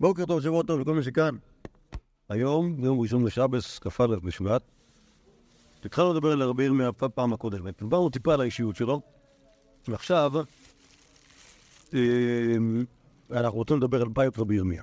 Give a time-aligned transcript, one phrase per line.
[0.00, 1.36] בוקר טוב, שבוע טוב לכל מי שכאן.
[2.28, 4.62] היום, יום ראשון בשבס, כ"א בשבט.
[5.84, 7.82] התחלנו לדבר על רבי ירמיה בפעם הקודמת.
[7.82, 9.00] דיברנו טיפה על האישיות שלו,
[9.88, 10.32] ועכשיו
[11.94, 12.00] אה,
[13.30, 14.82] אנחנו רוצים לדבר על בעיות רבי ירמיה.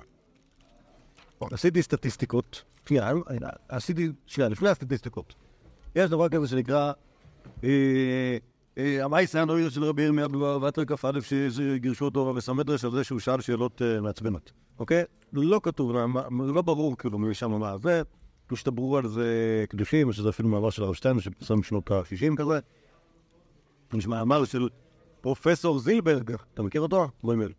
[1.40, 3.12] עשיתי סטטיסטיקות, שנייה,
[3.68, 5.34] עשיתי, שנייה, לפני הסטטיסטיקות.
[5.96, 6.92] יש דבר כזה שנקרא
[8.78, 11.20] אה, אה, המייס הנויר של רבי ירמיה בבטר כ"א
[11.50, 15.04] שגירשו אותו בסמדרש על זה שהוא שאל שאלות אה, מעצבנות, אוקיי?
[15.32, 15.92] לא כתוב,
[16.54, 18.02] לא ברור כאילו משם מה זה,
[18.46, 22.58] פשוט שתברו על זה קדושים, שזה אפילו מאמר של הרשטיין שפרסם בשנות ה-60 כזה.
[23.94, 24.68] יש מאמר של
[25.20, 27.08] פרופסור זילברג, אתה מכיר אותו?
[27.24, 27.52] לא אימייל.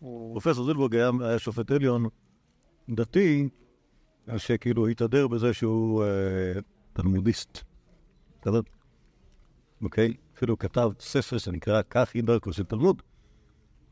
[0.00, 2.06] פרופסור זילברג היה שופט עליון
[2.88, 3.48] דתי,
[4.36, 6.04] שכאילו התהדר בזה שהוא
[6.92, 7.62] תלמודיסט.
[9.82, 10.14] אוקיי?
[10.36, 13.02] אפילו כתב ספר שנקרא כך היא דרכו של תלמוד,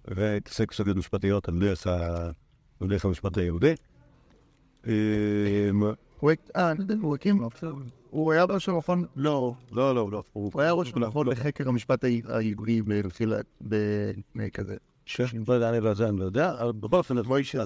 [0.05, 1.63] והתעסק בסוגיות משפטיות על
[2.89, 3.75] דרך המשפט היהודי.
[4.87, 4.93] אה,
[8.11, 10.23] הוא היה ראש המכון, לא, לא, לא, לא.
[10.33, 12.83] הוא היה ראש המכון לחקר המשפט העברי
[14.51, 14.77] כזה.
[15.49, 17.65] לא יודע, אני לא יודע, אני לא יודע, אבל בכל אופן, מוישה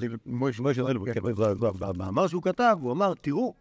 [1.73, 3.55] במאמר שהוא כתב, הוא אמר, תראו,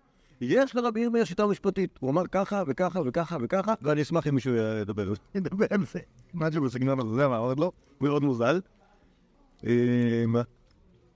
[0.44, 1.98] יש לרבי ירמיה שיטה משפטית.
[2.00, 5.14] הוא אמר ככה וככה וככה וככה, ואני אשמח אם מישהו ידבר
[5.72, 6.00] על זה.
[6.34, 7.72] משהו בסגנון הזה, זה מה, עוד לא?
[8.02, 8.60] מאוד מוזל.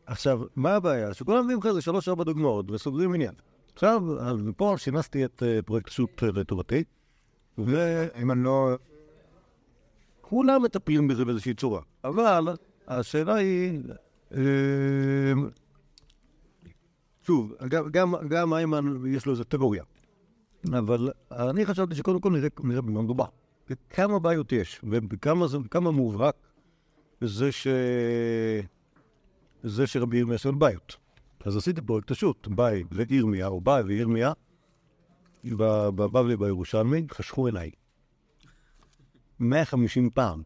[0.05, 1.13] עכשיו, מה הבעיה?
[1.13, 3.33] שכולם מביאים לך איזה שלוש-ארבע דוגמאות וסוגרים עניין.
[3.73, 6.83] עכשיו, אז פה שינסתי את פרויקט שו"ת לטובתי,
[7.57, 8.75] ואם אני לא...
[10.21, 11.81] כולם מטפלים בזה באיזושהי צורה.
[12.03, 12.47] אבל
[12.87, 13.79] השאלה היא...
[17.27, 17.53] שוב,
[17.91, 19.83] גם, גם איימן יש לו איזה תיאוריה.
[20.69, 23.25] אבל אני חשבתי שקודם כל נראה, נראה במה מדובר.
[23.69, 26.35] וכמה בעיות יש, וכמה מובהק
[27.21, 27.67] זה ש...
[29.63, 30.97] זה שרבי ירמיה שואל בעיות.
[31.45, 34.33] אז עשיתי פרויקט השו"ת, באי לירמיה, או באי וירמיה,
[35.45, 37.71] בבבלי בירושלמי, חשכו עיניי.
[39.39, 40.43] 150 פעם,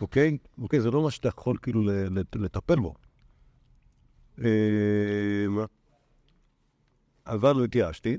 [0.00, 0.38] אוקיי?
[0.62, 1.82] אוקיי, זה לא מה שאתה יכול כאילו
[2.34, 2.94] לטפל בו.
[7.26, 8.16] אבל לא התייאשתי,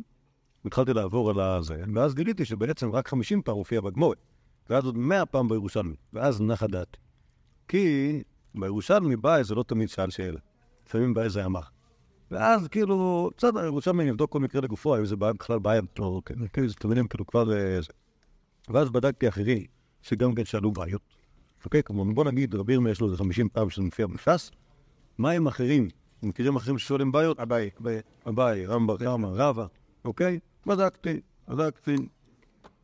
[0.65, 4.17] התחלתי לעבור על הזה, ואז גיליתי שבעצם רק 50 פעם הופיע בגמורת,
[4.69, 6.97] ואז עוד 100 פעם בירושלמי, ואז נחה דעתי.
[7.67, 8.23] כי
[8.55, 10.39] בירושלמי בא איזה לא תמיד שאל שאלה,
[10.87, 11.61] לפעמים בא איזה אמר.
[12.31, 16.67] ואז כאילו, בסדר, ירושלמי נבדוק כל מקרה לגופו, האם זה בכלל בעיה, לא, אוקיי, כאילו,
[16.67, 17.45] זה תמידים כאילו כבר
[17.81, 17.93] זה.
[18.69, 19.63] ואז בדקתי אחרים,
[20.01, 21.01] שגם כן שאלו בעיות.
[21.65, 24.51] אוקיי, כלומר, בוא נגיד, רבי ירמיה יש לו איזה 50 פעם שזה מופיע בש"ס,
[25.17, 25.87] מה עם אחרים
[26.25, 27.39] מכירים אחרים ששואלים בעיות?
[27.39, 27.69] אביי.
[28.29, 29.65] אביי, רמב"ר, חמא, רבא,
[30.05, 30.39] אוקיי?
[30.65, 31.95] בדקתי, בדקתי.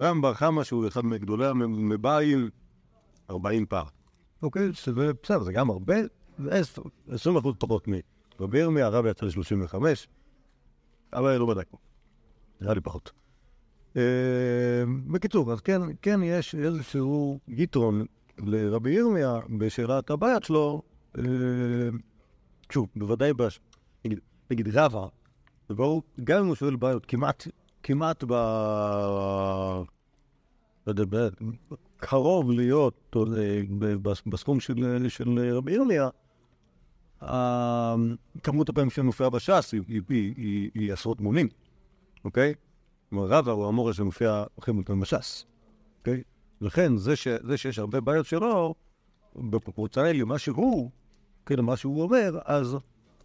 [0.02, 2.50] רמב"ר, חמא, שהוא אחד מגדולי המבאים,
[3.30, 3.86] 40 פעם.
[4.44, 4.74] אוקיי?
[4.74, 5.96] שזה בסדר, זה גם הרבה,
[6.40, 6.62] זה
[7.10, 7.88] 20 אחוז פחות
[8.40, 9.76] מרבי ירמיה, הרב יצא ל-35,
[11.14, 11.80] אבל לא בדקנו.
[12.62, 13.12] נראה לי פחות.
[15.08, 18.06] בקיצור, אז כן, כן יש איזשהו יתרון
[18.38, 20.82] לרבי ירמיה בשאלת הבעיות שלו,
[22.72, 23.60] שוב, בוודאי, בש...
[24.06, 24.20] נגיד,
[24.52, 25.08] נגיד רבא,
[25.70, 27.48] וברור, גם אם הוא שואל בעיות כמעט,
[27.84, 28.32] כמעט ב...
[30.88, 31.30] לא יודע,
[31.98, 33.16] קרוב להיות
[34.26, 36.10] בסכום של, של רבי ירמיה,
[38.44, 41.48] כמות הפעמים שמופיעה בש"ס היא, היא, היא, היא, היא עשרות מונים,
[42.24, 42.54] אוקיי?
[43.10, 45.46] כלומר, רבא הוא המורה שמופיע הכי מותן בש"ס,
[46.00, 46.24] אוקיי?
[46.62, 48.76] לכן, זה, ש, זה שיש הרבה בעיות שלו,
[49.36, 50.92] בפרופורציונלי למה שהוא,
[51.46, 52.78] כאילו, מה שהוא אומר, אז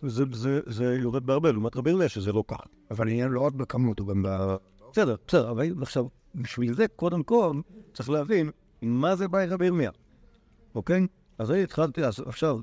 [0.03, 2.63] זה, זה, זה יורד בהרבה, לעומת רבי ירמיה שזה לא ככה.
[2.91, 4.57] אבל העניין לא רק בכמות, הוא גם ב...
[4.93, 7.61] בסדר, בסדר, אבל עכשיו, בשביל זה, קודם כל,
[7.95, 8.51] צריך להבין
[8.83, 9.91] מה זה באי רבי ירמיה,
[10.75, 11.07] אוקיי?
[11.39, 12.59] אז אני התחלתי, אז עכשיו,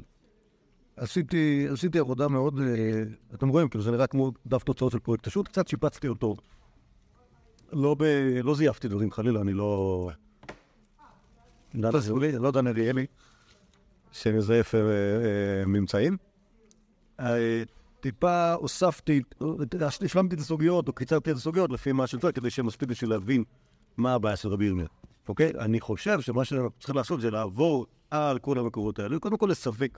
[0.98, 3.04] עשיתי, עשיתי עבודה מאוד, אה,
[3.34, 6.36] אתם רואים, כאילו זה נראה כמו דף תוצאות של פרויקט השו"ת, קצת שיפצתי אותו.
[7.74, 8.04] לא, ב,
[8.44, 10.10] לא זייפתי דברים, חלילה, אני לא...
[12.40, 13.06] לא יודע, נראה לי.
[14.14, 16.18] שמזייף אה, אה, ממצאים.
[17.20, 17.64] אה,
[18.00, 19.22] טיפה הוספתי,
[20.06, 23.44] השלמתי את הסוגיות, או קיצרתי את הסוגיות לפי מה שצריך, כדי שיהיה מספיק בשביל להבין
[23.98, 24.86] מה הבעיה של רבי ירמיה.
[25.28, 25.52] אוקיי?
[25.60, 29.98] אני חושב שמה שצריך לעשות זה לעבור על כל המקורות האלה, קודם כל לסווג.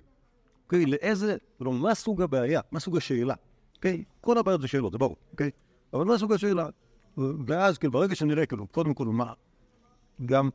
[0.63, 0.85] אוקיי?
[0.85, 2.61] לאיזה, לא, מה סוג הבעיה?
[2.71, 3.33] מה סוג השאלה?
[3.75, 4.03] אוקיי?
[4.21, 5.51] כל הבעיות זה שאלות, זה ברור, אוקיי?
[5.93, 6.69] אבל מה סוג השאלה?
[7.17, 9.33] ואז, כאילו, ברגע שנראה, כאילו, קודם כל, מה,
[10.25, 10.49] גם,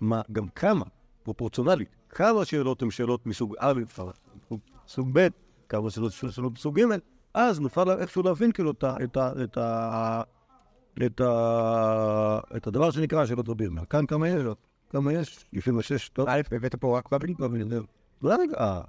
[0.00, 0.84] מה, גם כמה,
[1.22, 3.82] פרופורציונלית, כמה שאלות הן שאלות מסוג א',
[4.88, 5.28] סוג ב',
[5.68, 6.84] כמה שאלות שאלות מסוג ג',
[7.34, 8.72] אז נוכל איכשהו להבין כאילו
[12.56, 13.84] את, הדבר שנקרא שאלות רבים.
[13.90, 14.42] כאן כמה יש?
[14.90, 15.44] כמה יש?
[15.52, 16.28] לפי מה שש, טוב.
[16.28, 17.34] א', הבאת פה רק בבלי?
[18.24, 18.80] רגע,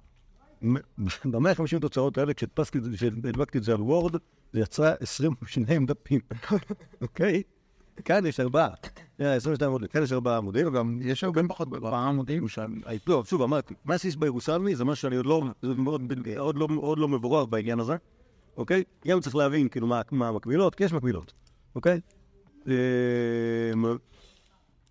[1.32, 4.16] ב-150 תוצאות האלה, כשהדפסתי את זה- כשהדבקתי את זה על וורד,
[4.54, 6.20] זה יצא 22 דפים,
[7.02, 7.44] אוקיי?
[8.06, 8.70] כאן יש ארבעה,
[9.20, 12.46] 22 עמודים, כאן יש ארבעה עמודים, גם יש הרבה פחות ארבעה עמודים.
[13.08, 15.44] לא, שוב, אמרתי, מה שיש בירושלמי זה משהו שאני עוד לא,
[16.38, 17.96] עוד לא, עוד לא מבורר בעניין הזה,
[18.58, 18.84] אוקיי?
[19.08, 21.34] גם צריך להבין, כאילו, מה, המקבילות, כי יש מקבילות,
[21.76, 22.00] אוקיי?
[22.68, 22.72] אמ,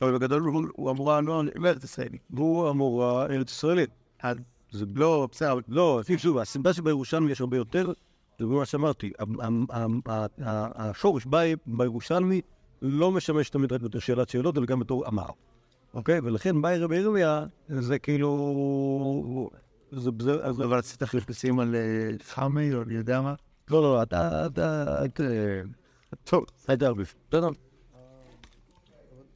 [0.02, 2.20] אבל בגדול הוא- אמורה, לא, ארץ ישראלית.
[2.36, 3.90] הוא אמורה ארץ ישראלית.
[4.70, 7.92] זה לא, בסדר, לא, שוב, הסיבה שבירושלמי יש הרבה יותר,
[8.38, 9.12] זה מה שאמרתי,
[10.74, 12.40] השורש בי- בירושלמי
[12.82, 15.26] לא משמש תמיד רק בתור שאלת שאלות, אלא גם בתור אמר.
[15.94, 16.20] אוקיי?
[16.22, 19.50] ולכן באי רבי ירמיה זה כאילו...
[19.92, 20.10] זה...
[20.20, 20.44] זה...
[20.44, 21.74] אז- אבל רצית חיפושים על
[22.22, 23.34] חמי או אני יודע מה?
[23.70, 24.46] לא, לא, אתה...
[24.46, 25.04] אתה...
[25.04, 25.22] אתה...
[26.24, 27.14] טוב, היית ערביב.
[27.30, 27.48] בסדר?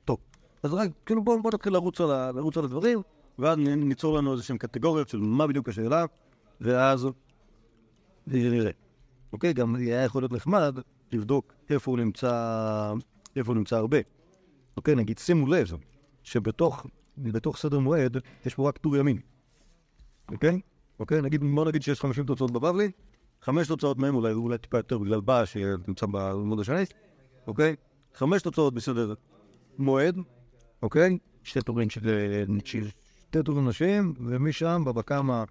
[0.04, 0.18] טוב.
[0.62, 3.02] אז רק, כאילו, בואו בוא נתחיל לרוץ על, ה- לרוץ על הדברים,
[3.38, 6.04] ואז ניצור לנו איזה שהן קטגוריות של מה בדיוק השאלה,
[6.60, 7.08] ואז
[8.26, 8.70] נראה.
[9.32, 9.52] אוקיי?
[9.52, 10.74] גם היה יכול להיות נחמד
[11.12, 12.92] לבדוק איפה הוא נמצא,
[13.40, 13.98] איפה הוא נמצא הרבה.
[14.76, 14.94] אוקיי?
[14.94, 15.66] נגיד, שימו לב
[16.22, 16.86] שבתוך
[17.18, 18.16] בתוך סדר מועד
[18.46, 19.18] יש פה רק טור ימין.
[20.32, 20.60] אוקיי?
[21.00, 21.22] אוקיי?
[21.22, 22.90] נגיד, בוא נגיד שיש 50 תוצאות בבבלי,
[23.42, 26.84] חמש תוצאות מהם אולי, אולי טיפה יותר בגלל בא שנמצא בלימוד השני,
[27.46, 27.76] אוקיי?
[28.14, 29.14] חמש תוצאות בסדר
[29.78, 30.18] מועד,
[30.82, 31.18] אוקיי?
[31.44, 32.00] שתי טורים של.
[33.28, 35.44] שתי טורים נשים, ומשם בבא קמא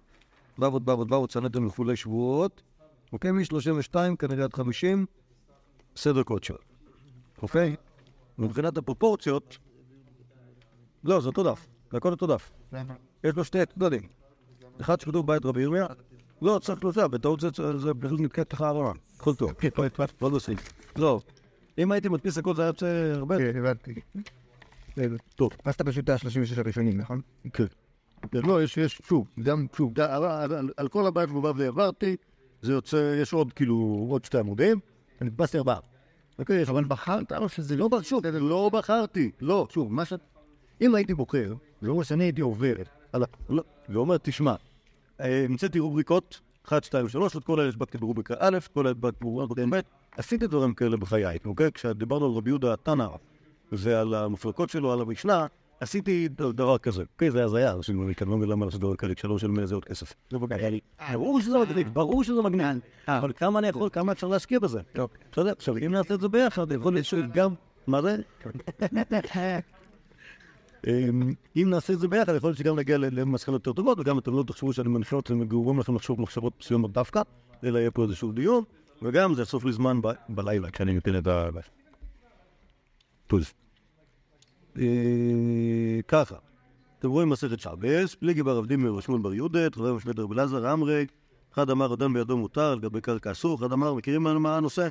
[0.58, 2.62] בבות בבות בבות צנתם וכולי שבועות,
[3.12, 3.32] אוקיי?
[3.32, 5.06] מ-32 כנראה עד 50,
[5.96, 6.54] סדר קודשו,
[7.42, 7.76] אוקיי?
[8.38, 9.58] מבחינת הפרופורציות,
[11.04, 12.50] לא, זה אותו דף, זה הכל אותו דף.
[13.24, 14.02] יש לו שתי צדדים.
[14.80, 15.86] אחד שכתוב בית רבי ירמיה,
[16.42, 17.50] לא, צריך שלושה, בטעות זה-
[18.00, 18.92] פשוט נתקע ככה ארורה.
[19.20, 19.50] הכל טוב.
[20.22, 20.72] לא בסעיף.
[20.96, 21.20] לא.
[21.78, 23.38] אם הייתי מדפיס הכל זה היה יוצא הרבה...
[23.38, 23.94] כן, הבנתי.
[25.34, 25.50] טוב.
[25.64, 26.26] אז אתה פשוט ה-36
[26.60, 27.20] הראשונים, נכון?
[27.52, 27.64] כן.
[28.32, 30.00] לא, יש, יש, שוב, גם, שוב,
[30.76, 32.16] על, כל הבית בבבלי עברתי,
[32.62, 34.80] זה יוצא, יש עוד, כאילו, עוד שתי עמודים,
[35.20, 35.78] אני הדפסתי ארבעה.
[36.40, 40.12] אוקיי, אבל בחרת, אבל שזה לא, ב- שוב, לא בחרתי, לא, שוב, מה ש...
[40.80, 42.74] אם הייתי בוחר, זה אומר שאני הייתי עובר,
[43.14, 44.54] ה- לא, ואומר, תשמע,
[45.20, 49.24] אה, המצאתי רובריקות, 1, 2, 3, את כל אלה הדבקתי ברובריקה א', כל אלה הדבקתי
[49.24, 49.80] ברובריקה ב',
[50.16, 51.72] עשיתי דברים כאלה בחיי, אוקיי?
[51.72, 53.06] כשדיברנו על רבי יהודה התנא
[53.72, 55.46] ועל המפרקות שלו, על המשנה,
[55.80, 57.02] עשיתי דבר כזה.
[57.12, 57.74] אוקיי, זה הזיה,
[58.04, 60.14] אני כאן לא מבין למה לעשות דבר כזה, כשלא משלם לזה עוד כסף.
[60.32, 60.78] בגלל.
[61.12, 62.64] ברור שזה מגניב, ברור שזה מגניב.
[63.08, 64.80] אבל כמה אני יכול, כמה אפשר להשקיע בזה?
[65.32, 67.54] בסדר, עכשיו, אם נעשה את זה ביחד, יכול להיות שגם...
[67.86, 68.16] מה זה?
[70.86, 74.32] אמ, אם נעשה את זה ביחד, יכול להיות שגם נגיע למסקנות יותר טובות, וגם אתם
[74.32, 77.22] לא תחשבו שאני מנחה אתכם וגורם לכם לחשוב מחשבות מסוימות דווקא,
[77.64, 78.64] אלא יהיה פה איזשהו דיון,
[79.02, 81.48] וגם זה יאסוף לי זמן בלילה כשאני נותן את ה...
[83.26, 83.52] טוב.
[84.78, 84.84] אה,
[86.08, 86.34] ככה,
[86.98, 91.06] אתם רואים מסכת שבס, פליגי בר עבדים ושמואל בר יהודה, חבר משמד רבי אלעזר אמרי,
[91.54, 94.88] אחד אמר אדם בידו מותר, לגבי קרקע אסור, אחד אמר, מכירים מה- הנושא?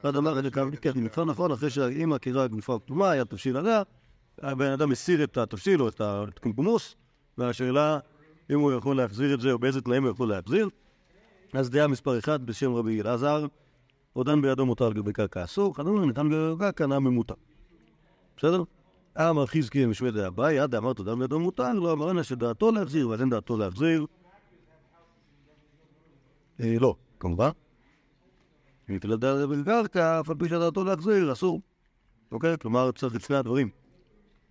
[0.00, 3.82] אחד אמר, אני כאן, כן, נכון, נכון, אחרי שהאימא קירה גופה כתומה, היה תבשיל עליה,
[4.38, 6.96] הבן אדם הסיר את התבשיל או את הקומקומוס,
[7.38, 7.98] והשאלה
[8.50, 10.68] אם הוא יכול להחזיר את זה או באיזה תנאים הוא יכול להחזיר.
[11.52, 13.46] אז דעה מספר אחד בשם רבי אלעזר,
[14.12, 17.34] עודן בידו מותר לגבי קרקע אסור, אחד אומר, ניתן בקרקע נע ממותר.
[18.36, 18.62] בסדר?
[19.18, 23.20] אמר חזקי משמד אביי, עד אמרת עודן בידו מותר, לא אמר אנא שדעתו להחזיר, ואז
[23.20, 24.06] אין דעתו להחזיר.
[26.60, 27.50] אה, לא, כמובן.
[28.90, 31.60] אם תלדה בקרקע, אף על פי שדעתו להחזיר, אסור.
[32.32, 32.58] אוקיי?
[32.58, 33.70] כלומר, צריך את שני הדברים.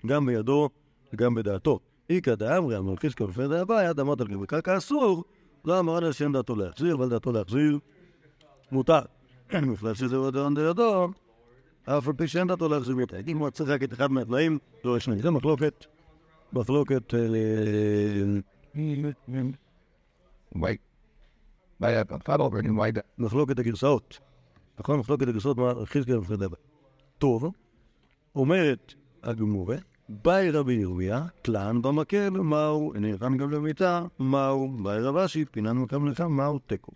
[0.06, 0.70] גם בידו
[1.14, 1.80] וגם בדעתו.
[2.10, 5.24] איכא דאמרי, אמר חזקי משמד אביי, עד אמרת לגבי קרקע אסור,
[5.66, 7.80] לא אמר אנא שאין דעתו להחזיר, אבל דעתו להחזיר
[8.72, 9.02] מותר.
[9.74, 11.08] בכלל שזה עודן בידו,
[11.86, 13.18] אף על פי שאין דעתו להחזיר יותר.
[13.28, 15.22] אם הוא צריך רק את אחד מהתנאים, לא יש נגד.
[15.22, 15.86] זה מחלוקת,
[16.54, 17.14] מחלוקת...
[17.14, 17.20] אה,
[22.92, 23.02] דה.
[23.18, 24.20] מחלוקת הגרסאות.
[24.80, 25.00] נכון?
[25.00, 26.58] מחלוקת הגרסאות, מה חזקיה ומפרדה בה.
[27.18, 27.52] טוב,
[28.36, 29.78] אומרת הגמורה,
[30.10, 36.08] באי רבי ירמיה, תלן במקל, מהו, נלחם גם למיטה, מהו, באי רב אשי, פינן מקם
[36.08, 36.92] לך, מהו תיקו.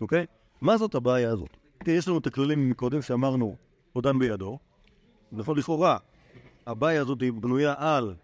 [0.00, 0.26] אוקיי?
[0.60, 1.56] מה זאת הבעיה הזאת?
[1.86, 3.56] יש לנו את הכללים מקודם שאמרנו,
[3.92, 4.58] עודן בידו,
[5.32, 5.96] נכון, לכאורה,
[6.66, 8.14] הבעיה הזאת היא בנויה על,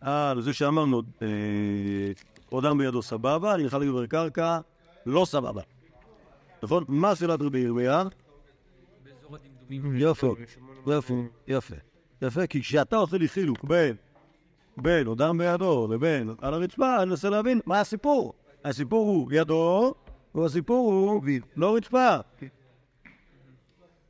[0.00, 1.28] על זה שאמרנו, אה,
[2.48, 4.58] עודן בידו סבבה, אני נלחם לגבר קרקע,
[5.06, 5.62] לא סבבה.
[6.62, 6.84] נכון?
[6.88, 8.02] מה שאלת רבי ירמיה?
[9.70, 10.34] יפה,
[10.86, 11.14] יפה,
[11.48, 11.74] יפה.
[12.22, 13.96] יפה, כי כשאתה עושה לי חילוק בין,
[14.76, 18.34] בין אדם בידו לבין על הרצפה, אני מנסה להבין מה הסיפור.
[18.64, 19.94] הסיפור הוא ידו,
[20.34, 21.22] והסיפור הוא
[21.56, 22.16] לא רצפה.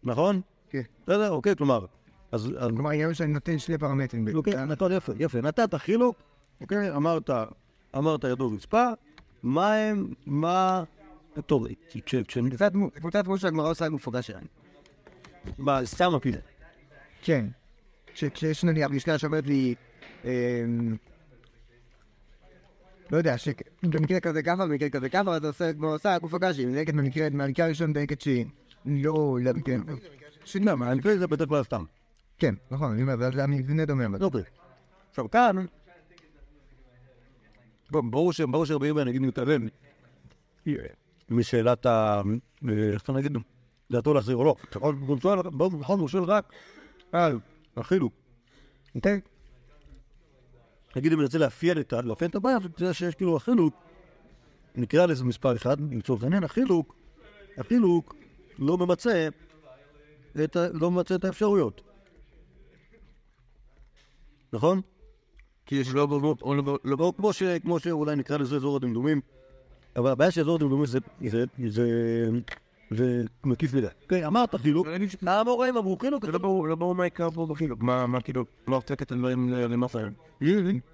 [0.04, 0.40] נכון?
[0.70, 0.82] כן.
[1.02, 1.86] בסדר, אוקיי, כלומר,
[2.32, 2.50] אז...
[2.74, 4.28] כלומר, העניין שאני נותן שני פרמטרים.
[4.34, 5.40] אוקיי, נכון, יפה, יפה.
[5.40, 6.16] נתת חילוק,
[6.60, 7.30] אוקיי, אמרת,
[7.96, 8.88] אמרת ידו רצפה,
[9.42, 10.84] מה הם, מה...
[11.46, 11.66] טוב.
[12.94, 14.44] קבוצת דמות, שהגמרא עושה עם מפוגש שלהם.
[15.58, 16.36] מה, סתם הפיל.
[17.22, 17.46] כן.
[18.14, 19.74] כשיש נניח משקל שאומרת לי,
[20.24, 20.96] אמ,
[23.10, 26.96] לא יודע, שבמקרה כזה ככה, במקרה כזה ככה, אז אתה עושה כמו עושה מפוגשים, נגד
[26.96, 28.46] במקרה, הראשון נגד שהיא
[28.86, 29.80] לא, לא, כן.
[30.44, 31.84] שנייה, מה, אני חושב שזה בדרך כלל סתם.
[32.38, 34.06] כן, נכון, אני אומר, זה המבנה דומה.
[34.06, 34.42] אבל- אוקיי.
[35.10, 35.56] עכשיו כאן,
[37.90, 39.68] ברור ש- ברור שהרבה ימים נגיד מתעלם
[41.30, 42.22] משאלת ה...
[42.68, 43.32] אה, איך אתה נגיד?
[43.92, 44.56] דעתו להחזיר או לא.
[44.70, 44.98] נכון,
[46.00, 46.52] הוא שואל, רק
[47.12, 47.38] על
[47.76, 48.12] החילוק.
[48.94, 49.20] אוקיי?
[50.96, 51.92] נגיד אם נרצה לאפיין את.
[51.92, 53.74] לאפיין את הבעיה, זה שיש כאילו החילוק,
[54.74, 56.94] נקרא לזה מספר אחד, לצורך העניין, החילוק,
[57.58, 58.14] החילוק
[58.58, 59.28] לא ממצה
[60.44, 60.66] את ה...
[60.72, 61.82] לא ממצה את האפשרויות.
[64.52, 64.80] נכון?
[65.66, 68.76] כי יש לא, לא, לא, לא, לא, לא כמו, ש, כמו שאולי נקרא לזה אזור
[68.76, 69.20] הדמדומים,
[69.96, 71.86] אבל הבעיה של אזור הדמדומים זה, זה, זה,
[72.90, 73.86] זה מקיף מדי.
[74.02, 74.86] אוקיי, אמרת חילוק,
[75.26, 77.82] המוראים אמרו חילוק, זה לא ברור, לא ברור מה העיקר פה בחילוק.
[77.82, 79.52] מה, מה כאילו, לא הופך את הדברים.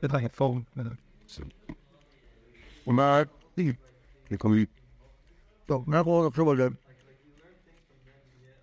[0.02, 0.58] בטח יפור.
[2.86, 3.22] ומה...
[5.66, 6.68] טוב, אנחנו נחשוב על זה.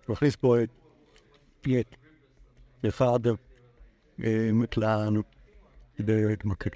[0.08, 0.68] נכניס פה את
[1.60, 1.96] פייט,
[2.82, 3.34] לפאדר,
[4.52, 5.22] מקלען,
[5.98, 6.70] להתמקד.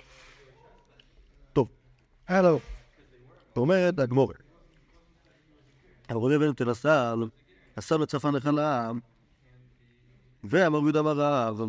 [1.52, 1.68] טוב,
[2.28, 2.58] הלו.
[3.56, 4.42] אומרת, הגמורת.
[6.08, 7.18] העבודה בן תל הסל,
[7.76, 8.98] הסל לצפן לחלם,
[10.44, 11.60] ואמר יהודה אמר רב,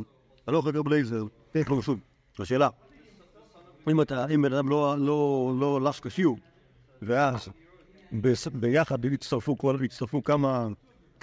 [0.47, 1.95] הלוך רגע בלייזר, תהיה לו משהו.
[2.39, 2.69] השאלה,
[3.91, 6.33] אם אתה, אם בן אדם לא, לא, לא לש קשיו,
[7.01, 7.49] ואז
[8.53, 10.67] ביחד הצטרפו כמה,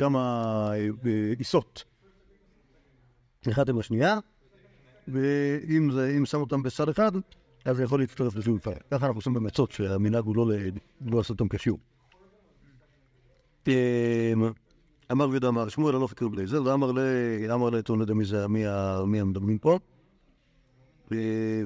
[0.00, 0.18] כמה
[0.72, 1.84] אה, אה, עיסות,
[3.50, 4.18] אחת עם השנייה,
[5.08, 7.12] ואם זה, אם שם אותם בסד אחד,
[7.64, 8.72] אז זה יכול להצטרף לזיהוי פאר.
[8.90, 10.46] ככה אנחנו עושים במצות, שהמנהג הוא לא,
[11.06, 11.78] לא לעשות אותם כשיעור.
[13.66, 13.72] אמ,
[15.12, 16.98] אמר ויהודה אמר, שמואל הלוך יקראו בלייזר, ואמר ל...
[17.54, 17.80] אמר ל...
[17.88, 18.48] לא יודע מי זה,
[19.06, 19.78] מי המדברים פה.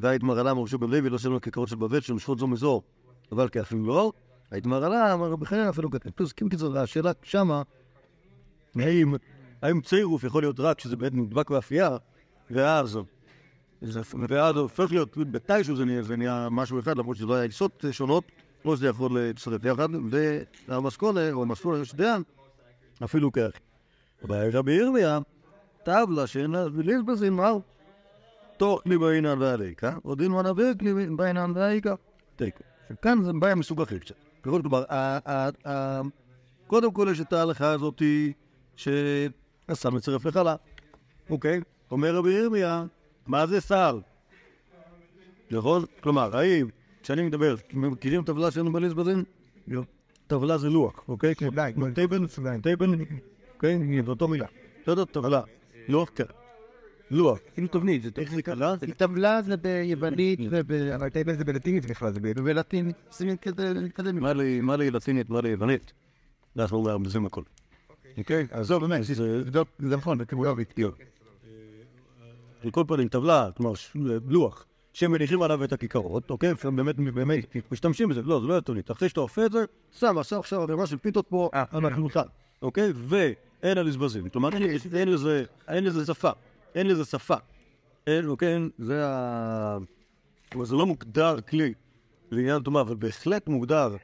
[0.00, 2.82] והיתמר עלה אמר שוב לוי, לא שלנו כיכרות של בבל, שמשכות זו מזו,
[3.32, 4.12] אבל כאפילו לא.
[4.50, 6.10] היתמר עלה, אמר בחיי אפילו כתב.
[6.10, 7.62] פוסקים קיצור, השאלה שמה,
[8.76, 9.14] האם,
[9.62, 11.96] האם צירוף יכול להיות רק כשזה בעצם נדבק באפייה,
[12.50, 12.98] ואז,
[14.28, 16.16] ואז הופך להיות, מתישהו זה נהיה, זה
[16.50, 18.24] משהו אחד, למרות שזה לא היה עיסות שונות,
[18.64, 19.88] או שזה יכול להצטרף יחד,
[20.68, 22.22] והמסכונה, או המסכונה של דיין,
[23.04, 23.50] אפילו כך.
[24.24, 25.18] אבל רבי ירמיה,
[25.82, 27.62] טבלה שאין לה, וליזבזין מהו?
[28.56, 31.94] תוך כלי בעינן והליקה, או דין מנבא כלי בעינן והליקה.
[32.36, 32.62] תיקו.
[33.02, 34.14] כאן זה בעיה מסוג אחר קצת.
[34.40, 34.84] כלומר,
[36.66, 38.32] קודם כל יש את ההלכה הזאתי
[38.76, 40.56] שהסל מצרף לחלה.
[41.30, 41.60] אוקיי?
[41.90, 42.84] אומר רבי ירמיה,
[43.26, 44.00] מה זה סל?
[45.50, 45.84] נכון?
[46.00, 46.66] כלומר, האם,
[47.02, 49.24] כשאני מדבר, מכירים טבלה שאין לה לבזבזין?
[49.68, 49.82] לא.
[50.26, 51.34] טבלה זה לוח, אוקיי?
[51.34, 51.50] כמו-
[51.94, 52.26] table,
[52.60, 52.90] table,
[53.54, 54.02] אוקיי?
[54.04, 54.46] זו אותו מילה.
[54.82, 55.04] בסדר?
[55.04, 55.40] טבלה.
[55.88, 56.24] לוח, כן.
[57.10, 57.38] לוח.
[57.54, 58.74] כאילו תבנית, זה איך זה קרה?
[58.96, 60.40] טבלה זה ביוונית,
[60.94, 62.96] אבל טייבל זה בלטינית בכלל, זה בלטינית.
[63.12, 64.18] שים כדי להתקדם.
[64.62, 65.92] מה לי, לטינית, מה לי יוונית?
[66.58, 67.42] אנחנו מארבזים הכל.
[68.18, 68.46] אוקיי?
[68.50, 70.74] אז זהו, באמת, זה- נכון, זה יובית.
[72.64, 73.72] על כל פנים, טבלה, כלומר,
[74.28, 76.52] לוח, שמניחים עליו את הכיכרות, אוקיי?
[76.76, 77.38] באמת, באמת,
[77.72, 78.90] משתמשים בזה, לא, זה לא יתונית.
[78.90, 82.22] אחרי שאתה אופה את זה, שם, עשה עכשיו ערימה של פיתות פה, על השולחן,
[82.62, 82.92] אוקיי?
[82.94, 84.28] ואין על עזבזים.
[84.28, 84.62] כלומר, אין-
[84.94, 86.30] אין לזה, אין לזה שפה.
[86.74, 87.34] אין לזה שפה.
[88.06, 88.58] אין, אוקיי?
[88.78, 89.78] זה ה...
[90.52, 91.74] כלומר, זה לא מוגדר כלי
[92.30, 93.96] לעניין טומאה, אבל בהחלט מוגדר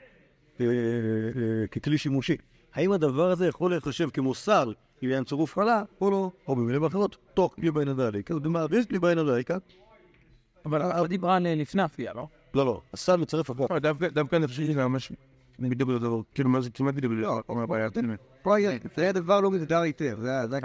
[0.60, 2.36] אה, אה, ככלי שימושי.
[2.74, 6.30] האם הדבר הזה יכול להיחשב כמו סל לעניין צירוף חלה, או לא?
[6.48, 8.34] או במילים אחרות, תוך כלי בעין הדליקה.
[8.34, 9.56] זאת אומרת, יש כלי בעין הדליקה,
[10.64, 12.26] אבל דיברה על לפני אפייה, לא?
[12.54, 13.50] לא, לא, הסל מצרף.
[13.50, 13.78] לא,
[14.12, 15.12] דווקא אני חושב שזה ממש
[15.58, 16.20] בדיוק אותו דבר.
[16.34, 17.40] כאילו, מה זה כמעט בדיוק דבר.
[17.48, 18.14] אומר, בעיה, תן לי.
[18.42, 20.58] פה היה, זה היה דבר לא מוגדר היטב, זה זה-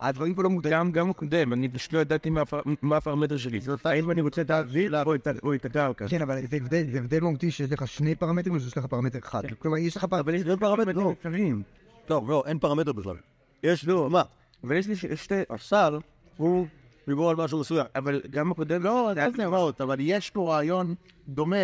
[0.00, 0.76] הדברים פה לא מוגדרים.
[0.78, 3.60] גם, גם הקודם, אני פשוט לא ידעתי מה הפר- מה הפרמטר שלי.
[3.84, 5.02] האם אני רוצה את האוויר
[5.42, 6.08] או את הקרקע.
[6.08, 6.56] כן, אבל זה
[6.98, 9.42] הבדל, מהותי שיש לך שני פרמטרים או שיש לך פרמטר אחד.
[9.58, 10.20] כלומר, יש לך פרמטר...
[10.20, 11.62] אבל יש פרמטרים אפשריים.
[12.10, 13.16] לא, לא, אין פרמטר בכלל.
[13.62, 14.22] יש, לא, מה?
[14.64, 15.34] אבל יש לי שתי...
[15.50, 15.98] הסל
[16.36, 16.66] הוא
[17.08, 17.86] דיבור על משהו מסוים.
[17.94, 18.82] אבל גם הקודם...
[18.82, 20.94] לא, זה היה נראות, אבל יש פה רעיון
[21.28, 21.56] דומה.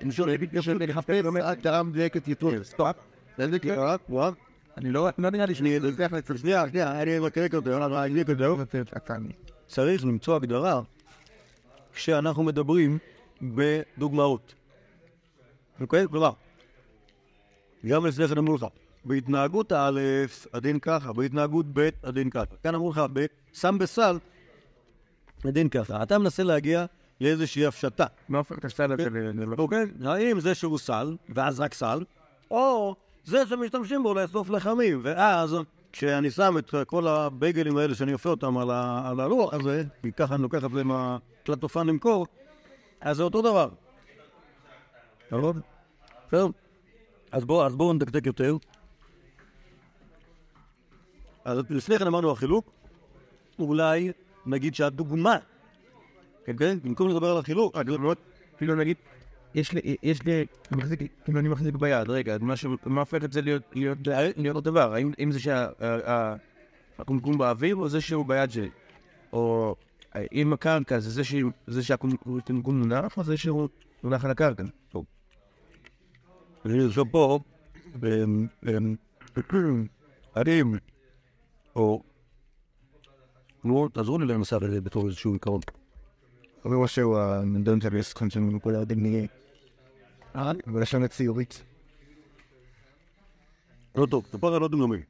[0.00, 0.36] אני שואל,
[0.80, 2.64] לחפש הגדרה מדויקת יותר.
[2.64, 2.96] סטופ.
[4.80, 5.78] אני לא לא נראה לי שאני...
[6.38, 8.56] שנייה, שנייה, אני מקרק אותו, אני אקרק אותו.
[9.66, 10.80] צריך למצוא הגדרה
[11.92, 12.98] כשאנחנו מדברים
[13.42, 14.54] בדוגמאות.
[15.80, 16.08] אוקיי?
[16.08, 16.30] כלומר,
[17.86, 18.66] גם לפני כן אמרו לך,
[19.04, 20.00] בהתנהגות א',
[20.52, 22.56] הדין ככה, בהתנהגות ב', הדין ככה.
[22.62, 23.00] כאן אמרו לך,
[23.52, 24.18] שם בסל,
[25.44, 26.02] הדין ככה.
[26.02, 26.86] אתה מנסה להגיע
[27.20, 28.06] לאיזושהי הפשטה.
[28.28, 29.54] מה הופך את הסל הזה ל...
[29.58, 29.86] אוקיי?
[30.04, 32.04] האם זה שהוא סל, ואז רק סל,
[32.50, 35.56] או זה שמשתמשים בו לאסוף לחמים, ואז
[35.92, 40.12] כשאני שם את כל הבייגלים האלה שאני אופה אותם על, ה, על הלוח הזה, כי
[40.12, 42.26] ככה אני לוקח את זה מהפלטופן למכור,
[43.00, 43.68] אז זה אותו דבר.
[46.26, 46.52] נכון?
[47.32, 48.56] אז בואו נדקדק יותר.
[51.44, 52.70] אז לפני כן אמרנו החילוק,
[53.58, 54.12] אולי
[54.46, 55.36] נגיד שהדוגמה,
[56.44, 56.78] כן, כן?
[56.82, 57.76] במקום לדבר על החילוק,
[58.58, 58.96] כאילו נגיד,
[59.54, 63.42] יש לי, יש לי, מחזיק, כאילו אני מחזיק ביד, רגע, מה ש- הופך את זה
[63.42, 63.98] להיות, להיות,
[64.36, 64.94] להיות אותו דבר?
[64.94, 65.38] האם האם זה
[66.96, 68.70] שהקומקום באוויר או זה שהוא ביד שלי?
[69.32, 69.76] או
[70.32, 71.22] אם הקרקע זה זה
[71.66, 73.68] זה שהקומקום מונח או זה שהוא
[74.02, 74.62] מונח על הקרקע?
[76.64, 77.38] אני נרשום פה,
[78.04, 78.94] אמ, אמ,
[80.36, 80.74] האם,
[81.76, 82.02] או,
[83.64, 85.60] נו, תעזרו לי לנסח את זה בתור איזשהו עיקרון.
[86.64, 89.26] זה משהו, הנדון של יסכון של מכל הירדים נהיה.
[90.66, 91.62] בלשון הציורית.
[93.94, 95.00] לא טוב, תספר על עוד דוגמים.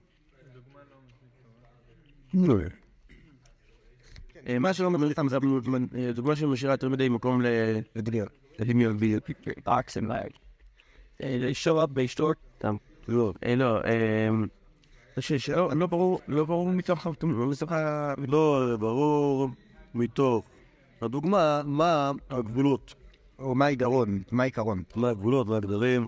[2.34, 2.58] נו,
[4.48, 7.42] אה, מה שלא מביא סתם זה אה, דוגמה שמשאירה יותר מדי מקום.
[7.96, 8.28] לדמיון.
[8.58, 9.24] לדמיון בדיוק.
[9.28, 10.36] Like.
[11.18, 11.90] They, they show up.
[13.08, 14.28] לא, אה, לא, אה,
[15.74, 17.06] לא ברור, לא ברור מתוך.
[18.18, 19.48] לא ברור
[19.94, 20.46] מתוך
[21.02, 22.94] הדוגמה, מה הגבולות,
[23.40, 24.22] או מה העיקרון?
[24.30, 24.82] מה העיקרון?
[24.96, 26.06] מה הגבולות, מה הגדרים,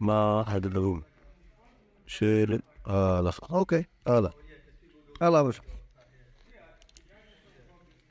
[0.00, 1.00] מה הגדרים
[2.06, 3.46] של ההלכה.
[3.50, 4.30] אוקיי, הלאה.
[5.20, 5.62] הלאה, בבקשה.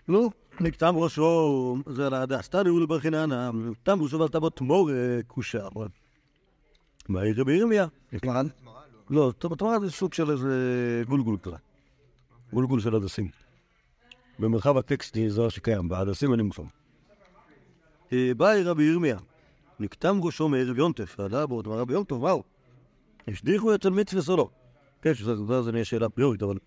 [0.07, 3.51] נו, נקטם ראשו, זה על ההדס, תנו לברכיננה,
[3.83, 4.89] תם ראשו ואל תבוא תמור
[5.27, 5.67] כושה.
[7.09, 7.87] מה יראה בירמיה?
[8.25, 8.47] מרן?
[9.09, 11.55] לא, תמר זה סוג של איזה גולגול כזה.
[12.53, 13.29] גולגול של הדסים.
[14.39, 16.63] במרחב הטקסטי זה מה שקיים, בהדסים אין לי מושג.
[18.13, 19.17] אה, באי רבי ירמיה,
[19.79, 22.43] נקטם ראשו מערב יונטף, ועלה בו תמר רבי יום טוב, וואו.
[23.27, 23.85] השליכו את
[24.29, 24.49] או לא?
[25.01, 26.57] כן, שזה זה- זה נהיה שאלה פריורית, אבל,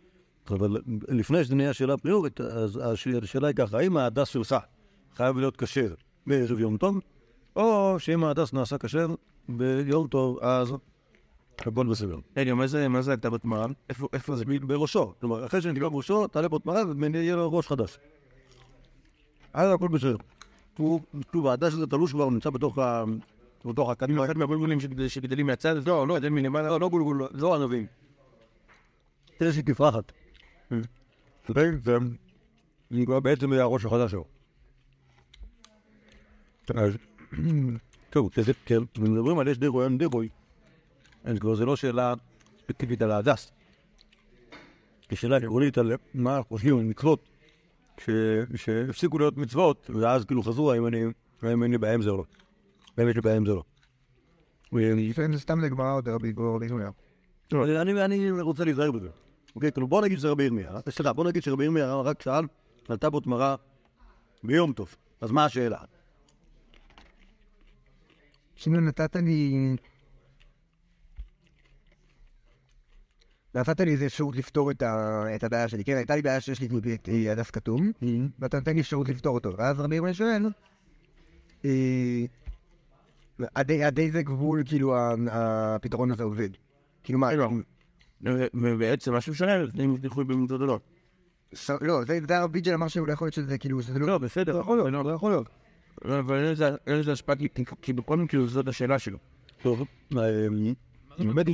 [0.51, 0.77] אבל
[1.09, 4.57] לפני שזה נהיה שאלה פריורית, אז הש- השאלה היא ככה, האם ההדס שלך
[5.17, 5.95] חייב להיות כשר
[6.27, 6.99] בערב יום טוב,
[7.57, 9.07] או שאם ההדס נעשה כשר
[9.49, 10.73] ביום טוב, אז
[11.59, 12.17] הכל בסדר.
[12.37, 13.73] רגע, מה זה, הייתה בתמרן?
[13.89, 14.45] איפה, זה?
[14.65, 15.13] בראשו.
[15.21, 16.83] כלומר, אחרי שנקרא בראשו, תעלה בו תמרה
[17.15, 17.99] ויהיה לו ראש חדש.
[19.53, 20.17] אז הכל בסדר.
[20.79, 21.01] הוא,
[21.33, 23.05] שוב, העדה שזה תלוש כבר, נמצא בתוך ה...
[23.65, 24.25] בתוך הקדימה.
[24.25, 25.89] אחד מהבולבולים שגד- שגדלים מהצד?
[25.89, 26.69] לא, לא, זה מלמעלה.
[26.69, 27.87] לא, לא גולגול, לא ענבים.
[29.39, 30.13] תראה שהיא תפרחת.
[30.71, 31.55] זה
[32.91, 34.25] זה כבר בעצם יהיה הראש החדש שלו.
[38.11, 38.79] טוב, זה כן,
[39.39, 40.29] על יש דירוי, אין דירוי.
[41.25, 42.15] אז כבר זה לא שאלה
[42.59, 43.53] ספציפית על ההדס.
[45.11, 47.29] זו שאלה עקרונית על מה חושבים על מצוות
[47.99, 48.11] ש-
[48.57, 51.03] שהפסיקו להיות מצוות, ואז כאילו חזרו האם אני,
[51.43, 52.25] האם אין לי בעיה עם זה או לא.
[52.99, 53.63] האם יש לי בעיה עם זה או לא.
[55.33, 56.91] זה סתם לגמרא עוד רבי ליזוניה.
[57.53, 59.09] אני, רוצה להיזהר בזה.
[59.57, 60.81] אוקיי, כאילו בוא נגיד שזה רבי ירמיה, אה?
[60.91, 62.45] סליחה, בוא נגיד שרבי ירמיה רק שאל,
[62.89, 63.57] עלתה בו תמרה
[64.45, 64.97] ביום טוב.
[65.21, 65.79] אז מה השאלה?
[68.55, 69.77] שמעון נתת לי...
[73.55, 75.97] נתת לי איזה אפשרות לפתור את ה- את הבעיה שלי, כן?
[75.97, 77.93] הייתה לי בעיה שיש לי את הדף כתום,
[78.39, 79.53] ואתה נותן לי אפשרות לפתור אותו.
[79.59, 80.47] ואז רבי ירמיה שואל,
[81.65, 82.25] אה,
[83.55, 84.95] עד עד איזה גבול כאילו
[85.31, 86.49] הפתרון הזה עובד?
[87.03, 87.29] כאילו מה?
[88.55, 89.53] ובעצם משהו שונה,
[89.85, 90.79] אם במקצות או לא.
[91.81, 94.07] לא, זה הרביג'ל אמר שהוא לא יכול להיות שזה כאילו, שזה לא...
[94.07, 95.49] לא, בסדר, יכול להיות, לא יכול להיות.
[96.05, 96.55] אבל
[96.87, 97.37] אין לזה- השפעה,
[97.83, 99.19] כי- בכל מקרה זאת השאלה שלו.
[99.63, 99.83] טוב,
[100.17, 100.47] אה,
[101.19, 101.47] באמת,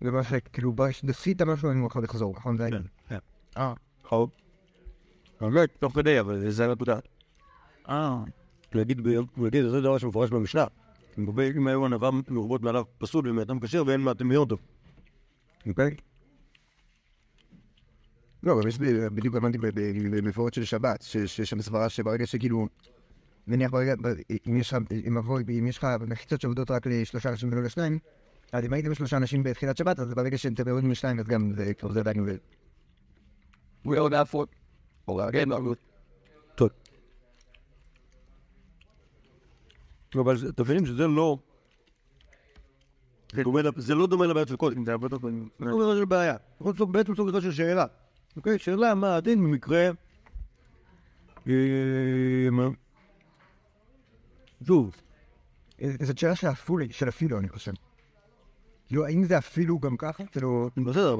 [0.00, 2.56] זה מה שכאילו, ברגע שדסית משהו אני יכול לחזור, נכון?
[2.56, 2.82] זה העניין.
[3.56, 3.74] אה,
[4.08, 4.30] טוב.
[5.40, 6.98] באמת, תוך כדי, אבל זה הנקודה.
[7.88, 8.24] אה,
[8.74, 9.06] להגיד,
[9.46, 10.64] יגיד, זה דבר שמפורש במשנה.
[11.18, 14.58] אם היו ענווה מרובות מעליו פסול ומאדם כשר ואין מעתם מיום טוב.
[15.68, 15.96] אוקיי?
[18.42, 18.78] לא, אבל יש
[19.14, 22.68] בדיוק ב- במפורט של שבת, שיש שם סברה שברגע שכאילו,
[23.46, 23.94] נניח ברגע,
[24.46, 27.98] אם יש לך מחיצות שעובדות רק לשלושה אנשים ולא לשניים,
[28.52, 31.74] אז אם הייתם שלושה אנשים בתחילת שבת, אז ברגע שאתם יורדים לשניים, אז גם זה
[31.74, 32.36] כבר זה עדיין עובד.
[33.86, 34.46] we all got for.
[35.32, 35.74] כן, לא,
[36.54, 36.68] טוב.
[40.14, 41.38] לא, אבל אתם מבינים שזה לא...
[43.76, 44.84] זה לא דומה לבעיות של קודם.
[44.84, 45.16] זה הרבה יותר...
[45.58, 46.36] זה לא דבר של בעיה.
[46.60, 47.86] יכול להיות בעצם סוג אחד של שאלה.
[48.36, 48.58] אוקיי?
[48.58, 49.90] שאלה מה הדין במקרה...
[51.48, 52.68] אה?
[54.66, 54.96] שוב,
[55.82, 57.72] אה, זאת שאלה של אפילו, של אפילו, אני חושב.
[58.90, 60.24] כאילו, האם זה אפילו גם ככה?
[60.24, 61.14] כאילו, בסדר,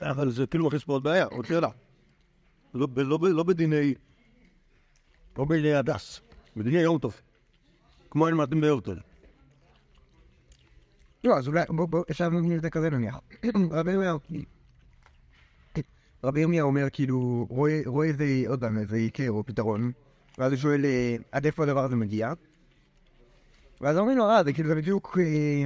[0.00, 1.68] אבל, זה כאילו מכניס פה עוד בעיה, עוד שאלה.
[2.74, 3.94] לא, לא, ב- לא בדיני...
[5.38, 6.20] או בהדס.
[6.56, 7.20] בדיני יום טוב.
[8.10, 8.98] כמו אין מתאים ביורטל.
[11.24, 13.18] לא, אז אולי, בוא, בוא, אפשר להגיד את זה כזה נניח.
[13.70, 14.14] רבי ירמיה,
[16.24, 19.92] רבי ירמיה אומר כאילו, רואה, רואה איזה, עוד פעם, איזה עיקר או פתרון,
[20.38, 22.32] ואז הוא שואל אה, עד איפה הדבר הזה מגיע.
[23.80, 25.64] ואז אומרים לו, אה, זה כאילו, זה בדיוק, אה,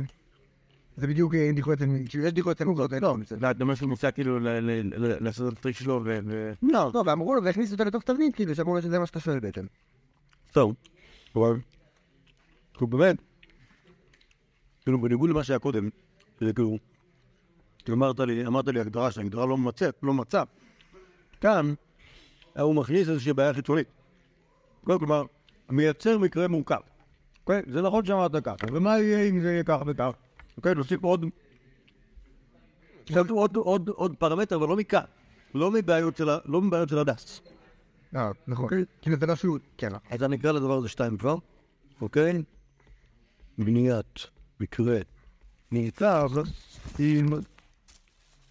[0.97, 2.75] זה בדיוק אה, דיחוי אצל, כאילו, יש דיחוי אצל לא,
[3.41, 4.39] לא, אתה אומר שהוא ניסה כאילו
[4.97, 6.21] לעשות את הטריק שלו ו...
[6.63, 9.41] לא, לא, ואמרו לו, והכניסו אותו לתוך תבנית, כאילו, שאמרו לו שזה מה שאתה שואל
[9.41, 9.67] בעצם.
[10.53, 10.75] טוב.
[11.37, 11.57] אבל...
[12.75, 13.17] כאילו באמת,
[14.83, 15.89] כאילו בניגוד למה שהיה קודם,
[16.41, 16.77] זה כאילו,
[17.91, 20.43] אמרת לי, אמרת לי הגדרה שההגדרה לא ממצה, לא מצה.
[21.41, 21.75] כאן,
[22.59, 23.87] הוא מכניס איזושהי בעיה חיצונית.
[24.85, 25.25] כלומר,
[25.71, 26.81] מייצר מקרה מורכב.
[27.41, 27.63] אוקיי?
[27.67, 30.11] זה נכון שאמרת ככה, ומה יהיה אם זה יהיה כך וכך?
[30.57, 31.25] אוקיי, נוסיף עוד...
[33.31, 35.05] עוד, עוד, עוד פרמטר, אבל לא מכאן.
[35.55, 37.43] לא מבעיות של, לא מבעיות של הדס.
[38.17, 38.69] אה, נכון.
[39.03, 39.93] כאילו, זה לא שהוא, כן.
[40.11, 41.37] אז אני אקרא לדבר הזה שתיים כבר,
[42.01, 42.43] אוקיי?
[43.59, 44.27] בניית
[44.61, 44.99] מקרה
[45.71, 46.27] נעצר
[46.99, 47.27] עם,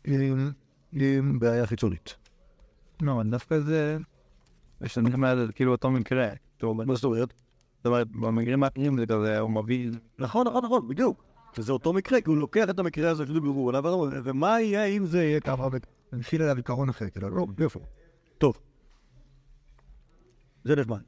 [0.03, 0.51] עם,
[0.93, 2.15] עם בעיה חיצונית.
[3.01, 3.97] לא, אבל דווקא זה...
[4.81, 5.23] יש לנו גם
[5.55, 6.29] כאילו אותו מקרה.
[6.63, 7.33] מה זאת אומרת?
[7.77, 9.91] זאת אומרת, במקרים האחרים זה כזה, הוא מביא...
[10.19, 11.23] נכון, נכון, נכון, בדיוק.
[11.57, 15.05] וזה אותו מקרה, כי הוא לוקח את המקרה הזה שדיברו עליו, ואומר, ומה יהיה אם
[15.05, 15.91] זה יהיה ככה וככה?
[16.13, 17.79] נפיל עליו עיקרון אחר, כאילו, לא, יופי.
[18.37, 18.59] טוב.
[20.63, 21.01] זה נחמד.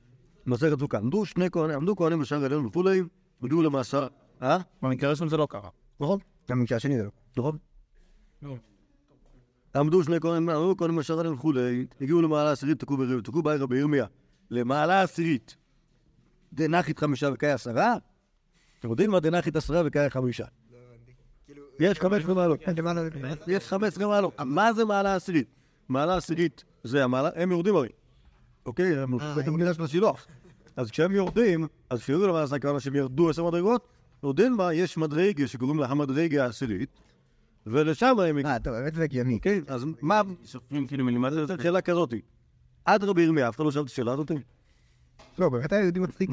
[0.45, 0.97] מסכת סוכה.
[0.97, 3.01] עמדו שני כהנים, עמדו כהנים בשער עליון וכולי,
[3.43, 4.07] הגיעו למאסר.
[4.41, 4.57] אה?
[4.81, 5.69] במקרה הראשון זה לא קרה.
[5.99, 6.19] נכון?
[6.49, 7.11] גם במקרה השני זה לא.
[7.37, 7.57] נכון?
[8.41, 8.55] לא.
[9.75, 13.63] עמדו שני כהנים, עמדו כהנים בשער עליון וכולי, הגיעו למעלה עשירית, תקעו בריב, תקעו בעיר
[13.63, 14.05] רבי ירמיה.
[14.51, 15.57] למעלה עשירית.
[16.53, 17.95] דנחית חמישה וקאי עשרה?
[18.85, 20.45] אתם יודעים מה דנחית עשרה וקאי חמישה?
[21.79, 22.59] יש חמש מעלות.
[23.47, 24.33] יש חמש מעלות.
[24.45, 25.47] מה זה מעלה עשירית?
[25.89, 27.89] מעלה עשירית זה המעלה, הם יורדים הרי.
[28.65, 28.97] אוקיי?
[28.97, 30.27] הם בית המקדש של השילוח.
[30.75, 33.87] אז כשהם יורדים, אז כשיורדים למעלה עשרה כמה שהם ירדו עשר מדרגות,
[34.23, 34.73] יודעים מה?
[34.73, 36.89] יש מדרגה שקוראים לה המדרגה העשירית,
[37.67, 38.45] ולשם הם...
[38.45, 39.39] אה, טוב, באמת זה הגיוני.
[39.39, 40.21] כן, אז מה...
[40.45, 42.21] סופרים כאילו מלמטה זאת שאלה כזאתי.
[42.85, 44.31] עד רבי ירמיה, אף אחד לא שאל את השאלה הזאת?
[45.39, 46.29] לא, באמת היה יהודי מצחיק.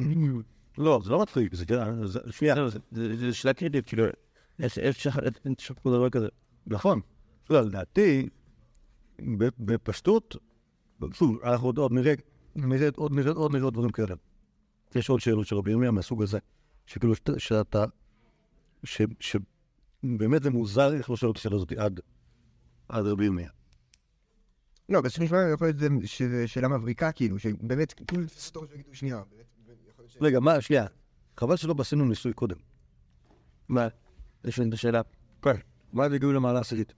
[0.79, 2.55] לא, זה לא מצחיק, זה כן, זה- שנייה.
[2.55, 4.05] לא, זה- שאלה קריטית, כאילו,
[4.59, 5.11] איך אפשר
[5.45, 6.29] לשפר דבר כזה?
[6.67, 7.01] נכון.
[7.51, 8.29] לא, לדעתי,
[9.59, 10.37] בפשטות,
[11.13, 12.15] שוב, אנחנו עוד- נראה,
[12.57, 14.15] נראה עוד נראה עוד נראה עוד דברים כאלה.
[14.95, 16.39] יש עוד שאלות של רבי ירמיה מהסוג הזה,
[16.87, 17.85] שכאילו שאתה-
[19.21, 21.73] שבאמת זה מוזר איך לא שאלו את השאלה הזאת
[22.89, 23.51] עד רבי ירמיה.
[24.89, 29.23] לא, בסופו של דבר יכול להיות שזה שאלה מבריקה, כאילו, שבאמת, כאילו, סטור שיגידו שנייה.
[29.31, 29.47] באמת,
[30.21, 30.87] רגע, מה, שנייה,
[31.37, 32.57] חבל שלא עשינו ניסוי קודם.
[33.69, 33.89] מה?
[34.45, 35.01] יש לי את השאלה.
[35.43, 35.57] כן.
[35.93, 36.93] מה זה הגיעו למעלה עשירית?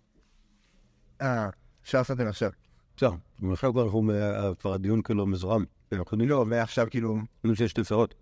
[1.20, 1.48] אה,
[1.82, 2.50] אפשר לעשות את זה עכשיו.
[2.96, 3.10] בסדר,
[3.52, 5.64] עכשיו כבר אנחנו, אה, כבר הדיון כאילו מזוהם.
[5.92, 7.18] נראה, לא, ועכשיו כאילו...
[7.40, 8.14] כאילו שיש שתי שרות.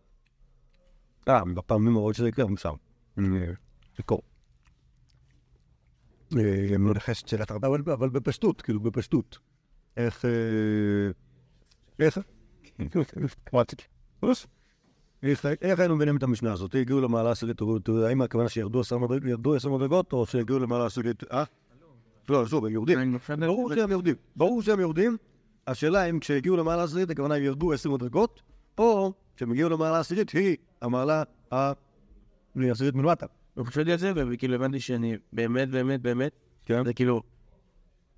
[1.29, 2.47] אה, בפעמים הבאות שזה יקרה.
[6.39, 7.69] אה, מנחש את שאלת הרבה.
[7.69, 9.39] אבל, בפשטות, כאילו בפשטות.
[9.97, 10.25] איך...
[10.25, 10.31] אה,
[11.99, 12.19] איך...
[15.23, 16.75] איך, היינו מבינים את המשנה הזאת?
[16.75, 17.61] הגיעו למעלה עשירית,
[18.07, 18.81] האם הכוונה שירדו
[19.55, 21.45] עשר מדרגות, או שהגיעו למעלה עשירית, אה?
[22.29, 23.19] לא, שוב, הם יורדים.
[23.39, 24.15] ברור שהם יורדים.
[24.37, 25.17] ברור שהם יורדים.
[25.67, 28.43] השאלה אם כשהגיעו למעלה עשירית, הכוונה הם ירדו עשר מדרגות,
[28.79, 33.27] או כשהם הגיעו למעלה עשירית, היא המעלה העשירית מלמטה.
[33.57, 36.33] וחשבתי על זה, וכאילו הבנתי שאני באמת, באמת, באמת,
[36.65, 36.85] כן?
[36.85, 37.23] זה כאילו,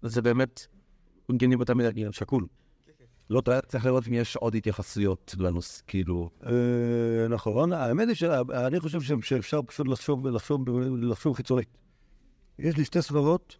[0.02, 0.66] זה באמת,
[1.30, 2.12] הגיוני באותה מידה, כאילו.
[2.12, 2.46] שקול.
[3.30, 3.60] לא טועה.
[3.60, 6.30] צריך לראות אם יש עוד התייחסויות לנושא, כאילו...
[6.46, 10.68] אה, נכון, האמת היא שאני חושב שאפשר פשוט לחשוב, לחשוב,
[11.02, 11.68] לחשוב חיצונית.
[12.58, 13.56] יש לי שתי סברות.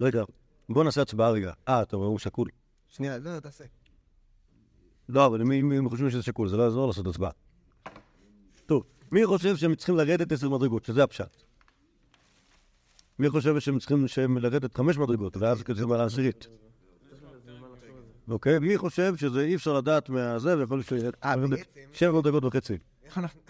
[0.00, 0.24] רגע,
[0.68, 1.52] בוא נעשה הצבעה רגע.
[1.68, 2.48] אה, טוב, הוא שקול.
[2.88, 3.64] שנייה, לא, תעשה.
[5.08, 7.30] לא, אבל אם אם חושבים שזה שקול, זה לא יעזור לעשות הצבעה.
[8.66, 8.82] טוב,
[9.12, 11.42] מי חושב שהם צריכים לרדת עשר מדרגות, שזה הפשט?
[13.18, 16.48] מי חושב שהם צריכים לרדת חמש מדרגות, ואז כזה מעלה עשירית?
[18.28, 20.92] אוקיי, מי חושב שזה אי אפשר לדעת מהזה, ויכול להיות ש...
[21.24, 22.78] אה, בעצם- שבע מדרגות וחצי.
[23.04, 23.40] איך אנחנו...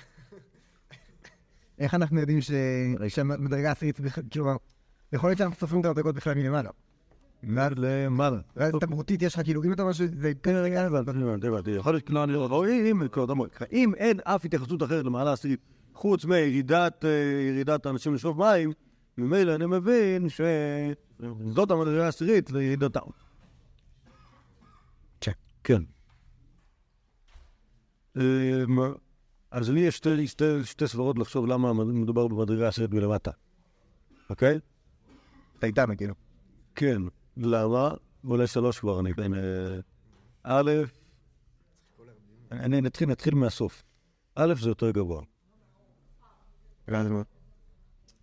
[2.20, 2.50] יודעים ש-
[3.08, 4.46] שהמדרגה העשירית, בכלל- כאילו,
[5.12, 6.70] יכול להיות שאנחנו סופרים את המדרגות בכלל מלמעלה.
[7.58, 8.38] עד למעלה.
[8.56, 11.70] ואז תמרותית יש לך, כאילו, אם אתה אומר שזה כן רגע, הבנתי.
[11.70, 12.48] יכול להיות, לא, אני לא,
[13.72, 15.60] אם, אין אף התייחסות אחרת למעלה עשירית,
[15.94, 17.10] חוץ מירידת אה,
[17.87, 18.72] האנשים לשאוב מים,
[19.18, 23.00] ממילא אני מבין שזאת המדרגה העשירית לירידתם.
[25.64, 25.83] כן.
[28.16, 28.64] אה,
[29.50, 33.31] אז לי יש שתי- שתי- שתי סברות לחשוב למה מדובר במדרגה עשירית מלמטה,
[34.31, 34.59] אוקיי?
[35.62, 36.14] איתנו, כאילו.
[36.74, 37.03] כן.
[37.37, 37.90] למה?
[38.24, 39.11] אולי שלוש כבר, אני.
[39.37, 39.81] אה,
[40.42, 40.70] א',
[42.50, 43.85] אני נתחיל, נתחיל מהסוף.
[44.35, 45.22] א', זה יותר גבוה.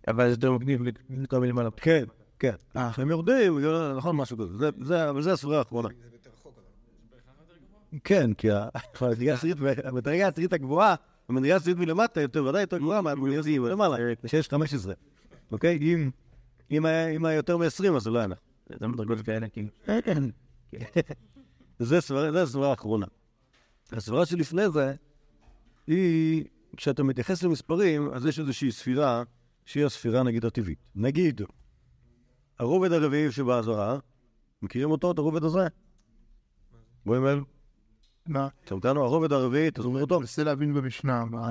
[0.08, 1.70] אבל זה יותר מגניב לקרוא מלמעלה.
[1.70, 2.04] כן,
[2.38, 2.54] כן.
[2.74, 3.58] הם יורדים,
[3.96, 4.56] נכון, משהו כזה.
[4.58, 5.88] זה- זה- אבל זה הספירה האחרונה.
[8.04, 8.68] כן, כי ה-
[9.00, 10.94] המדרגה העשירית, המדרגה העשירית הגבוהה,
[11.28, 14.94] המדרגה העשירית מלמטה יותר, ודאי יותר גבוהה מהמדרגה העשירית מלמעלה, שיש 15.
[15.52, 15.78] אוקיי?
[16.70, 18.44] אם- היה יותר מ-20, אז זה לא היה נכון.
[18.80, 19.68] זה מדרגות כאלה, כאילו.
[21.78, 23.06] זה הסברה זה הסברה האחרונה.
[23.92, 24.94] הסברה שלפני זה,
[25.86, 26.44] היא,
[26.76, 29.22] כשאתה מתייחס למספרים, אז יש איזושהי ספירה,
[29.64, 30.78] שהיא הספירה, נגיד, הטבעית.
[30.94, 31.40] נגיד,
[32.58, 33.98] הרובד הרביעי שבאזהרה,
[34.62, 35.66] מכירים אותו, את הרובד הזה?
[37.06, 37.40] בואי מל.
[38.26, 38.48] מה?
[38.64, 40.20] אתה אותנו, הרובד הרביעי, אתה זוכר אותו?
[40.20, 41.50] מנסה להבין במשנה, מה...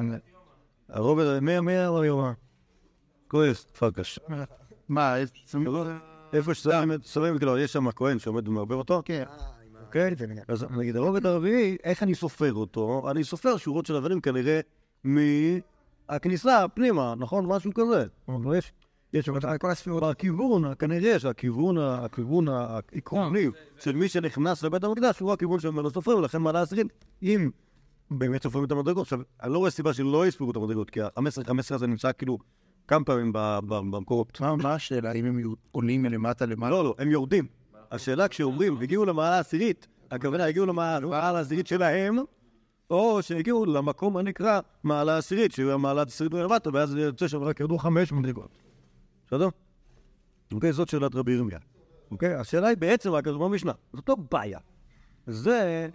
[0.90, 2.34] הרובד הרביעי, מי אמר יומה?
[3.28, 4.20] כועס, פרקש.
[4.90, 5.56] מה, יש...
[6.34, 9.02] איפה ששמים כאילו, יש שם כהן שעומד ומערבב אותו?
[9.06, 9.24] כן.
[9.86, 10.16] אוקיי?
[10.48, 13.12] אז נגיד הרובד הרביעי, איך אני סופר אותו?
[13.12, 14.60] אני סופר שורות של אבנים כנראה
[15.04, 17.46] מהכניסה פנימה, נכון?
[17.46, 18.06] משהו כזה.
[19.14, 20.04] אבל יש, שם כל הספירות.
[20.04, 23.48] בכיוון, כנראה שהכיוון, הכיוון העקרוני
[23.80, 26.88] של מי שנכנס לבית המקדש הוא הכיוון שממנו סופרים, ולכן מעלה עשירית,
[27.24, 27.50] אם
[28.12, 29.02] באמת סופרים את המדרגות.
[29.02, 32.38] עכשיו, אני לא רואה סיבה שלא יספרו את המדרגות, כי המסר המסר הזה נמצא כאילו
[32.88, 34.42] כמה פעמים במקורות.
[34.42, 35.12] מה השאלה?
[35.12, 36.72] אם הם עולים מלמטה למעלה?
[36.72, 37.46] לא, לא, הם יורדים.
[37.92, 42.18] השאלה כשאומרים, הגיעו למעלה העשירית, הכוונה הגיעו למעלה העשירית שלהם,
[42.90, 47.78] או שהגיעו למקום הנקרא מעלה עשירית, שהוא המעלה העשירית מלמטה, ואז יוצא שם רק ירדו
[47.78, 48.71] חמש מדרגות.
[49.32, 49.50] בסדר?
[50.54, 51.60] אוקיי, זאת שאלת רבי ירמיה.
[52.12, 52.34] אוקיי?
[52.34, 53.72] השאלה היא בעצם רק כזו במשנה.
[53.94, 54.60] זאת לא בעיה.
[55.28, 55.88] זה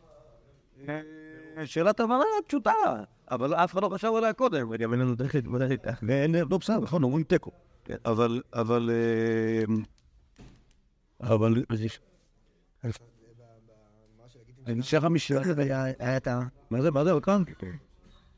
[0.88, 1.00] אה,
[1.64, 2.72] שאלת הבנה פשוטה,
[3.30, 4.68] אבל אף אחד לא חשב עליה קודם.
[4.70, 5.90] וגם אין לנו דרך להתמודד איתה.
[6.02, 7.50] ואין, לא בסדר, נכון, אומרים תיקו.
[8.04, 9.64] אבל, אבל, אה,
[11.20, 11.64] אבל,
[14.66, 15.40] המשך המשנה
[15.98, 16.40] היה את ה...
[16.70, 17.42] מה זה, מה זה, עוד כאן?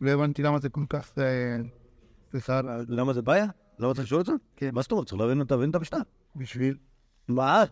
[0.00, 1.18] לא הבנתי למה זה כל כך...
[1.18, 1.56] אה,
[2.30, 3.46] סליחה, למה זה בעיה?
[3.78, 4.32] למה צריך לשאול את זה?
[4.56, 4.70] כן.
[4.72, 5.06] מה זאת אומרת?
[5.06, 5.98] צריך להבין את המשנה.
[6.36, 6.76] בשביל...
[7.28, 7.64] מה?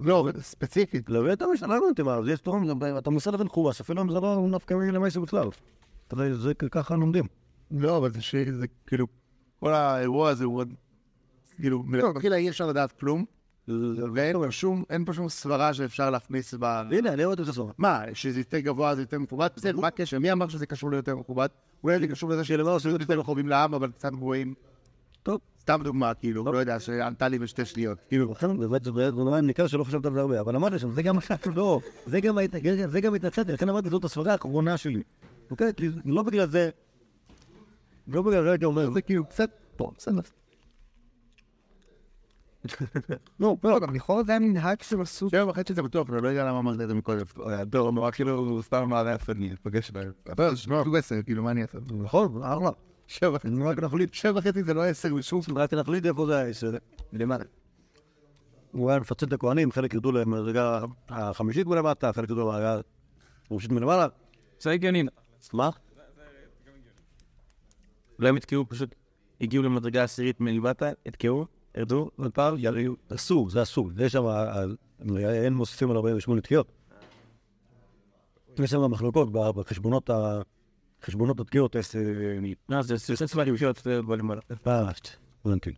[0.00, 1.10] לא, ספציפית.
[1.10, 2.64] להבין את המשנה, לא הבנתי מה, זה יש תורם,
[2.98, 5.48] אתה מנסה להבין חומאס, אפילו אם זה לא נפקא מיני למעשה בכלל.
[6.08, 7.24] אתה יודע, זה ככה לומדים.
[7.70, 8.10] לא, אבל
[8.52, 9.06] זה כאילו...
[9.60, 10.74] כל האירוע הזה הוא עוד...
[11.56, 13.24] כאילו, מלכתחילה אי אפשר לדעת כלום,
[14.14, 16.64] ואין פה שום, אין פה שום סברה שאפשר להכניס ב...
[16.64, 17.70] הנה, אני רואה את סוף.
[17.78, 19.48] מה, שזה יותר גבוה זה יותר מכובד?
[19.56, 20.18] בסדר, מה הקשר?
[20.18, 21.48] מי אמר שזה קשור ליותר מכובד?
[21.84, 24.54] אולי זה קשור לזה שלמעלה עושים יותר מכובים לעם, אבל קצת גבוהים.
[25.22, 25.40] טוב.
[25.60, 27.98] סתם דוגמה, כאילו, לא יודע, שענתה לי בשתי שניות.
[28.08, 31.02] כאילו, לכן באמת זה נורא ניכר שלא חשבת על זה הרבה, אבל אמרתי שם, זה
[31.02, 31.16] גם
[31.54, 32.54] לא, זה גם היית-
[32.88, 35.02] זה גם התנצלתי, לכן אמרתי זאת הסברה האחרונה שלי.
[35.50, 35.72] אוקיי?
[36.04, 36.70] לא בגלל זה,
[38.08, 39.50] לא בגלל זה הייתי אומר, זה כאילו קצת...
[39.76, 40.20] טוב, בסדר.
[43.40, 45.30] לא, לא, גם לכאורה זה היה מנהג שהם עשו...
[45.30, 47.24] שבע וחצי זה בטוח, אבל לא יודע למה אמרת את זה מקודם.
[47.70, 50.12] טוב, נורא כאילו סתם מעלה יפה, אני אפגש בהם.
[50.32, 51.78] אבל שמע, הוא עשר, כאילו, מה אני אעשה?
[51.98, 52.70] נכון, אחלה.
[53.06, 53.48] שבע וחצי.
[53.62, 55.62] רק נחליט, שבע וחצי זה לא עשר בשום צורה.
[55.62, 56.70] רק נחליט איפה זה העשר.
[57.12, 57.44] למעלה.
[58.72, 62.80] הוא היה מפצל את הכהנים, חלק ירדו למדרגה החמישית מלמטה, חלק ירדו למדרגה
[63.46, 64.06] החמישית מלמעלה.
[64.60, 65.04] זה הגיוני.
[65.52, 65.70] מה?
[68.18, 68.94] אולי הם יתקעו פשוט,
[69.40, 71.46] הגיעו למדרגה עשירית מלמטה, יתקעו,
[71.76, 72.94] ירדו, עוד פעם, יריעו.
[73.14, 73.90] אסור, זה אסור.
[73.98, 74.24] יש שם,
[75.18, 76.72] אין מוסיפים על 48 תקיעות.
[78.58, 80.40] יש שם מחלוקות בחשבונות ה...
[81.02, 81.76] חשבונות התקיעות,
[82.68, 84.40] לא, זה צבא למשיות בלמעלה.
[85.44, 85.74] הבנתי.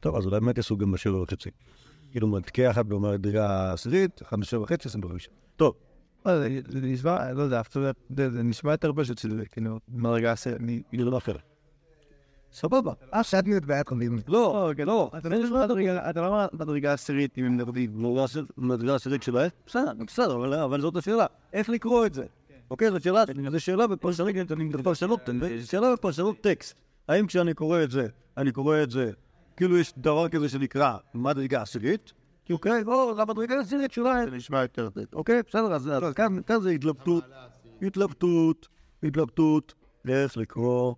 [0.00, 1.50] טוב, אז אולי באמת יעשו גם בשבע וחצי.
[2.10, 5.30] כאילו, תקיעה אחת במדרגה עשירית, אחת בשבע וחצי, עשרים בחמישה.
[5.56, 5.74] טוב,
[6.24, 7.62] זה נשמע, לא יודע,
[8.10, 10.82] זה נשמע יותר פשוט שזה, כאילו, מדרגה עשר, אני...
[10.92, 11.57] היא לא אחרת.
[12.52, 12.92] סבבה.
[13.14, 14.18] אה, שאת נהיית בעיית קודמים.
[14.28, 15.10] לא, לא.
[15.18, 17.90] אתה לא מדרגה, אתה לא אומר מדרגה עשירית אם הם נרדים.
[18.02, 19.50] מדרגה עשיר- מדרגה עשירית שלהם?
[19.66, 21.26] בסדר, בסדר, אבל- זאת השאלה.
[21.52, 22.24] איך לקרוא את זה?
[22.70, 24.34] אוקיי, זו שאלה, זו שאלה בפרשנות,
[24.72, 25.20] בפרשנות,
[25.64, 26.74] שאלה בפרשנות טקסט.
[27.08, 28.06] האם כשאני קורא את זה,
[28.36, 29.10] אני קורא את זה,
[29.56, 32.12] כאילו יש דבר כזה שנקרא מדרגה עשירית?
[32.50, 34.30] אוקיי, לא, זה המדרגה העשירית שלהם.
[34.30, 35.04] זה נשמע יותר טוב.
[35.12, 37.24] אוקיי, בסדר, אז כאן כאן זה התלבטות,
[37.82, 38.68] התלבטות,
[39.02, 39.74] התלבטות,
[40.08, 40.94] איך לקרוא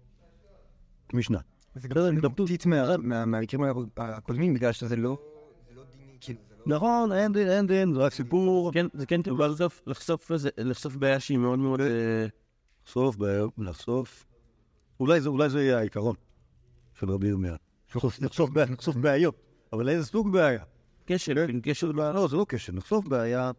[1.15, 1.39] משנה.
[1.75, 3.65] זה גם התלבטות מה- מה- מהמקרים
[3.97, 5.19] הקודמים, בגלל שזה לא...
[6.67, 8.73] נכון, אין דין, אין דין, זה רק סיפור.
[8.73, 9.41] כן, זה כן טוב,
[9.87, 11.81] לחשוף- לחשוף בעיה שהיא מאוד מאוד...
[11.81, 12.27] אה,
[12.85, 14.27] לחשוף, ב- לחשוף.
[15.01, 16.15] אולי זה, אולי זה יהיה העיקרון
[16.95, 17.57] של רבי ירמיה.
[17.89, 18.19] לחשוף-
[18.51, 19.35] בעיה- בעיות.
[19.73, 20.63] אבל איזה סוג בעיה?
[21.07, 23.51] כשל, כן, כשל לא, זה לא כשל, לחשוף בעיה.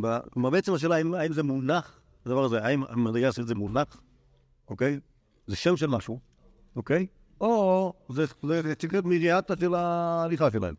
[0.00, 4.00] ב- כלומר, בעצם השאלה האם, זה מונח, הדבר הזה, האם המדרגה עשית זה מונח,
[4.68, 5.00] אוקיי?
[5.46, 6.20] זה שם של משהו,
[6.76, 7.06] אוקיי?
[7.40, 8.24] או זה
[8.92, 10.74] להיות מראייתה של ההליכה שלהם.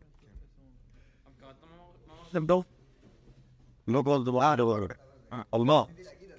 [3.88, 4.86] לא כל דבר, אה, דבר.
[5.52, 5.82] על מה?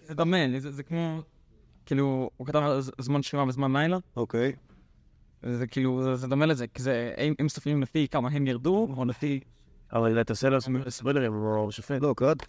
[0.04, 1.22] זה דומה, זה כמו...
[1.86, 2.62] כאילו, הוא כתב
[3.00, 4.56] זמן שירה וזמן לילה, אוקיי.
[5.44, 9.40] זה כאילו, זה- דומה לזה, כי זה, אם סופרים לפי כמה הם ירדו, או לפי...
[9.94, 10.58] אבל אתה עושה לו
[10.90, 12.02] ספוילרים, הוא שופט.
[12.02, 12.44] לא, קראת-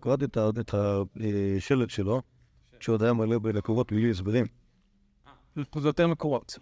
[0.00, 0.24] קראתי
[0.60, 2.22] את השלט שלו,
[2.80, 4.46] שעוד היה מלא בלקורות בלי הסברים.
[5.56, 6.58] זה יותר מקורות.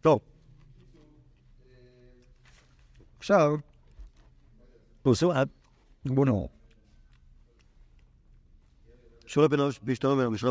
[0.00, 0.20] טוב.
[3.18, 3.56] עכשיו,
[5.02, 5.48] עושה עד
[6.04, 6.48] בונו.
[9.26, 10.50] שואל בן אוש בהשתמע מן המשנה.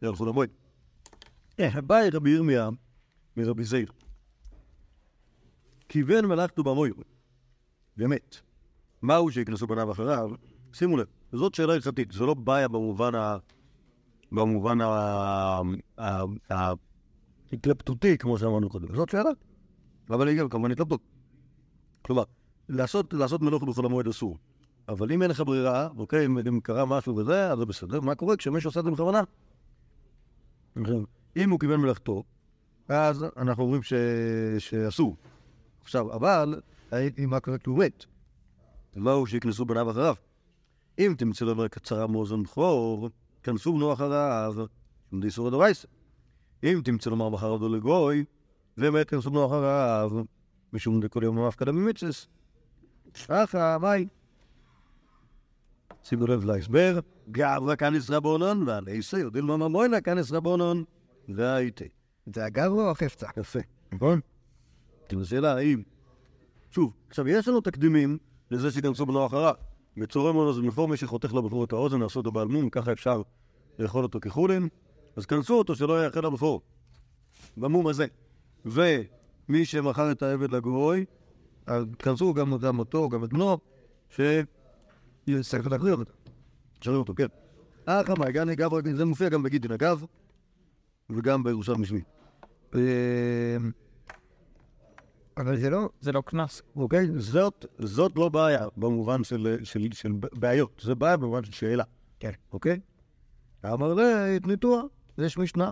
[0.00, 0.50] זה הלכו למועד.
[1.58, 2.68] איך בא רבי ירמיה
[3.36, 3.92] מרבי זעיר.
[5.88, 6.94] כיוון מלאכתו במויר.
[7.96, 8.36] באמת.
[9.02, 10.30] מהו שיקנסו בניו אחריו?
[10.72, 13.36] שימו לב, זאת שאלה הלכתית, זה לא בעיה במובן ה...
[14.32, 14.86] במובן ה...
[15.98, 16.22] ה...
[16.50, 16.72] ה...
[17.52, 18.96] התלבטותי, כמו שאמרנו קודם.
[18.96, 19.30] זאת שאלה.
[20.10, 21.00] אבל היא גם כמובן התלבטות.
[22.02, 22.22] כלומר,
[22.68, 24.38] לעשות, לעשות מלוך בחול המועד אסור.
[24.88, 28.00] אבל אם אין לך ברירה, אוקיי, אם, קרה משהו וזה, אז זה בסדר.
[28.00, 29.20] מה קורה כשמישהו עושה את זה בכוונה?
[31.36, 32.22] אם הוא קיבל מלאכתו,
[32.88, 33.92] אז אנחנו אומרים ש...
[34.58, 35.16] שאסור.
[35.82, 36.60] עכשיו, אבל,
[36.92, 38.04] אם מה קורה כשהוא מת?
[38.96, 40.14] מהו שיקנסו בניו אחריו?
[40.98, 43.10] אם תמצא לנו קצרה מאוזן בכור,
[43.42, 44.54] כנסו בנו אחריו,
[45.20, 45.88] דיסור דורייסה.
[46.64, 48.24] אם תמצא לומר מחר עבדו לגוי,
[48.78, 50.10] ומת כנסו בנו אחריו,
[50.72, 52.26] משום דכל יום המפקדה ממצס.
[53.28, 54.06] ככה, מאי?
[56.02, 56.98] שימו לב להסבר,
[57.30, 60.84] גברא כנס רבונון, ועלי יודעים מה ממוינה כנס רבונון,
[61.28, 61.88] והייתי.
[62.26, 63.26] זה הגברו או החפצה?
[63.36, 63.58] יפה,
[63.92, 64.20] נכון?
[65.08, 65.82] כאילו, השאלה האם...
[66.70, 68.18] שוב, עכשיו, יש לנו תקדימים
[68.50, 69.54] לזה שייכנסו בנו אחריו.
[70.16, 73.22] אונס במפור מי שחותך לבחור את האוזן, לעשות אותו בעל מום, ככה אפשר
[73.78, 74.68] לאכול אותו כחולין,
[75.16, 76.60] אז כנסו אותו שלא יאכל לבחור.
[77.56, 78.06] במום הזה.
[78.64, 81.04] ומי שמכר את העבד לגוי,
[81.66, 83.58] אז כנסו גם, גם אותו, גם את בנו,
[84.08, 86.12] שיצטרך להכריח אותו.
[86.80, 87.26] שרים אותו, כן.
[87.88, 90.04] אה, כמה, הגעני גב, זה מופיע גם בגידין אגב,
[91.10, 92.02] וגם בירושלמי שבי.
[95.36, 95.88] אבל זה לא...
[96.00, 96.62] זה לא קנס.
[96.76, 97.08] אוקיי?
[97.16, 101.84] זאת, זאת לא בעיה במובן של, של, של בעיות, זה בעיה במובן של שאלה.
[102.20, 102.30] כן.
[102.52, 102.80] אוקיי?
[103.64, 104.84] אמר לי, ניתוח,
[105.18, 105.70] יש משנה.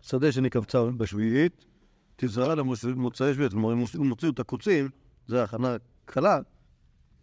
[0.00, 1.64] שדה שנקבצה בשביעית,
[2.16, 4.88] תזרע למוצאי שביעית, כלומר, אם מוציאו את הקוצים,
[5.26, 6.40] זה הכנה קלה,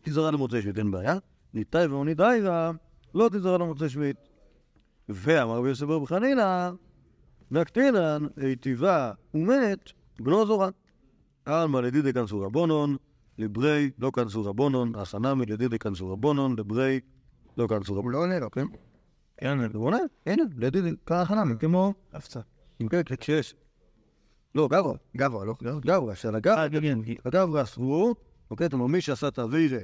[0.02, 1.17] תזרע למוצאי שביעית, אין בעיה.
[1.54, 2.72] ניתאי ועוני דיירה,
[3.13, 4.17] לא תזרע למוצאי שביעית.
[5.10, 6.72] ואמר רבי יוסף בר חנינא,
[7.52, 10.70] נקטינן, היטיבה ומת, בנו זורה.
[11.47, 12.95] עלמא לדידי כנסו רבונון,
[13.38, 16.99] לברי לא כנסו רבונון, הסנמי לדידי כנסו רבונון, לברי
[17.57, 18.13] לא כנסו הוא רבונון.
[18.13, 18.65] לא עונה לו, כן?
[19.38, 21.93] כן, הוא עונה, הנה, לדידי, ככה נמי, כמו...
[22.13, 22.39] הפצה.
[22.81, 23.55] אם כן, כשיש.
[24.55, 25.53] לא, גברה, גברו, לא?
[25.62, 26.67] גברה, של הגברה,
[27.25, 28.15] הגברה אסרו,
[28.51, 29.79] אוקיי, אומרת, מי שעשה את האווירה,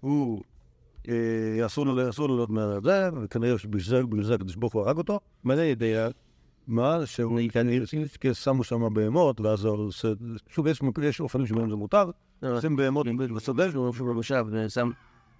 [0.00, 0.42] הוא,
[1.08, 1.94] אה, אסור לו
[2.28, 5.20] לו להיות מהזה, וכנראה שבגלל זה- בגלל זה הקדוש ברוך הוא הרג אותו.
[5.44, 6.08] מה זה ידיעה?
[6.66, 7.06] מה?
[7.06, 7.86] שהוא כנראה
[8.34, 10.08] שמו שם בהמות, ואז זה עושה...
[10.48, 12.10] שוב, יש- אופנים שבהם זה מותר,
[12.42, 14.44] עושים בהמות בשדה, שהוא שוב במושב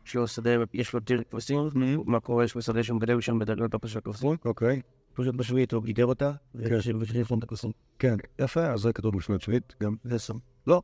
[0.07, 1.59] יש לו שדה, יש לו טיר כבשים,
[2.07, 4.81] מה קורה, יש לו שדה שהוא מגדל שם בדרגות הפשע כבשים, אוקיי.
[5.15, 7.71] פשוט בשביעית הוא גידר אותה, ושריף את הכבשים.
[7.99, 10.35] כן, יפה, אז זה כתוב בשביל שביעית, גם זה שם.
[10.67, 10.83] לא,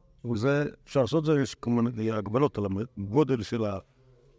[0.85, 2.65] אפשר לעשות זה, יש כמובן הגבלות על
[2.99, 3.79] הגודל של ה...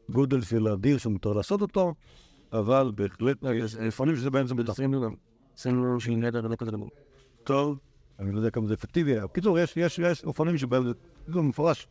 [0.09, 1.93] גודל של הדיר שמותר לעשות אותו,
[2.53, 3.37] אבל בהחלט,
[3.81, 4.73] לפעמים שזה באמצע בטח.
[5.65, 6.87] דונם של נדר, לא כזה דבר.
[7.43, 7.79] טוב,
[8.19, 9.19] אני לא יודע כמה זה אפקטיבי.
[9.19, 10.91] בקיצור, יש, יש, יש אופנים שבהם זה,
[11.27, 11.87] זה מפורש,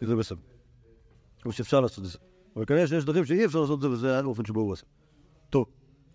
[0.00, 0.40] שזה בסדר.
[1.44, 2.18] או שאפשר לעשות את זה.
[2.56, 4.86] אבל כנראה שיש דרכים שאי אפשר לעשות את זה, וזה האופן שבו הוא עושה.
[5.50, 5.66] טוב,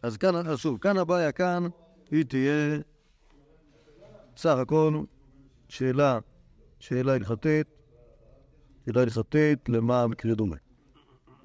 [0.01, 1.67] אז כאן, אז שוב, כאן הבעיה כאן,
[2.11, 2.77] היא תהיה
[4.37, 5.03] סך הכל
[5.69, 6.19] שאלה,
[6.79, 7.67] שאלה הלכתית,
[8.85, 10.55] שאלה הלכתית למה המקרה דומה.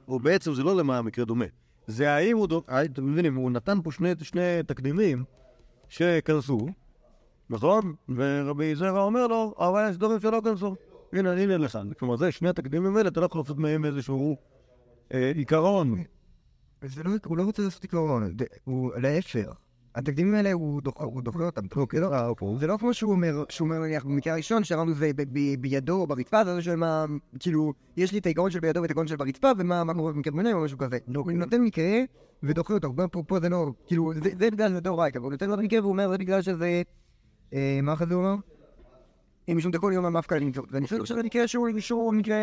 [0.09, 1.45] או בעצם זה לא למה המקרה דומה,
[1.87, 5.25] זה האם הוא דומה, אתם מבינים, הוא נתן פה שני, שני תקדימים
[5.93, 6.59] שכנסו,
[7.51, 7.95] נכון?
[8.17, 10.75] ורבי זרע אומר לו, אבל יש דברים שלא כנסו.
[11.13, 11.79] הנה, הנה לך.
[11.99, 14.37] כלומר, זה שני התקדימים האלה, אתה לא יכול לעשות מהם איזשהו
[15.15, 16.03] אה, עיקרון.
[16.83, 19.53] זה לא, הוא לא רוצה לעשות עיקרון, הוא להפך.
[19.95, 21.63] התקדימים האלה, הוא דוחה הוא אותם.
[21.77, 22.49] אוקיי, אה, אוקיי.
[22.59, 25.11] זה לא כמו שהוא אומר, שהוא אומר נניח במקרה הראשון, שאמרנו זה
[25.61, 27.05] בידו או ברצפה, אז אני שואל מה,
[27.39, 30.33] כאילו, יש לי את העיקרון של בידו ואת העיקרון של ברצפה, ומה מה קורה במקרה
[30.33, 30.99] ביניהם או משהו כזה.
[31.15, 31.99] הוא נותן מקרה
[32.43, 35.51] ודוחה אותו, פה- פה- זה לא, כאילו, זה זה בגלל שזה דאורייתא, אבל הוא נותן
[35.51, 36.83] לו מקרה והוא אומר, זה בגלל שזה,
[37.53, 38.35] אה, מה אחרי זה הוא אומר?
[39.49, 40.69] אם משום דקול יום המפקד נמצאות.
[40.73, 42.37] ואני חושב שזה מקרה שהוא שהוא מקרה,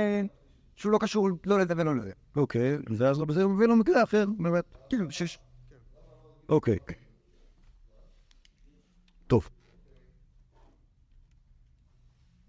[0.75, 2.11] שהוא לא קשור לא לזה ולא לזה.
[2.35, 4.63] אוקיי, ואז בזה הוא מביא לו מקרה אחר, באמת.
[4.89, 5.39] כאילו, שיש...
[6.49, 6.77] אוקיי.
[9.27, 9.49] טוב.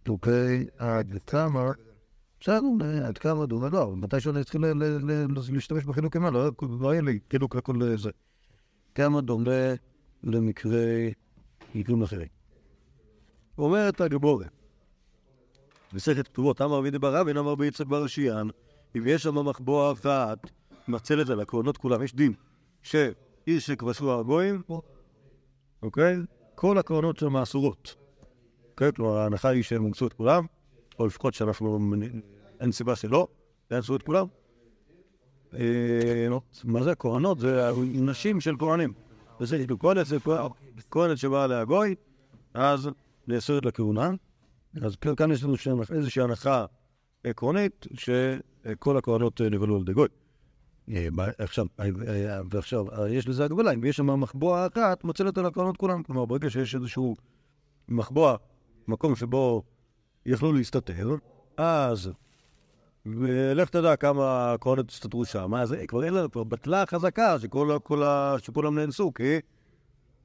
[0.09, 1.71] אוקיי, הגתמר,
[2.41, 4.61] בסדר, אה, עד כמה דומה, לא, מתישהו אני אתחיל
[5.53, 6.35] להשתמש בחילוק ימין,
[6.81, 8.11] לא יהיה לי חילוק לכל אה, זה.
[8.95, 9.75] כמה דומה
[10.23, 11.13] למקרי
[11.75, 12.29] מקרים אחרים.
[13.59, 14.47] אומרת הגבורה,
[15.93, 18.49] מסכת כתובות, אמר רבי בר רבין, אמר ביצחק בר שיאן,
[18.97, 20.39] אם יש שם מחבואה אחת,
[20.89, 22.33] מצלת על הקרונות כולם, יש דין,
[22.83, 24.63] שאיש שכבשו הגויים,
[25.83, 26.17] אוקיי?
[26.55, 27.95] כל הקרונות שם אסורות.
[28.71, 28.93] אוקיי?
[28.93, 30.47] כלומר, ההנחה היא שהם אומצו את כולם,
[31.01, 31.79] או לפחות שאנחנו,
[32.61, 33.29] אין סיבה שלא,
[33.71, 34.27] יאנסו את כולם.
[35.55, 36.29] אה,
[36.65, 37.39] מה זה כהנות?
[37.39, 38.93] זה נשים של כהנים.
[39.41, 40.17] וזה כהנת זה
[40.91, 41.95] כהנת שבאה להגוי,
[42.55, 42.91] אז
[43.29, 44.11] נאסרת לכהונה.
[44.83, 45.55] אז כאן- יש לנו
[45.93, 46.65] איזושהי הנחה
[47.25, 50.09] עקרונית שכל הכהנות אה, נבהלו על ידי גוי.
[50.89, 51.67] אה, עכשיו,
[52.51, 56.03] ועכשיו, יש לזה הגבלה, אם יש שם מחבואה אחת, מצלת על הכהנות כולם.
[56.03, 57.17] כלומר, ברגע שיש איזשהו
[57.89, 58.37] מחבואה,
[58.89, 59.63] מקום שבו
[60.27, 61.15] יכלו להסתתר,
[61.57, 62.11] אז
[63.07, 67.79] ולך תדע כמה כהנות הסתתרו שם, אז אה, כבר אין לנו, כבר בטלה חזקה שכל,
[67.85, 68.03] כל
[68.39, 69.39] שכולם נאנסו, כי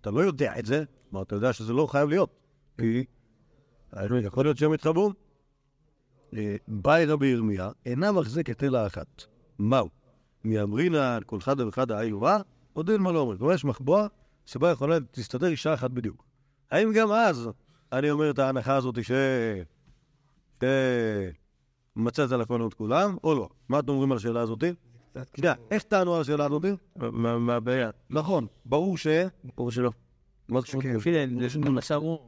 [0.01, 2.29] אתה לא יודע את זה, כלומר, אתה יודע שזה לא חייב להיות,
[2.77, 3.05] כי
[3.97, 5.11] אה, יכול להיות שהם התחברו.
[6.33, 9.23] אה, באי רבי ירמיה אינה מחזקת אלא אחת.
[9.59, 9.89] מהו?
[10.43, 12.37] מאמרינא כל חדה וחדה היו רע,
[12.75, 13.33] או דין מה לא.
[13.37, 14.07] כלומר, יש מחבואה
[14.45, 16.25] שבה יכולה להסתדר אישה אחת בדיוק.
[16.71, 17.49] האם גם אז
[17.91, 19.11] אני אומר את ההנחה הזאת ש...
[20.65, 21.35] ש...
[21.95, 23.49] מצאת על הכהנות כולם, או לא?
[23.69, 24.63] מה אתם אומרים על השאלה הזאת?
[25.37, 26.65] שנייה, איך טענו על השאלה הזאת?
[26.95, 27.89] מה מה הבעיה?
[28.09, 29.07] נכון, ברור ש...
[29.55, 29.91] ברור שלא.
[30.49, 30.81] מה זה קשור?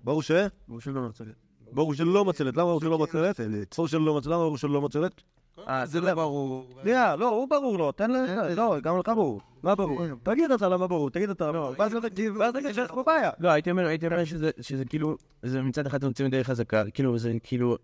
[0.03, 0.31] ברור ש...
[0.67, 1.25] ברור שלא מצב.
[1.71, 2.57] ברור שלא מצלת.
[2.57, 3.39] למה ברור שלא מצלת?
[3.75, 4.31] ברור שלא מצלת.
[4.31, 5.21] למה ברור שלא מצלת?
[5.67, 6.67] אה, זה לא ברור.
[6.81, 8.15] שנייה, לא, הוא ברור לו, תן ל...
[8.55, 9.41] לא, גם לך ברור.
[9.63, 10.01] מה ברור?
[10.23, 11.51] תגיד אתה למה ברור, תגיד אתה.
[11.77, 11.93] ואז
[12.39, 13.31] ואז תגיד שיש פה בעיה.
[13.39, 14.23] לא, הייתי אומר, הייתי אומר
[14.61, 17.77] שזה, כאילו, זה מצד אחד מוצאים די חזקה, כאילו זה כאילו,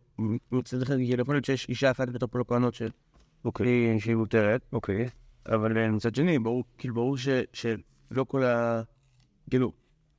[0.52, 2.08] מצד אחד, כאילו, יכול להיות שיש אישה אחת
[2.72, 2.90] של,
[3.46, 5.10] אוקיי, שהיא מותרת, אוקיי.
[5.46, 8.82] אבל אה, מצד שני, ברור, כאילו, ברור ש, שלא כל ה...
[9.50, 9.72] כאילו,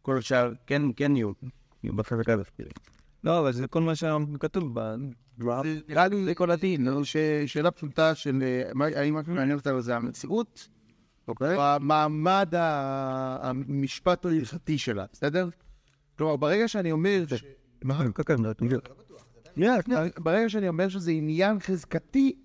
[0.03, 1.33] כל השאר כן, כן יהיו,
[1.83, 2.71] יהיו בחזקה הזאת, כאילו.
[3.25, 4.95] לא, אבל זה כל מה שכתוב ב...
[5.89, 7.05] נראה לי זה כל הדין, לא?
[7.47, 10.69] שאלה פשוטה של אה, האם מה שמעניין אותנו זה המציאות,
[11.29, 11.57] אוקיי.
[11.57, 15.49] או המעמד המשפט ההלכתי שלה, בסדר?
[16.19, 17.45] כלומר, ברגע שאני אומר, ש-
[17.85, 17.99] מה?
[17.99, 18.37] כן, כן,
[19.55, 19.75] שנייה.
[20.19, 22.37] ברגע שאני אומר שזה עניין חזקתי,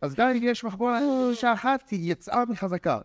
[0.00, 1.00] אז גם אם יש מחבורה
[1.30, 3.00] אישה אחת, היא יצאה מחזקה.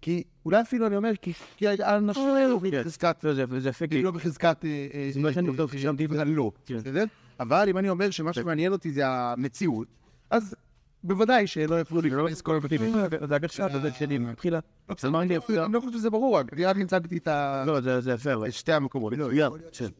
[0.00, 3.90] כי אולי אפילו אני אומר, כי כי האנשים האלו בחזקת, לא, זה זה יפה, היא
[3.90, 4.02] כי...
[4.02, 4.64] לא בחזקת...
[4.64, 7.04] אה, אה, זה מה שאני עובד, חשבתי אה, לא, בסדר?
[7.40, 9.88] אבל אם אני אומר שמה שמעניין אותי זה המציאות,
[10.30, 10.54] אז
[11.04, 12.92] בוודאי שלא יפריעו לי, לא לזכור בפנים.
[13.28, 14.58] זה הגשה, זה שלי, מתחילה.
[14.88, 15.36] אז מה אני
[15.72, 18.48] לא חושב שזה ברור, רק אני רק הצגתי את ה- לא, זה זה יפה, אבל...
[18.48, 19.12] את שתי המקומות.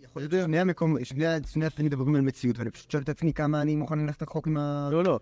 [0.02, 1.26] יכול להיות שני המקום, שני
[1.66, 4.56] הצדדים מדברים על מציאות, ואני פשוט שואל את עצמי כמה אני מוכן ללכת רחוק עם
[4.56, 4.88] ה...
[4.92, 5.18] לא, לא.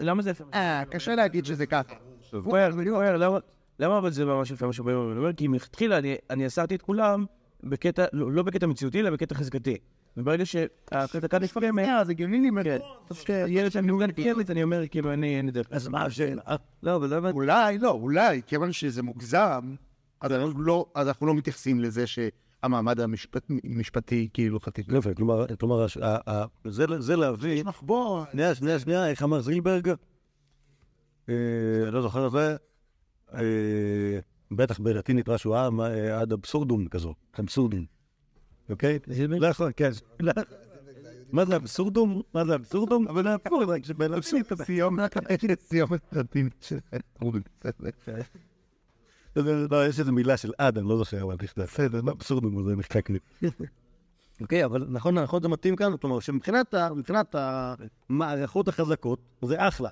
[0.00, 0.44] למה זה יפה?
[0.54, 1.94] אה, קשה להגיד שזה ככה.
[3.80, 5.12] למה- אבל זה ממש מה שבאים ואומרים?
[5.16, 7.24] אני אומר, כי מלכתחילה אני- אני אסרתי את כולם
[7.64, 9.76] בקטע, לא לא בקטע מציאותי, אלא בקטע חזקתי.
[10.16, 12.66] וברגע שהחזקה נפרמת, אה, זה הגיוני לי מאוד.
[13.24, 13.44] כן.
[13.48, 15.66] ילד שאני מוגן ילד, אני אומר, כאילו, אני אין לי דרך.
[15.70, 16.42] אז מה השאלה?
[16.82, 17.34] לא, אבל לא הבנתי.
[17.34, 19.74] אולי, לא, אולי, כיוון שזה מוגזם,
[20.20, 20.86] אז אנחנו לא-
[21.22, 24.96] לא מתייחסים לזה שהמעמד המשפט- המשפטי כאילו חטאתי.
[24.96, 25.46] יפה, כלומר,
[26.64, 28.24] זה- זה להבין, מחבור.
[28.32, 29.88] שנייה, שנייה, שנייה, איך אמר זילברג?
[31.28, 31.34] אה,
[31.90, 32.56] לא זוכר את זה.
[33.36, 34.18] אה,
[34.50, 37.84] בטח בלטינית משהו, אה, עד אבסורדום כזו, אבסורדום.
[38.70, 38.98] אוקיי?
[39.28, 39.90] לא יכול, כן.
[40.20, 40.32] לא.
[41.32, 42.22] מה זה אבסורדום?
[42.34, 43.08] מה זה אבסורדום?
[43.08, 45.60] אבל אבסורדום, שבלטינית.
[45.60, 46.78] סיומת, פרטים של
[49.70, 51.62] לא, יש איזו מילה של עד, אני לא זוכר, אבל נכתב.
[51.62, 53.18] בסדר, לא אבסורדום, זה נחקק לי.
[54.40, 59.88] אוקיי, אבל נכון, נכון, זה מתאים כאן, כלומר, שמבחינת המערכות החזקות, זה אחלה,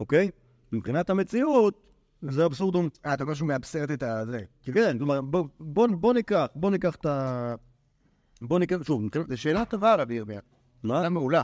[0.00, 0.30] אוקיי?
[0.72, 1.91] מבחינת המציאות,
[2.22, 2.88] זה אבסורדום.
[3.06, 4.24] אה, אתה אומר שהוא מאבסרט את ה...
[4.26, 4.40] זה.
[4.62, 5.44] כן, כלומר, בוא-
[6.14, 7.54] ניקח, בוא ניקח את ה...
[8.42, 10.40] בוא ניקח, שוב, זו שאלה טובה, רבי ירמיה.
[10.82, 10.96] מה?
[10.96, 11.42] שאלה מעולה.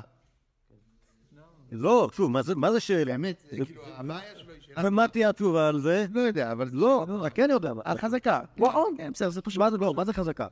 [1.73, 3.05] לא, שוב, מה זה- מה שאלה?
[3.13, 4.89] באמת, כאילו, הבעיה שלו היא שאלה...
[4.89, 6.07] ומה תהיה התשובה על זה?
[6.13, 7.75] לא יודע, אבל לא, אני כן יודע.
[7.75, 7.83] מה.
[7.85, 8.41] החזקה.
[8.57, 10.47] נכון, כן, בסדר, זה פשוט, מה לא, מה זה חזקה?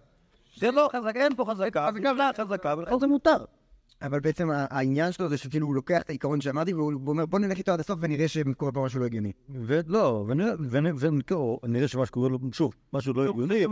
[0.56, 3.44] זה לא חזקה, אין פה חזקה, חזקה, חזקה, ולכן זה מותר.
[4.02, 7.38] אבל בעצם העניין שלו זה שכאילו הוא לוקח את העיקרון שאמרתי והוא הוא אומר בוא
[7.38, 9.32] נלך איתו עד הסוף ונראה שקורה פה משהו לא הגיוני.
[9.48, 13.64] ולא, ונראה- ונראה ונראה- נראה שמה שקורה לו, שוב, משהו לא הגיוני.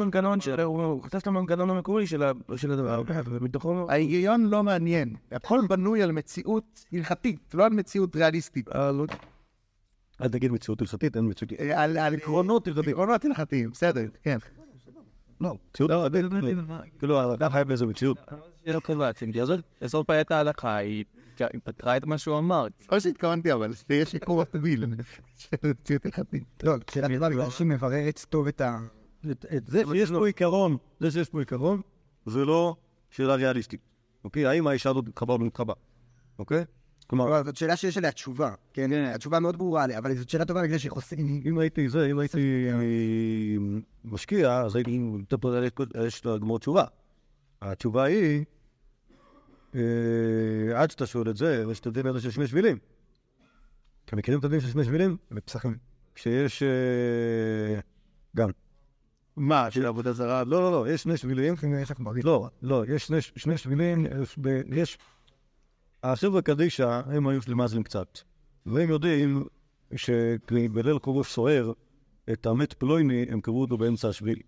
[0.63, 2.23] הוא חשף את המנגנון המקורי של
[2.71, 3.87] הדבר, ומתוכו...
[3.91, 5.15] ההיגיון לא מעניין.
[5.33, 8.69] הכל בנוי על מציאות הלכתית, לא על מציאות ריאליסטית.
[10.23, 11.53] אל תגיד מציאות הלכתית, אין מציאות...
[11.53, 12.97] אה, על על עקרונות הלכתיים.
[12.97, 14.39] עקרונות הלכתיים, בסדר, כן.
[15.45, 15.91] לא, מציאות...
[15.91, 16.07] לא,
[16.99, 18.19] כאילו, אתה חי באיזו מציאות.
[18.67, 19.33] לא קבעתי,
[19.85, 21.05] זאת בעיית ההלכה היא
[21.65, 22.67] פתרה את מה שהוא אמר.
[22.93, 24.85] לא שהתכוונתי, אבל שתהיה שיכור הפביל.
[26.63, 28.79] לא, שאלה טובה, בגלל שהיא מבררת טוב את ה...
[29.67, 31.81] זה שיש פה עיקרון, זה שיש פה עיקרון,
[32.27, 32.77] זה לא
[33.11, 33.81] שאלה ריאליסטית.
[34.25, 34.47] אוקיי?
[34.47, 35.75] האם האישה הזאת מתחברה או לא מתחברה?
[36.39, 36.65] אוקיי?
[37.07, 38.55] כלומר, אבל זאת שאלה שיש עליה תשובה.
[38.73, 41.19] כן, התשובה מאוד ברורה עליה, אבל זאת שאלה טובה בגלל חוסרת...
[41.45, 42.79] אם הייתי זה, אם הייתי אה,
[44.05, 45.51] משקיע, אז הייתי נותן פה
[46.07, 46.85] יש לגמור תשובה.
[47.63, 48.45] התשובה היא,
[49.75, 49.81] אה,
[50.75, 52.79] עד שאתה שואל את זה, יש את הדין הזה של שני שבילים.
[54.05, 55.17] אתם מכירים את הדין של שני שבילים?
[55.31, 55.77] בפסחים.
[56.15, 56.63] כשיש...
[56.63, 57.81] אה,
[58.37, 58.51] גם.
[59.37, 60.45] מה, של עבודה זרה?
[60.45, 61.55] לא, לא, לא, יש שני שבילים.
[62.25, 64.07] לא, לא, יש שני, שבילים,
[64.73, 64.99] יש...
[66.05, 68.19] החבר'ה קדישא, הם היו שלמזלים קצת.
[68.67, 69.45] והם יודעים
[69.97, 71.73] שבליל חורף סוער,
[72.33, 74.39] את המת פלויני, הם קראו אותו באמצע השביל.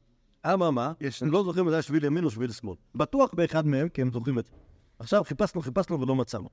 [0.47, 2.77] אממה, הם לא זוכרים אם זה היה שביל ימין או שביל שמאל.
[2.95, 4.53] בטוח באחד מהם, כי הם זוכרים את זה.
[4.99, 6.49] עכשיו חיפשנו, חיפשנו ולא מצאנו.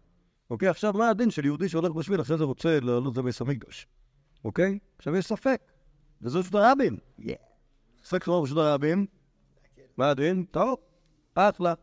[0.49, 3.87] אוקיי, עכשיו מה הדין של יהודי שהולך בשביל, אחרי זה רוצה לעלות לבית המקדש.
[4.45, 4.79] אוקיי?
[4.97, 5.61] עכשיו יש ספק.
[6.21, 6.97] וזה רשות הרבים.
[8.03, 9.05] ספק שלא רשות הרבים.
[9.97, 10.45] מה הדין?
[10.51, 10.79] טוב,
[11.35, 11.73] אחלה.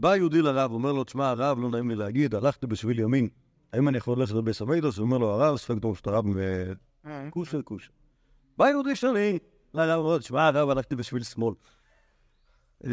[0.00, 3.28] בא יהודי לרב, אומר לו, תשמע, הרב, לא נעים לי להגיד, הלכתי בשביל ימין.
[3.72, 4.96] האם אני יכול ללכת לבית המקדש?
[4.96, 6.24] הוא אומר לו, הרב, ספק טוב שאתה רב
[7.30, 7.90] כושר כושר.
[8.56, 9.38] בא יהודי שני
[9.74, 11.54] לרב, אומר, תשמע, הרב, הלכתי בשביל שמאל.
[12.84, 12.90] אמ,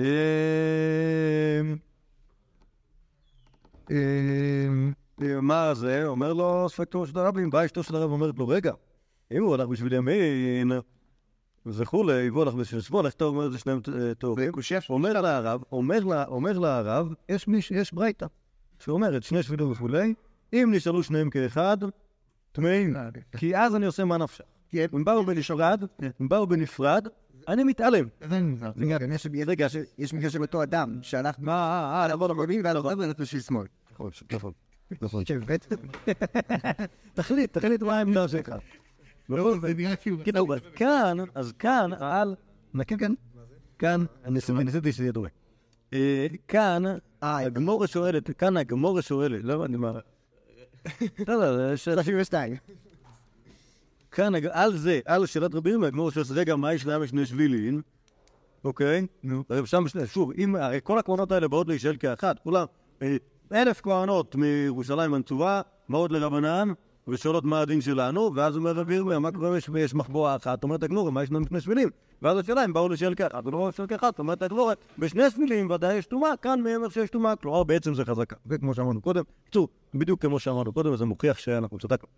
[3.92, 4.94] אמ,
[5.42, 6.06] מה זה?
[6.06, 8.74] אומר לו, ספק טוב שאתה רב, באה אשתו של הרב ואומרת לו, רגע,
[9.32, 10.72] אם הוא הלך בשביל ימין
[11.66, 14.52] וכולי, והוא הלך בשביל שמאל, איך אתה אומר את זה שניהם אה, טובים?
[14.90, 17.14] אומר הרב, אומר לה, אומר לה הרב,
[17.72, 18.26] יש ברייתא,
[18.80, 20.14] שאומרת שני שבילים וכולי,
[20.54, 21.78] אם נשאלו שניהם כאחד,
[22.52, 22.96] טמאים,
[23.38, 24.44] כי אז אני עושה מה נפשך.
[24.96, 25.84] אם באו בנפרד,
[26.22, 27.08] אם באו בנפרד,
[27.48, 28.08] אני מתעלם.
[29.48, 31.00] רגע, יש- מקרה של אותו אדם
[31.40, 33.66] מה, אה, אה, נכון, ימין והלך והלך בשביל שמאל.
[33.94, 34.52] נכון, נכון,
[35.02, 35.24] נכון.
[37.14, 38.54] תחליט, תחליט מה העמדה שלך.
[39.30, 40.18] בכל זה נראה כאילו...
[40.26, 42.36] כן, אבל כאן, אז כאן, על...
[42.88, 43.12] כן, כן.
[43.80, 45.28] כאן, אני ניסיתי שזה יהיה דומה.
[45.94, 46.84] אה, כאן,
[47.22, 49.92] הגמורה שואלת, כאן הגמורה שואלת, לא הבנתי מה...
[51.28, 52.04] לא, לא, זה שאלה...
[52.04, 52.56] 32.
[54.12, 57.82] כאן, על זה, על שאלת רבי ירמיה, הגמורה שואלת, רגע, מה יש להם בשני שבילים?
[58.64, 59.08] אוקיי?
[59.24, 59.44] נו.
[59.66, 62.66] שם, שוב, אם, הרי כל הכוונות האלה באות להישאל כאחת, כולם,
[63.02, 63.18] אה,
[63.54, 66.74] אלף כוונות מירושלים הנצורה, באות לרבנן,
[67.08, 70.64] ושואלות מה הדין שלנו, ואז אומר רבי ירמיה, מה קורה אם יש מחבואה אחת?
[70.64, 71.90] אומרת הגמורה, מה יש לנו בשני שבילים?
[72.22, 75.96] ואז השאלה אם באו לשאל כאחת, ולא באו לשאל כאחת, אומרת הגמורה, בשני שבילים ודאי
[75.96, 78.36] יש טומאה, כאן מי אומר שיש טומאה, כלומר בעצם זה חזקה.
[78.46, 79.24] זה כמו שאמרנו קודם.
[79.42, 82.10] בקיצור, בדיוק כמו שאמרנו קודם, וזה מוכיח שאנחנו צדקנו.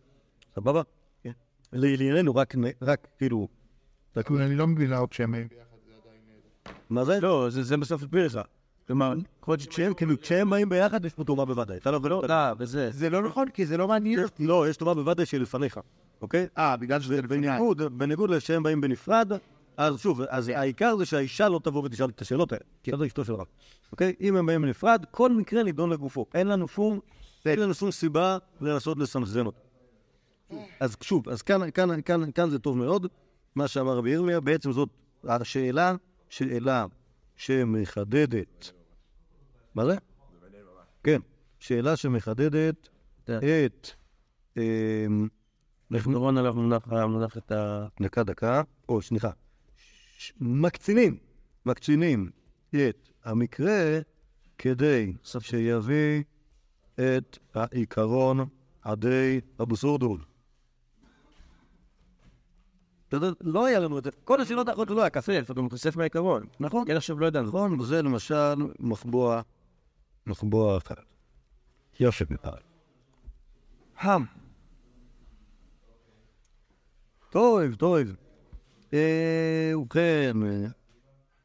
[0.56, 0.82] סבבה?
[1.24, 1.32] כן.
[1.74, 3.48] לענייננו, רק, רק כאילו,
[4.30, 5.36] אני לא מבין עוד שהם...
[6.90, 7.20] מה זה?
[7.22, 8.40] לא, זה זה בסוף לך.
[8.88, 9.14] כלומר,
[10.22, 11.78] כשהם, באים ביחד יש פה טומאה בוודאי.
[11.78, 12.10] אתה לא יכול...
[12.30, 12.92] לא, וזה.
[12.92, 14.20] זה לא נכון, כי זה לא מעניין.
[14.20, 15.80] יש- לא, יש טומאה בוודאי שלפניך,
[16.22, 16.48] אוקיי?
[16.58, 17.22] אה, בגלל שזה.
[17.22, 19.32] בניגוד, בניגוד לשהם באים בנפרד,
[19.78, 22.64] אז שוב, אז העיקר זה שהאישה לא תבוא ותשאל את השאלות האלה.
[22.84, 23.46] כי זו אשתו של רב.
[23.92, 24.14] אוקיי?
[24.22, 26.26] אם הם באים בנפרד, כל מקרה נידון לגופו.
[26.34, 27.00] אין לנו שום,
[27.46, 29.60] אין לנו שום סיבה לנסות לסנכרן אותו.
[30.80, 33.08] אז שוב, אז כאן זה טוב מאוד,
[33.56, 34.90] מה שאמר רבי ירמיה, בעצם זאת
[35.24, 35.96] השאלה,
[36.30, 36.86] שאלה
[37.36, 38.72] שמחדדת,
[39.76, 39.96] מה זה?
[41.04, 41.22] כן,
[41.60, 42.90] שאלה שמחדדת
[43.24, 43.90] את,
[44.58, 45.28] אמ,
[45.92, 47.88] לכנורון עליו מונח את ה...
[48.02, 49.30] דקה, דקה, או סליחה,
[50.40, 51.18] מקצינים,
[51.66, 52.30] מקצינים
[52.70, 54.00] את המקרה
[54.58, 56.24] כדי שיביא
[56.96, 58.46] את העיקרון
[58.82, 60.20] עדי אבוסורדול.
[63.10, 63.34] בסדר?
[63.42, 64.10] לא היה לנו את זה.
[64.24, 65.42] כל השאלות האחרות לא היה כסף.
[65.46, 66.44] אתה גם חושף מהעיקרון.
[66.60, 66.88] נכון.
[66.88, 67.48] כן, עכשיו לא ידענו.
[67.48, 69.42] נכון, וזה למשל מחבוע,
[70.28, 70.96] מחבוע אחר.
[72.00, 72.60] יופי מפעל.
[73.98, 74.26] המ.
[77.30, 77.98] טוב, טוב.
[78.94, 80.38] אה, ובכן,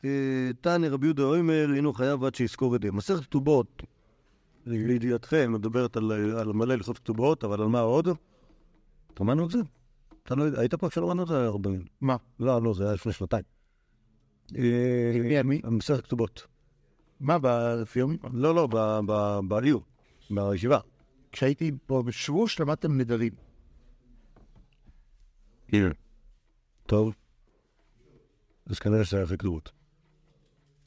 [0.04, 2.92] אה, תנא רבי יהודה אוימר, אינו חייב עד שיזכור את זה.
[2.92, 3.82] מסכת כתובות,
[4.66, 8.08] לידיעתכם, מדברת על, על מלא הלכות כתובות, אבל על מה עוד?
[9.18, 9.58] שמענו את זה?
[10.22, 11.70] אתה לא יודע, היית פה כשלמדנו את זה הרבה.
[12.00, 12.16] מה?
[12.40, 13.44] לא, לא, זה היה לפני שנתיים.
[14.58, 15.60] אה, מי?
[15.64, 16.46] מסכת כתובות.
[17.22, 18.18] מה, בפיומים?
[18.32, 19.78] לא, לא, ב- ב- בעיר,
[20.30, 20.78] בישיבה.
[21.32, 23.32] כשהייתי פה בשבוש למדתם נדרים.
[26.86, 27.14] טוב.
[28.66, 29.72] אז כנראה שזה היה כתובות.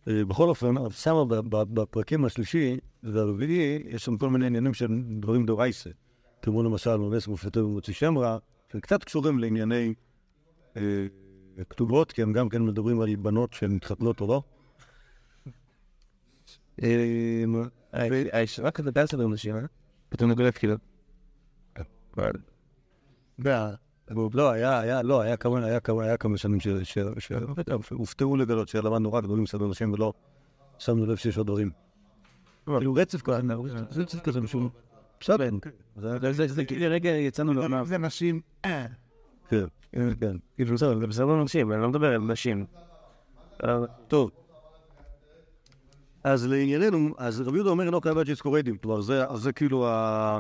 [0.07, 4.87] אה, בכל אופן, שם ב- ב- בפרקים השלישי והרביעי, יש שם כל מיני עניינים של
[5.19, 5.89] דברים דורייסה.
[6.41, 8.37] כמו למשל, מונס מופתו ומוציא שם רע,
[8.73, 9.93] שקצת קשורים לענייני
[10.77, 11.07] אה,
[11.69, 14.41] כתובות, כי הם גם כן מדברים על בנות שמתחתנות או לא.
[18.31, 19.55] הישיבה כזה די סדר נשים?
[20.09, 20.75] פתאום נגלה כאילו.
[24.33, 26.59] לא, היה, היה, לא, היה כמה, היה כמה, היה כמה שנים
[27.81, 30.13] שהופתעו לגלות שלמדנו רק דברים מסדר נשים ולא
[30.77, 31.71] שמנו לב שיש עוד דברים.
[32.65, 33.37] כאילו רצף כזה,
[34.01, 34.69] רצף כזה משום...
[35.19, 35.49] בסדר,
[35.95, 37.83] זה- כאילו רגע יצאנו לעונה.
[37.83, 38.41] זה נשים,
[39.49, 39.65] כן,
[40.19, 40.35] כן.
[40.73, 42.65] בסדר, זה בסדר נשים, אני לא מדבר על נשים.
[43.63, 44.31] אה, טוב.
[46.25, 48.77] אז לענייננו, אז רבי יהודה אומר לא חייב להיות שיזכורדים.
[48.77, 49.23] כלומר, זה,
[49.53, 50.39] כאילו ה...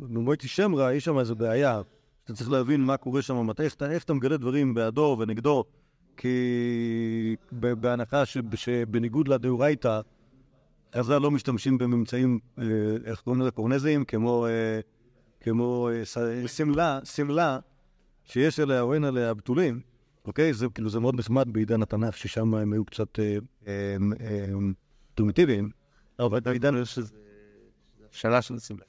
[0.00, 1.80] במועצת שמרה, יש שם איזו בעיה.
[2.24, 5.64] אתה צריך להבין מה קורה שם, איך, אתה- מגלה דברים בעדו ונגדו.
[6.16, 8.22] כי בהנחה
[8.54, 10.00] שבניגוד לדאורייתא,
[10.96, 12.64] חז"ל לא משתמשים בממצאים, אה,
[13.04, 14.80] איך קוראים לזה, קורנזיים, כמו, אה,
[16.16, 17.58] אה, שמלה, שמלה,
[18.24, 19.80] שיש עליה או אין עליה בתולים,
[20.24, 20.54] אוקיי?
[20.54, 24.46] זה כאילו, זה מאוד נחמד בעידן התנ"ך, ששם הם היו קצת אה, אה, אה,
[25.14, 25.70] פרימיטיביים,
[26.18, 26.74] אבל בעידן...
[28.10, 28.84] שאלה של שמלה.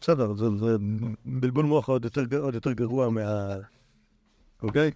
[0.00, 0.76] בסדר, זה, זה
[1.24, 3.56] בלבול מוח עוד יותר, גרוע מה...
[4.62, 4.90] אוקיי?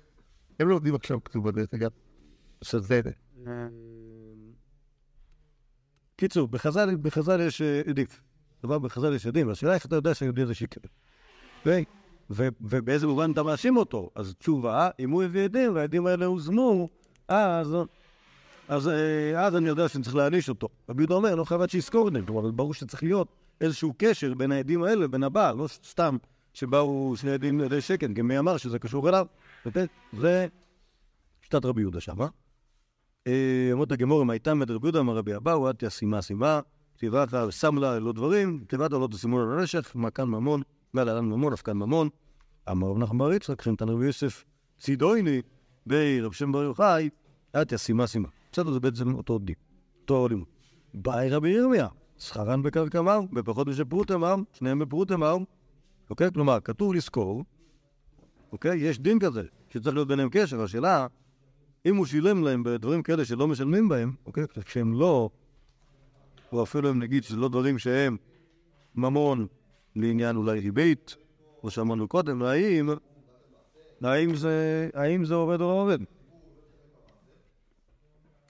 [0.61, 1.91] הם לא עובדים עכשיו כתובות, דרך אגב.
[2.63, 3.01] שזה...
[6.17, 8.07] קיצור, בחז"ל, בחז"ל יש עדים.
[8.63, 10.81] דבר בחז"ל יש עדים, והשאלה איך אתה יודע שהיהודי הזה שיקר.
[12.31, 14.11] ו- ובאיזה מובן אתה מאשים אותו?
[14.15, 16.89] אז תשובה, אם הוא הביא עדים והעדים האלה הוזמו,
[17.29, 17.77] אז,
[18.69, 20.69] אז, אה, אז אני יודע שאני צריך להעניש אותו.
[20.89, 22.27] רבי יהודה אומר, לא חייב שיזכור עדים.
[22.27, 23.29] כלומר, ברור שצריך להיות
[23.61, 26.17] איזשהו קשר בין העדים האלה לבין הבעל, לא סתם
[26.55, 29.27] שבאו שני עדים לידי שקן, כי מי אמר שזה קשור אליו?
[30.13, 30.47] זה
[31.43, 32.27] שיטת רבי יהודה שמה.
[33.27, 36.61] אה, אומרת הגמור, אם הייתה מד רבי יהודה, אמר רבי אבאו, את ישימה סימה,
[36.97, 40.63] תיבת ושם לה ללא דברים, תיבת לא תשימו לה לרשך, מה כאן ממון,
[40.93, 42.09] מה להלן ממון, אף כאן ממון.
[42.71, 44.45] אמר רב נחמן בר יצחק, חנתן רבי יוסף,
[44.79, 45.43] צידויני,
[45.87, 47.09] בי רב שם בר יוחאי,
[47.63, 48.29] את ישימה סימה.
[48.53, 49.55] בסדר, זה בעצם אותו דין,
[50.03, 50.47] אותו לימוד.
[50.95, 51.89] באי רבי ירמיה,
[52.19, 55.37] שכרן בקרקע מר, בפחות משפרוטה מר, שניהם בפרוטה מר.
[56.11, 56.33] אוקיי?
[56.33, 57.45] כלומר, כתוב לזכור,
[58.53, 58.79] אוקיי?
[58.79, 61.07] יש דין כזה, שצריך להיות ביניהם קשר, השאלה...
[61.87, 64.45] אם הוא שילם להם בדברים כאלה שלא משלמים בהם, אוקיי?
[64.65, 65.31] כשהם לא,
[66.53, 68.17] או אפילו אם נגיד שזה לא דברים שהם
[68.95, 69.47] ממון
[69.97, 71.17] לעניין אולי ריבית,
[71.61, 72.91] כמו שאמרנו קודם, האם,
[74.03, 75.99] האם זה, האם זה עובד או לא עובד?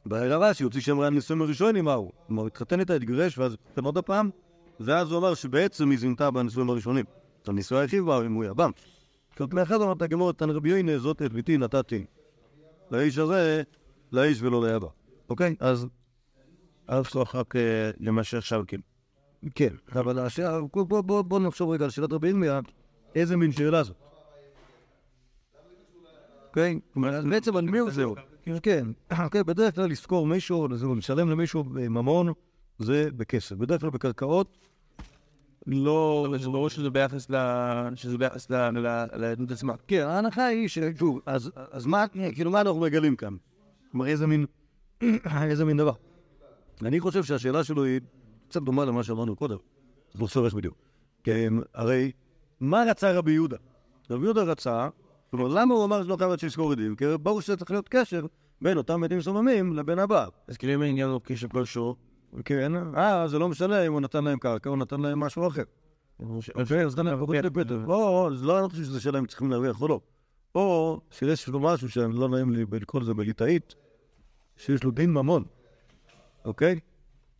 [0.06, 2.12] בערב רש"י הוציא שם רעיון נישואים הראשונים, מה הוא?
[2.26, 4.30] כלומר, התחתן איתה, התגרש, ואז התחתן עוד הפעם,
[4.80, 7.04] ואז הוא אמר שבעצם היא זינתה בנישואים הראשונים.
[7.42, 8.70] את הנישואי היחיד בה, אם הוא יבם.
[9.38, 12.04] זאת מאחד אמרת הגמור, תן רבי יוינה, זאת את ביתי נתתי.
[12.90, 13.62] לאיש הזה,
[14.12, 14.88] לאיש ולא לאבא.
[15.30, 15.56] אוקיי?
[15.60, 15.86] אז...
[16.86, 17.54] אז רק
[18.00, 18.82] למה שעכשיו כאילו.
[19.54, 20.60] כן, אבל השאלה,
[21.22, 22.60] בוא, נחשוב רגע על שאלת רבי ירמיה,
[23.14, 23.96] איזה מין שאלה זאת?
[26.54, 28.14] כלומר, בעצם על מי הוא זהו?
[28.62, 28.86] כן,
[29.24, 32.32] אוקיי, בדרך כלל לזכור מישהו, לשלם למישהו ממון,
[32.78, 33.56] זה בכסף.
[33.56, 34.58] בדרך כלל בקרקעות,
[35.66, 36.28] לא...
[36.40, 37.36] זה ברור שזה ביחס ל...
[37.94, 39.74] שזה ביחס ל- לעדות עצמה.
[39.86, 40.78] כן, ההנחה היא ש...
[40.98, 43.36] שוב, אז מה, כאילו, מה אנחנו מגלים כאן?
[43.90, 44.46] כלומר, איזה מין,
[45.50, 45.92] איזה מין דבר?
[46.82, 48.00] אני חושב שהשאלה שלו היא
[48.50, 49.56] קצת דומה למה שאמרנו קודם.
[50.20, 50.74] לא צורך בדיוק.
[51.24, 52.12] כן, הרי,
[52.60, 53.56] מה רצה רבי יהודה?
[54.10, 54.88] רבי יהודה רצה,
[55.30, 56.96] כלומר, למה הוא אמר שלא חייב להיות שיזכור עדים?
[56.96, 58.26] כי ברור שצריך להיות קשר
[58.62, 60.28] בין אותם עדים סוממים לבין הבעל.
[60.48, 61.96] אז כאילו אם העניין הוא קשר כלשהו,
[62.44, 65.62] כן, אה, זה לא משנה אם הוא נתן להם קרקע או נתן להם משהו אחר.
[66.54, 67.42] אוקיי,
[67.78, 67.90] כן.
[67.90, 70.00] או, לא, אני לא חושב שזה שאלה אם צריכים להרוויח או לא.
[70.54, 73.74] או שיש לו משהו שאני לא נעים לי לקרוא לזה בליטאית,
[74.56, 75.44] שיש לו דין ממון,
[76.44, 76.80] אוקיי?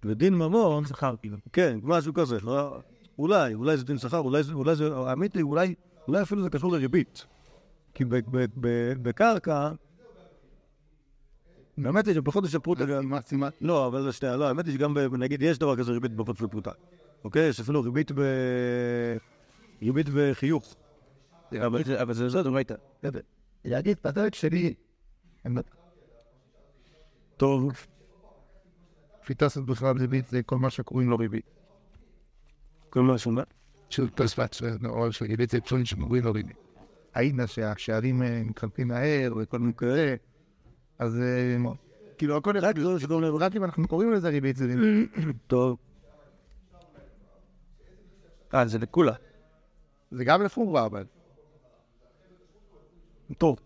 [0.05, 1.37] ודין ממון, שכר כאילו.
[1.53, 2.39] כן, משהו כזה.
[2.43, 2.81] לא-
[3.19, 5.75] אולי, אולי זה דין שכר, אולי זה, אולי זה, האמת היא, אולי,
[6.09, 7.27] אולי אפילו זה קשור לריבית.
[7.95, 9.71] כי ב- ב- ב- בקרקע,
[11.85, 13.01] האמת היא שבחודש הפרוטה גם...
[13.03, 13.49] סימה, סימה.
[13.61, 16.39] לא, אבל זה שנייה, לא, האמת היא שגם, ב- נגיד, יש דבר כזה ריבית בפרוטה
[16.39, 16.71] של פרוטה.
[17.25, 17.49] אוקיי?
[17.49, 18.21] יש אפילו ריבית ב...
[19.83, 20.75] ריבית וחיוך.
[21.67, 22.75] אבל זה- אבל זה זאת דורייתא.
[23.65, 24.75] להגיד בדרך שלי,
[25.45, 25.59] הם
[29.25, 31.45] פיטסת בכלל ריבית זה כל מה שקוראים לו ריבית.
[32.91, 33.43] כל מה שאומר.
[33.89, 36.57] של תוספת, או של ריבית זה צ'ון שקוראים לו ריבית.
[37.15, 40.15] העידנה שהשערים אה, מתחלפים מהר וכל מיני כאלה,
[40.99, 41.57] אז אה,
[42.19, 45.11] כאילו הכל רק אם אנחנו קוראים לזה ריבית זה ריבית.
[45.47, 45.79] טוב,
[48.55, 49.13] אה, זה לכולה.
[50.11, 51.05] זה גם לחומרה אבל.
[53.39, 53.59] טוב.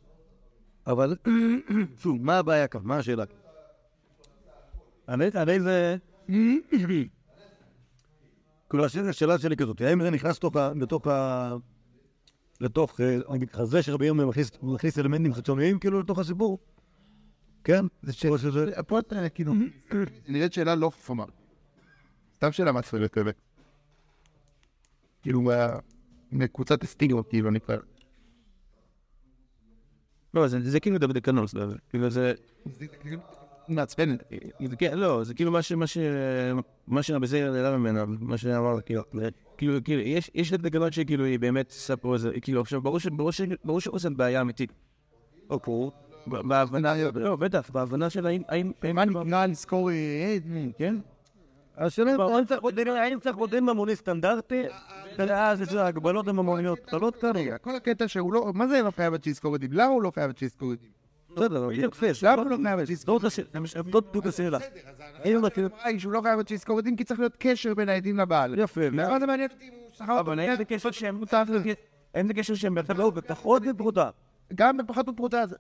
[0.87, 1.17] אבל,
[2.03, 2.81] שוב, מה הבעיה כאן?
[2.85, 3.25] מה השאלה?
[3.25, 3.44] האמת,
[5.09, 5.97] הרי זה...
[8.71, 10.73] כאילו, השאלה- שלי כזאת, האם זה נכנס לתוך ה...
[10.77, 11.55] לתוך ה...
[12.61, 16.59] לתוך, אה, נגיד, ככה, זה שרבי ירמיה מכניס מכניס אלמנטים חיצוניים כאילו לתוך הסיפור?
[17.65, 17.85] כן?
[18.03, 18.27] זה ש...
[18.27, 18.83] או שזה...
[18.87, 19.53] פה אתה כאילו,
[20.29, 21.25] נראית שאלה לא חכמה.
[22.37, 23.35] סתם שאלה מעצבנת באמת.
[25.23, 25.79] כאילו, מה-
[26.33, 27.77] מקבוצת הסטיגמות, כאילו, נקרא.
[30.35, 31.55] לא, זה זה כאילו דוד קנוס,
[31.89, 32.33] כאילו זה...
[33.69, 34.23] מעצבנת.
[34.65, 35.73] זה כן, לא, זה כאילו מה ש...
[35.73, 35.99] מה ש...
[36.87, 41.25] מה שבזה ירדה ממנה, מה שאמר, כאילו, זה- כאילו, כאילו, יש, יש את הגנות שכאילו
[41.25, 44.73] היא באמת עושה פה איזה, כאילו, עכשיו, ברור ש- ברור ש- ברור שעושה בעיה אמיתית.
[45.51, 45.75] אוקיי.
[46.27, 50.37] ב- בהבנה, לא, בטח, בהבנה של האם, האם, האם, מה נקרא לזכור, אה,
[50.79, 50.97] כן?
[51.77, 52.21] השאלה אם
[53.01, 54.63] האם צריך מודל- ממוני סטנדרטי,
[55.19, 57.33] ואז יש הגבלות ממוניות קטנות כאלה.
[57.41, 59.73] רגע, כל הקטע שהוא לא, מה זה לא חייב את שיזכור עדים?
[59.73, 60.91] למה הוא לא חייב את שיזכור עדים?
[61.37, 62.07] בסדר, יפה.
[62.23, 63.49] למה הוא לא חייב את זאת השאלה,
[63.93, 64.59] זאת בדיוק השאלה.
[65.25, 67.89] האם אתה- אמרה היא שהוא לא חייב את שיזכור עדים כי צריך להיות קשר בין
[67.89, 68.59] העדים לבעל.
[68.59, 68.91] יפה.
[68.91, 70.21] מה זה מעניין אותי אם הוא שכר אותו?
[70.21, 71.21] אבל אין זה קשר שהם.
[72.15, 74.11] אין זה קשר שהם לא, בפחות בפרוטה.
[74.55, 75.57] גם בפחות בפרוטה זה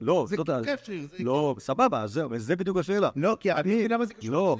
[0.00, 0.60] לא, זה ה...
[0.64, 0.92] קשר.
[1.10, 3.10] זה- לא, סבבה, זהו, זה בדיוק השאלה.
[3.16, 4.56] לא, כי אני, למה זה קשור לא.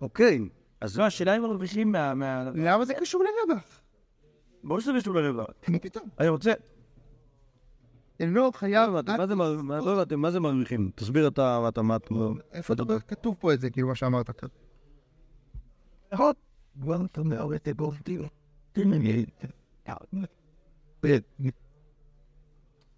[0.00, 0.40] אוקיי,
[0.80, 2.14] אז לא, השאלה אם מרוויחים מה...
[2.14, 3.80] מה- למה זה קשור לרווח?
[4.64, 5.46] ברור שזה קשור לרווח.
[5.68, 6.08] מה פתאום?
[6.20, 6.52] אני רוצה...
[8.20, 8.90] לא חייב...
[9.18, 10.90] מה זה מר- מה- לא הבנתי, מה זה מרוויחים?
[10.94, 12.14] תסביר אתה מה אתה...
[12.52, 14.48] איפה אתה כתוב פה את זה, כאילו מה שאמרת כאן?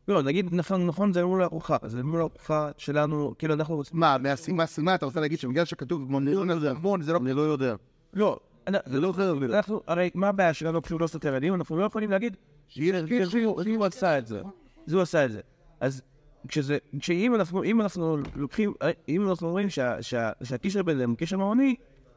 [0.08, 1.76] לא, נגיד, נכון, נכון, זה מול הארוחה.
[1.86, 4.00] זה מול הארוחה שלנו, כאילו, אנחנו רוצים...
[4.00, 4.16] מה,
[4.52, 7.18] מהסימה אתה רוצה להגיד שבגלל שכתוב מוניות על זה המון, זה לא...
[7.18, 7.74] אני לא יודע.
[8.12, 8.38] לא,
[8.86, 9.54] זה לא חייב להיות.
[9.54, 11.54] אנחנו, הרי מה הבעיה שלנו כשהוא לא סותר עדים?
[11.54, 12.36] אנחנו לא יכולים להגיד
[12.68, 14.42] שהוא עשה את זה.
[14.88, 15.40] אז הוא עשה את זה.
[15.80, 16.02] אז
[16.48, 18.72] כשזה, כשאם אנחנו, אם אנחנו לוקחים,
[19.08, 21.74] אם אנחנו אומרים שה- שה- שהקשר ביניהם הוא קשר ממוני,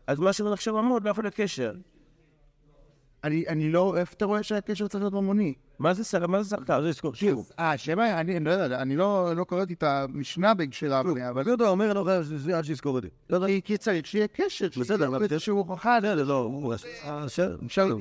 [0.07, 1.73] אז מה שלא נחשב ממון לא יכול להיות קשר.
[3.23, 3.97] אני אני לא...
[3.97, 5.53] איפה אתה רואה שהקשר צריך להיות ממוני?
[5.79, 6.81] מה זה שר, מה זה סרטן?
[6.81, 7.49] זה לזכור, שוב.
[7.59, 11.41] אה, שמא, אני לא יודע, אני לא לא קראתי את המשנה בהקשר הבנייה, אבל...
[11.41, 13.07] אבל אתה אומר, לא חייב שזה עד שיזכור אותי.
[13.47, 15.97] כי- כי צריך שיהיה קשר, בסדר, אבל שיהיה שהוא הוכחה.
[15.99, 17.25] בסדר, לא, הוא- השאלה-
[17.65, 17.95] אפשר...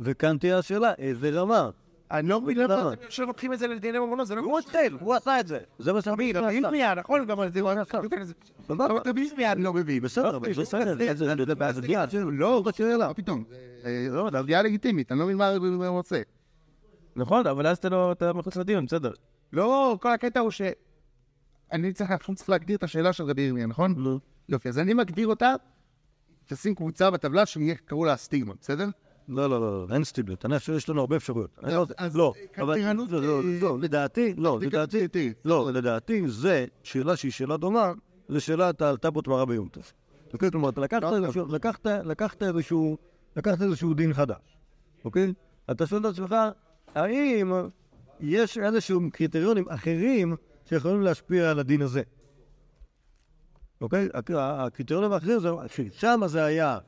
[0.00, 1.70] וכאן תהיה השאלה, איזה רמה?
[2.18, 2.92] אני לא מבין למה?
[2.92, 4.40] אתם ישר לוקחים את זה לדיני ממונות, זה לא...
[4.40, 5.58] הוא התחיל, הוא עשה את זה.
[5.78, 6.32] זה מה שאמרתי.
[6.32, 7.98] בירמיה, נכון, גם על זה הוא עשה.
[8.68, 10.02] אבל בירמיה אני לא מבין.
[10.02, 10.94] בסדר, בסדר.
[12.32, 12.62] לא.
[12.98, 13.44] מה פתאום?
[14.10, 15.48] לא, זה דעה לגיטימית, אני לא מבין מה
[15.86, 16.22] הוא רוצה.
[17.16, 19.12] נכון, אבל אז אתה לא, אתה מחוץ לדיון, בסדר.
[19.52, 20.62] לא, כל הקטע הוא ש...
[21.72, 22.10] אני צריך,
[22.48, 23.94] להגדיר את השאלה של רבי ירמיה, נכון?
[23.98, 24.18] לא.
[24.48, 25.54] יופי, אז אני מגדיר אותה,
[26.46, 28.88] תשים קבוצה בטבלה שקראו לה סטיגמה, בסדר?
[29.28, 30.04] לא, לא, לא, לא, אין
[30.58, 31.50] חושב שיש לנו הרבה אפשרויות.
[31.62, 32.92] לא- לא, אבל לא, אה,
[33.60, 37.92] לא, לדעתי, לא, לדעתי, לא, לדעתי זה שאלה שהיא שאלה דומה
[38.28, 39.92] לשאלת הטאבות מראה ביום טוב.
[40.32, 40.50] אוקיי?
[40.50, 41.86] כלומר, אתה לקחת איזשהו- לקחת-
[42.52, 42.96] איזשהו,
[43.94, 44.58] דין חדש,
[45.04, 45.32] אוקיי?
[45.70, 46.34] אתה שואל את עצמך,
[46.94, 47.52] האם
[48.20, 50.36] יש איזשהם קריטריונים אחרים
[50.68, 52.02] שיכולים להשפיע על הדין הזה?
[53.80, 54.08] אוקיי?
[54.14, 56.78] הק- הקריטריונים האחרים זה, ששם זה היה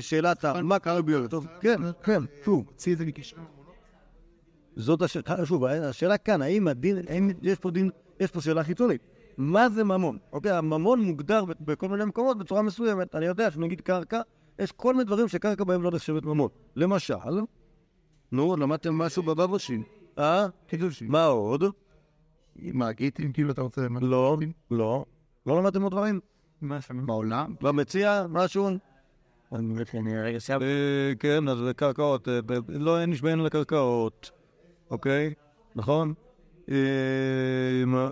[0.00, 1.46] שאלת ה- מה קרה ביום טוב.
[1.60, 2.64] כן, כן, שוב.
[2.66, 3.36] הוציא את זה מקשר.
[4.76, 6.96] זאת השאלה, שוב, השאלה כאן, האם הדין,
[7.42, 9.00] יש פה דין, יש פה שאלה חיצונית.
[9.36, 10.18] מה זה ממון?
[10.32, 13.14] אוקיי, הממון מוגדר בכל מיני מקומות בצורה מסוימת.
[13.14, 14.20] אני יודע שנגיד קרקע,
[14.58, 16.48] יש כל מיני דברים שקרקע בהם לא נחשבת ממון.
[16.76, 17.14] למשל,
[18.32, 19.82] נו, למדתם משהו בבבושים.
[20.18, 20.46] אה?
[21.08, 21.64] מה עוד?
[22.56, 23.86] מה, גיטים, כאילו אתה רוצה...
[24.00, 24.36] לא,
[24.70, 25.04] לא.
[25.46, 26.20] לא למדתם עוד דברים?
[27.06, 27.54] בעולם?
[27.60, 28.68] במציע, משהו?
[30.62, 32.38] אה, כן, אז קרקעות, אה,
[32.68, 34.30] לא, אין נשבעים לקרקעות,
[34.90, 35.34] אוקיי?
[35.74, 36.14] נכון?
[36.70, 36.74] אה?
[37.94, 38.08] אה?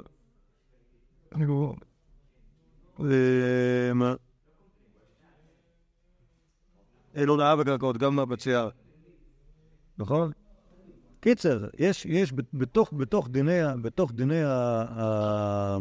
[7.14, 8.68] אין הונאה בקרקעות, גם במציע,
[9.98, 10.32] נכון?
[11.20, 15.78] קיצר, יש, יש בתוך, בתוך דיני, בתוך דיני, ה- ה-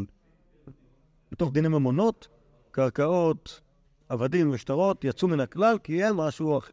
[1.32, 2.28] בתוך דיני ממונות,
[2.72, 3.62] קרקעות,
[4.10, 6.72] עבדים ושטרות יצאו מן הכלל כי אין משהו אחר.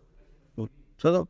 [0.99, 1.23] בסדר?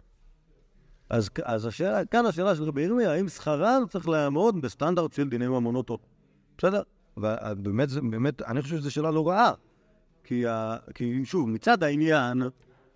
[1.10, 5.48] אז, אז השאלה, כאן השאלה של רבי ירמיה, האם שכרן צריך לעמוד בסטנדרט של דיני
[5.48, 5.98] ממונות או...
[6.58, 6.82] בסדר?
[7.16, 9.52] ובאמת, באמת, אני חושב שזו שאלה לא רעה.
[10.24, 12.42] כי, ה, כי שוב, מצד העניין,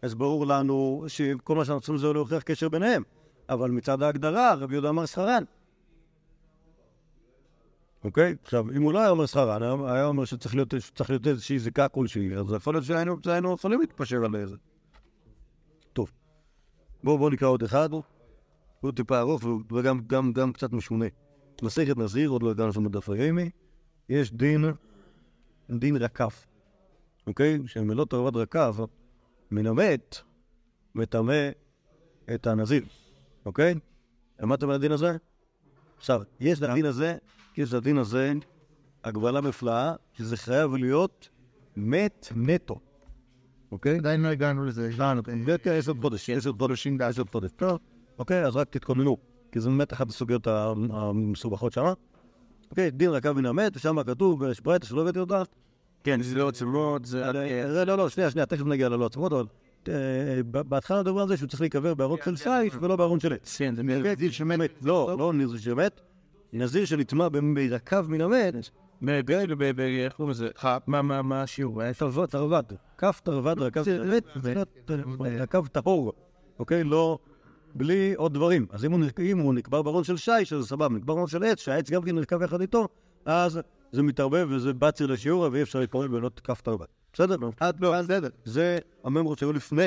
[0.03, 3.03] אז ברור לנו שכל מה שאנחנו צריכים זה להוכיח קשר ביניהם.
[3.49, 5.45] אבל מצד ההגדרה, רבי יהודה אמר שכרן.
[8.05, 8.35] אוקיי?
[8.43, 11.89] עכשיו, אם הוא לא היה אומר שכרן, היה אומר שצריך להיות, שצריך להיות איזושהי זיקה
[11.89, 14.57] כלשהי, אז יכול להיות שהיינו יכולים להתפשר על איזה.
[15.93, 16.11] טוב.
[17.05, 17.89] בואו בוא נקרא עוד אחד.
[18.81, 19.43] הוא טיפה ארוך
[19.73, 21.07] וגם גם, גם קצת משונה.
[21.63, 23.51] מסכת נזיר, עוד לא הגענו שם בדף הימי.
[24.09, 24.65] יש דין,
[25.71, 26.47] דין רקף.
[27.27, 27.59] אוקיי?
[27.67, 28.77] שמלוא תרובת רקף,
[29.51, 30.17] מן המת,
[30.95, 31.51] מטמא
[32.35, 32.83] את הנזיר.
[33.47, 33.75] אוקיי?
[34.41, 35.17] למדתם על הדין הזה?
[35.97, 37.17] עכשיו, יש לדין הזה,
[37.61, 38.33] יש לדין הזה
[39.05, 41.29] הגבלה מפלאה, שזה חייב להיות
[41.77, 42.81] מת נטו,
[43.73, 43.99] אוקיי?
[43.99, 44.89] עדיין לא הגענו לזה.
[44.95, 45.23] הגענו.
[45.47, 47.51] זה כעשר חודש, עשר חודשים בעשר חודש.
[47.57, 47.79] טוב,
[48.19, 49.17] אוקיי, אז רק תתכוננו,
[49.53, 50.47] כי זה באמת אחת הסוגיות
[50.91, 51.85] המסובכות שם.
[52.71, 55.43] אוקיי, דין רקב מן המת, ושם כתוב, יש ברייתא שלא הבאתי אותה.
[56.05, 57.25] כן, זה לא עצמות, זה...
[57.25, 59.45] אה, לא, לא, שנייה, שנייה, תכף נגיע ללא עצמות, אבל
[59.89, 63.57] אה, בהתחלה מדברים על זה שהוא צריך להיקבר בארון של סייף ולא בארון של עץ.
[63.59, 63.91] כן, זה מ...
[63.91, 66.01] נזיר שמת, לא, לא נזיר שמת,
[66.53, 68.55] נזיר שנטמע ברקב מן המת,
[70.05, 70.49] איך קוראים לזה?
[70.87, 71.83] מה- השיעור?
[71.83, 74.25] היה תרווד, תרווד, כף תרווד רקב מת,
[75.41, 76.13] רקב טהור,
[76.59, 76.85] אוקיי?
[76.85, 77.19] לא,
[77.75, 78.67] בלי עוד דברים.
[78.71, 78.85] אז
[79.19, 82.15] אם הוא נקבר בארון של שיש, אז סבבה, נקבר בארון של עץ, שהעץ גם כן
[82.15, 82.89] נרקב יחד איתו,
[83.25, 83.61] אז
[83.93, 86.87] זה מתערבב וזה בצר לשיעור, ואי אפשר להתפרק בנות כף תרווד.
[87.13, 87.37] בסדר?
[87.61, 88.29] עד לא, בסדר.
[88.45, 89.87] זה הממרות שהיו לפני.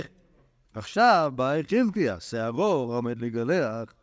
[0.73, 3.93] עכשיו בא חזקיה, שערו עומד לגלח,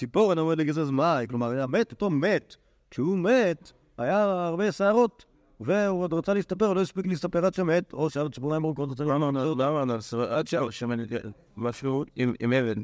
[0.00, 2.56] ציפורן עומד לגזז מים, כלומר, היה מת, אותו מת.
[2.90, 5.24] כשהוא מת, היה הרבה שערות,
[5.60, 9.30] והוא עוד רצה להסתפר, לא הספיק להסתפר עד שמת, או שערות ציפורניים ארוכות, רוצה למה
[9.30, 10.90] לא, למה לא, עד שם, שם
[11.56, 12.82] משהו עם אבן.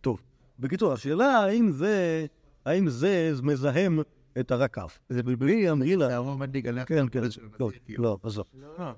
[0.00, 0.20] טוב.
[0.58, 2.26] בקיצור, השאלה האם זה,
[2.64, 4.00] האם זה מזהם
[4.40, 4.88] את הרקב.
[5.08, 6.84] זה בלי אמרינה, הרוב עומד להיגלח.
[6.86, 7.20] כן, כן,
[7.58, 8.44] לא, לא, עזוב.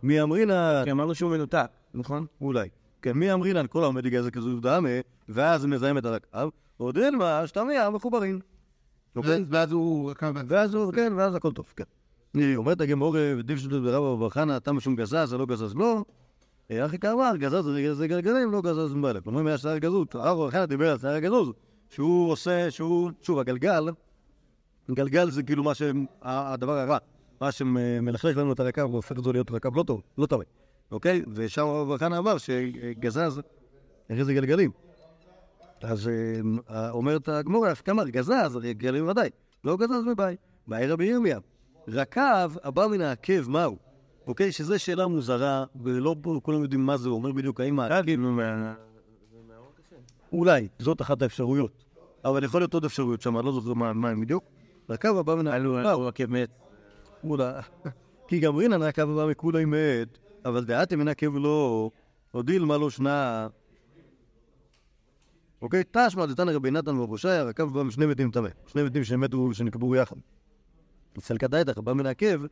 [0.03, 2.27] מי אמרינה, כי אמרנו שהוא מנותק, נכון?
[2.41, 2.69] אולי.
[3.03, 4.89] כן, מי אמרינן כל העומד לגזר כזו דמה,
[5.29, 8.41] ואז זה מזהם את הרקב, עוד אין מה, שתמיה מחוברים.
[9.17, 9.45] אוקיי?
[9.49, 10.13] ואז הוא.
[10.49, 11.85] ואז הוא, כן, ואז הכל טוב, כן.
[12.57, 16.05] אומרת הגמור, ודיב שלו ברבא וברחנה, תם משום גזז, זה לא גזז לא.
[16.71, 19.25] אה, אחי כאמר, גזז זה- זה גלגלים, לא גזז מלך.
[19.25, 20.15] כלומר, היה שיער גזות.
[20.15, 21.53] הרב וברחנה דיבר על שיער גזוז,
[21.91, 23.89] שהוא עושה, שהוא, שוב, הגלגל,
[24.91, 25.83] גלגל זה כאילו מה ש...
[26.23, 26.99] ה- הדבר הרע,
[27.41, 30.43] מה שמלכלך לנו את הרקב והופך אותו להיות רקב לא טוב, לא טוב,
[30.91, 31.23] אוקיי?
[31.35, 33.41] ושם הרב וברחנה אמר שגזז,
[34.11, 34.71] הרי זה גלגלים.
[35.83, 36.09] אז
[36.71, 39.31] אה, אומרת הגמורה, כמה גזז, הרי גלגלים ודאי,
[39.65, 40.39] לא גזז מבית.
[40.67, 41.39] באי רבי ירמיה.
[41.89, 43.77] רקב הבא מן העקב, מהו?
[44.27, 44.53] אוקיי?
[44.53, 48.13] שזו שאלה מוזרה, ולא כולם יודעים מה זה אומר בדיוק, האם העקב...
[50.33, 51.85] אולי, זאת אחת האפשרויות.
[52.25, 54.45] אבל יכול להיות עוד אפשרויות שם, אני לא זוכר מה הם בדיוק.
[54.91, 56.51] רקב הבא מן העקב, הוא עקב מת.
[57.25, 57.53] אולי...
[58.29, 61.91] כי גם רינן רקב הבא מכולי מת, אבל דעתם מן עקב לא,
[62.31, 63.49] הודיל מה לא שנה.
[65.63, 65.83] אוקיי?
[65.91, 68.49] תשמע דתנא רבי נתן ובושעיה, רקב בא משני מתים טמא.
[68.67, 70.17] שני מתים שמתו, שנקברו יחד.
[71.19, 72.43] אצל כדאיתך, בא מן עקב,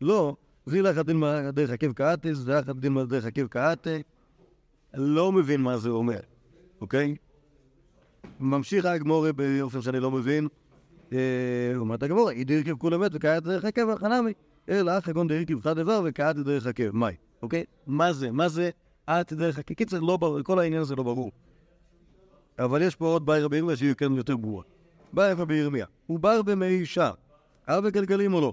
[0.00, 0.36] לא,
[0.66, 1.22] זה לך דין
[1.52, 3.90] דרך עקב קאטס, זה לך דין דרך עקב קאטה.
[4.94, 6.20] לא מבין מה זה אומר,
[6.80, 7.16] אוקיי?
[8.40, 10.48] ממשיך הגמורה באופן שאני לא מבין.
[11.12, 14.32] אה, אומרת הגמורה, היא דרכב כולה מת וקעת דרך עקב החנמי.
[14.68, 16.90] אלא אח כגון דרכב חד דבר וקעת דרך עקב.
[16.90, 17.14] מאי?
[17.42, 17.64] אוקיי?
[17.86, 18.30] מה זה?
[18.30, 18.70] מה זה
[19.10, 19.60] את דרך?
[19.60, 21.30] קיצר, לא ברור, כל העניין הזה לא ברור.
[22.58, 24.64] אבל יש פה עוד באי רבי ירמיה שהיא כן יותר ברורה.
[25.12, 27.10] באי רבי ירמיה, הוא בר במי אישה,
[27.66, 28.52] הר בגלגלים או לא?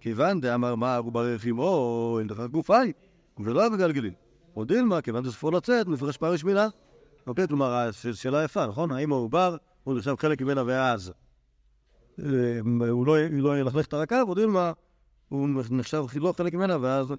[0.00, 2.92] כיוון דאמר מה הוא בר רכימו, אין לך גופי,
[3.38, 4.12] ולא הר בגלגלים.
[4.56, 6.68] או דילמה, כיוון דספור לצאת, מפרש פרש מילה.
[7.26, 8.92] אוקיי, כלומר, שאלה יפה, נכון?
[8.92, 11.12] האם העובר הוא נחשב חלק ממנה ואז
[12.18, 14.72] אה, הוא לא הוא לא ילכלך את הרקב, או דילמה,
[15.28, 17.12] הוא נחשב לא חלק ממנה ואז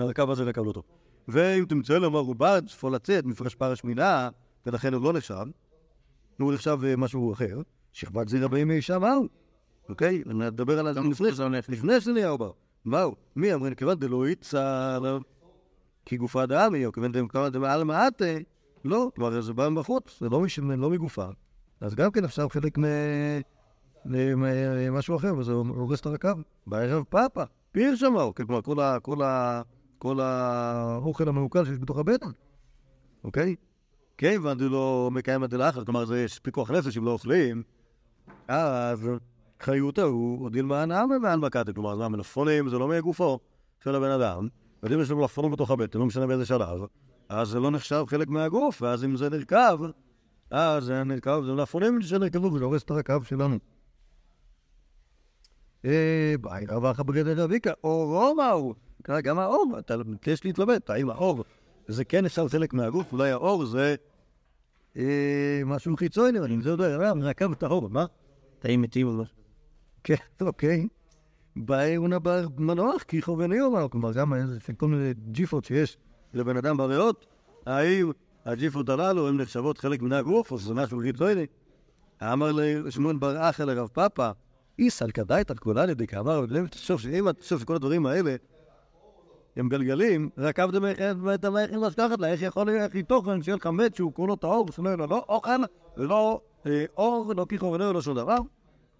[0.00, 0.84] הרקב הזה לא טוב.
[1.28, 4.28] ואם תמצא לומר עובר, ספור לצאת, מפרש פרש מילה,
[4.66, 5.46] ולכן הוא לא נחשב,
[6.40, 7.60] הוא נחשב אה, משהו אחר,
[7.92, 9.28] שכבת זירא בימי אישה מהו?
[9.88, 10.22] אוקיי?
[10.26, 11.28] נדבר על זה לפני.
[11.68, 12.50] לפני שנהיה עובר.
[12.84, 13.14] מהו?
[13.36, 14.98] מי אמרין כיוון דלא יצא
[16.04, 17.12] כי גופה דעמי, או כיוון
[17.52, 18.24] דמעל מעטה,
[18.84, 20.42] לא, כלומר זה בא מבחוץ, זה לא.
[20.76, 21.26] לא מגופה.
[21.80, 22.78] אז גם כן עכשיו חלק
[24.04, 26.40] ממשהו אחר, וזה הורס את הרקב.
[26.66, 27.42] בערב פאפה,
[27.72, 28.60] פיר שמה, כלומר
[29.02, 29.62] כל, ה...
[30.00, 32.30] כל, האוכל המעוקל שיש בתוך הבטן,
[33.24, 33.56] אוקיי?
[34.18, 37.62] כיוון דלא מקיים את דלאחר, כלומר זה יש פיקוח נפש אם לא אוכלים,
[38.48, 39.08] אז
[39.60, 43.38] חיותו הוא עוד ילמה הנאה מהנמקת, כלומר זה המלפונים, זה לא מגופו
[43.84, 44.48] של הבן אדם,
[44.82, 46.80] ואם יש לו מלפונים בתוך הבטן, לא משנה באיזה שלב,
[47.28, 49.80] אז זה לא נחשב חלק מהגוף, ואז אם זה נרקב,
[50.50, 53.58] אז זה נרקב, זה מלפונים שנרקבו, וזה הורס את הרקב שלנו.
[55.84, 58.89] אה, ביי, רבה לך בגדר רביקה, אורו מהו?
[59.22, 59.94] גם האור, אתה
[60.26, 61.44] יש להתלבט, האם האור
[61.88, 63.94] זה כן נחשב חלק מהגוף, אולי האור זה
[64.96, 68.06] אה, משהו חיצוני, אני לא יודע, רקב טהור, מה?
[68.58, 69.36] תאים מתים או משהו.
[70.04, 70.88] כן, אוקיי.
[71.56, 75.96] באיונה במנוח, כי חובני אומר, כלומר, גם איזה כל מיני ג'יפות שיש
[76.34, 77.26] לבן אדם בריאות,
[77.66, 78.10] האם
[78.44, 81.46] הג'יפות הללו הן נחשבות חלק מן הגוף, או שזה משהו חיצוני?
[82.22, 84.30] אמר לשמעון בר אחא לרב פאפא,
[84.78, 88.36] איסל כדאית כולני דקאמר, תחשוב שאם חושב שכל הדברים האלה
[89.56, 90.74] הם גלגלים, רק עבד
[91.34, 94.72] את המערכת משכחת לה, איך יכול להיות הכי תוכן שיהיה לך מת שהוא כולו טהור,
[94.72, 95.50] שלא יהיה לא אוכל,
[95.96, 98.36] ולא אה, אור, לא כיכור לו שום דבר?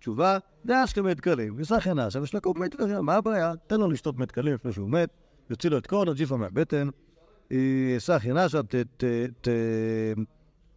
[0.01, 1.55] תשובה, זה אשכרה מת כלים.
[1.57, 3.53] וסח עינה, עכשיו יש לה קופ מת מה הבעיה?
[3.67, 5.11] תן לו לשתות מת כלים לפני שהוא מת,
[5.51, 6.89] יוציא לו את כל הג'יפה מהבטן,
[7.53, 9.05] אה, סח עינה, עכשיו ת- ת-
[9.41, 9.49] ת-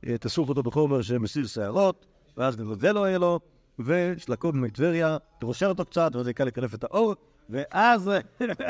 [0.08, 2.06] אה, תסוך אותו בחומר שמסיר שערות,
[2.38, 3.40] ואז גם זה לא יהיה לו,
[3.80, 7.16] ושלקום מטבריה, תרושר אותו קצת, ואז יקל לקלף את האור,
[7.50, 8.12] ואז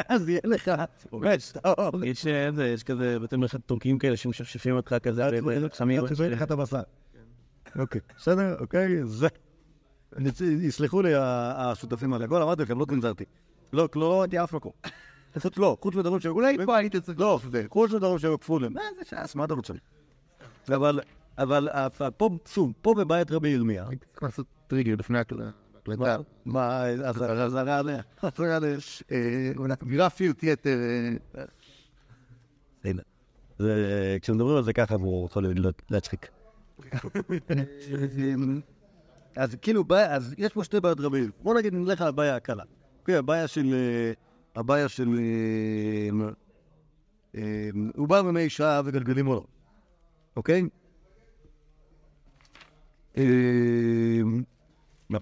[0.09, 2.05] אז יהיה לך את האור.
[2.05, 5.30] יש איזה, יש כזה בתי מלאכת טורקים כאלה שמשפשפים אותך כזה,
[5.74, 6.01] שמים
[6.32, 6.82] לך את הבשר.
[7.80, 9.28] אוקיי, בסדר, אוקיי, זה...
[10.41, 13.24] יסלחו לי השותפים האלה, הכל אמרתי לכם, לא צנזרתי.
[13.74, 14.71] לא, לא הייתי אף מקום.
[15.32, 16.34] פשוט לא, חוץ מדברים שהיו...
[16.34, 17.19] אולי פה הייתי צריך...
[17.19, 18.74] לא, חוץ מדברים שהיו כפולים.
[18.74, 19.74] מה זה ש"ס, מה אתה רוצה?
[20.69, 20.99] אבל,
[21.38, 21.69] אבל
[22.17, 25.62] פה, שוב, פה בבית רבי ירמיה, צריך לעשות טריגר לפני ההקלטה.
[25.88, 27.97] מה, מה, אז חזרה ל...
[28.19, 28.65] חזרה ל...
[29.88, 30.77] גרפיות יתר.
[32.86, 36.27] אה, כשמדברים על זה ככה, הוא יכול להיות- להצחיק.
[39.36, 41.31] אז כאילו, אז יש פה שתי בעיות רבים.
[41.41, 42.63] בוא נגיד, נלך על הבעיה הקלה.
[42.99, 43.73] אוקיי, הבעיה של...
[43.73, 44.11] אה,
[44.55, 45.07] הבעיה של...
[45.19, 46.27] אה,
[47.36, 49.43] אה, הוא בא במי שעה וגלגלים או לא.
[50.36, 50.63] אוקיי?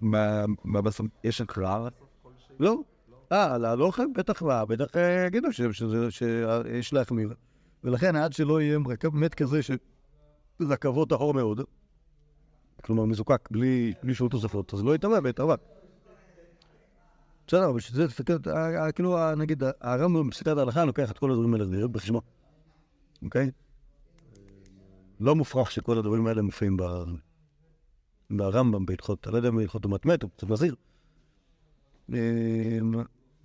[0.01, 1.87] מה, בסוף, יש הקראה?
[2.59, 2.77] לא.
[3.31, 4.13] אה, על הלוחם?
[4.13, 5.47] בטח מה, בטח אה, יגידו
[6.09, 7.33] שיש להחמיר.
[7.83, 9.59] ולכן עד שלא יהיה רכב מת כזה
[10.61, 11.61] שרכבו טהור מאוד,
[12.81, 15.59] כלומר מזוקק בלי שום תוספות, אז לא יטמא בית אבק.
[17.47, 18.05] בסדר, אבל שזה,
[18.47, 22.21] אה, אה, כאילו, נגיד, הרמב"ם בפסיקת ההלכה לוקח את כל הדברים האלה בחשבון,
[23.23, 23.51] אוקיי?
[25.19, 27.03] לא מופרך שכל הדברים האלה מופיעים ב-
[28.37, 30.75] ברמב"ם בהלכות, אני לא יודע אם בהלכות המטמט, הוא צריך להזהיר.
[32.13, 32.79] אה,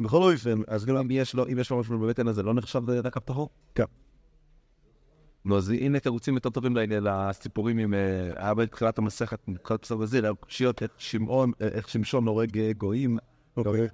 [0.00, 2.90] בכל אופן, אז גם אם יש לו, אם יש לו משהו בבטן הזה, לא נחשב
[2.90, 3.50] דקה טהור?
[3.74, 3.84] כן.
[5.44, 7.94] נו, אז הנה תירוצים יותר טובים לסיפורים עם...
[7.94, 12.58] אה, היה בתחילת המסכת, בתחילת פסוק בזיל, היה קושיות איך שמעון, אה, איך שמשון הורג
[12.58, 13.18] אה, גויים.
[13.56, 13.88] אוקיי.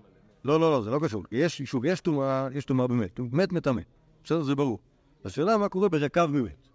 [0.44, 1.24] לא, לא, לא, זה לא קשור.
[1.32, 3.20] יש, שוב, יש טומאה, יש טומאה במת.
[3.32, 3.82] מת מטמא.
[4.24, 4.78] בסדר, זה ברור.
[5.24, 6.68] השאלה מה קורה ברקב ממת.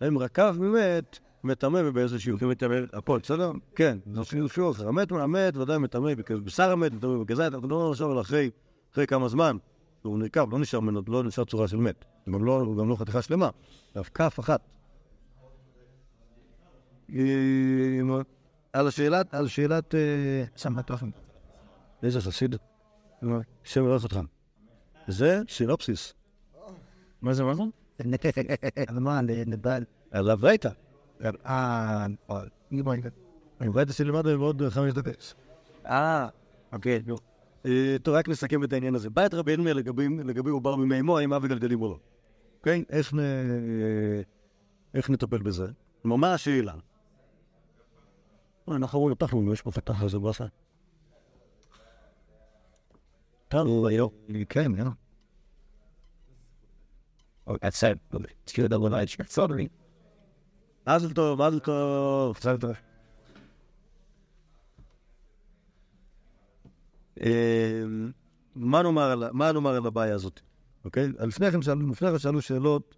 [0.00, 2.40] האם רקב ממת מטמא ובאיזה שיעור?
[2.42, 3.52] הוא מטמא הפועל, בסדר?
[3.74, 4.88] כן, זה שיעור שיעור אחר.
[4.88, 8.50] המת המת ודאי מטמא בשר המת, מטמא בגזית, אנחנו לא נחשוב על אחרי,
[9.08, 9.56] כמה זמן.
[10.02, 12.04] הוא נרקב, לא נשאר ממנו, לא נשאר צורה של מת.
[12.26, 13.50] הוא גם לא, לא חתיכה שלמה.
[14.00, 14.60] אף כף אחת.
[18.72, 19.94] על השאלת, על שאלת...
[20.56, 21.10] שמעת לכם.
[22.02, 22.56] איזה חסיד?
[23.64, 24.20] השם יברך אותך.
[25.08, 26.14] זה סינופסיס.
[27.22, 27.62] מה זה, מה זה?
[28.88, 29.78] אז מה, נדבר.
[30.10, 30.70] על הברייתא.
[31.46, 32.48] אה, נכון.
[33.60, 35.34] הברייתא שלמד בעוד חמש דקות.
[35.86, 36.28] אה,
[36.72, 37.16] אוקיי, נו.
[37.66, 39.10] אה, טוב, רק נסכם את העניין הזה.
[39.10, 41.98] בית רבי ירמיה לגבי עובר מימימו, האם אבי גלגלים או לא.
[42.58, 42.84] אוקיי?
[42.90, 44.20] איך נ- אה,
[44.94, 45.66] איך נטפל בזה?
[46.02, 46.74] כלומר, מה השאלה?
[48.68, 50.44] אה, אנחנו רואים אותנו, יש פה פתח איזה באסה.
[53.48, 54.10] טוב, היום.
[54.48, 54.84] כן, יא.
[60.88, 62.36] מזל טוב, מזל טוב.
[62.38, 62.70] מזל טוב.
[67.20, 67.82] אה,
[68.54, 68.82] מה
[69.52, 70.40] נאמר על הבעיה הזאת,
[70.84, 71.08] אוקיי?
[71.08, 72.96] לפני כן שאלו, לפני כן שאלו שאלות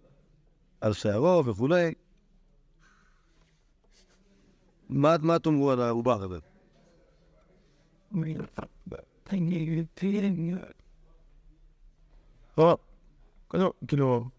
[0.81, 1.93] על שערו וכולי.
[4.89, 6.37] מה תאמרו על העובר הזה?
[13.87, 14.29] כאילו...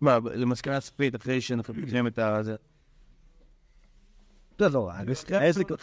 [0.00, 2.42] מה, למסקנה סופית, אחרי שאנחנו מכירים את ה...
[2.42, 2.56] זה-
[4.58, 5.30] זה לא, העסק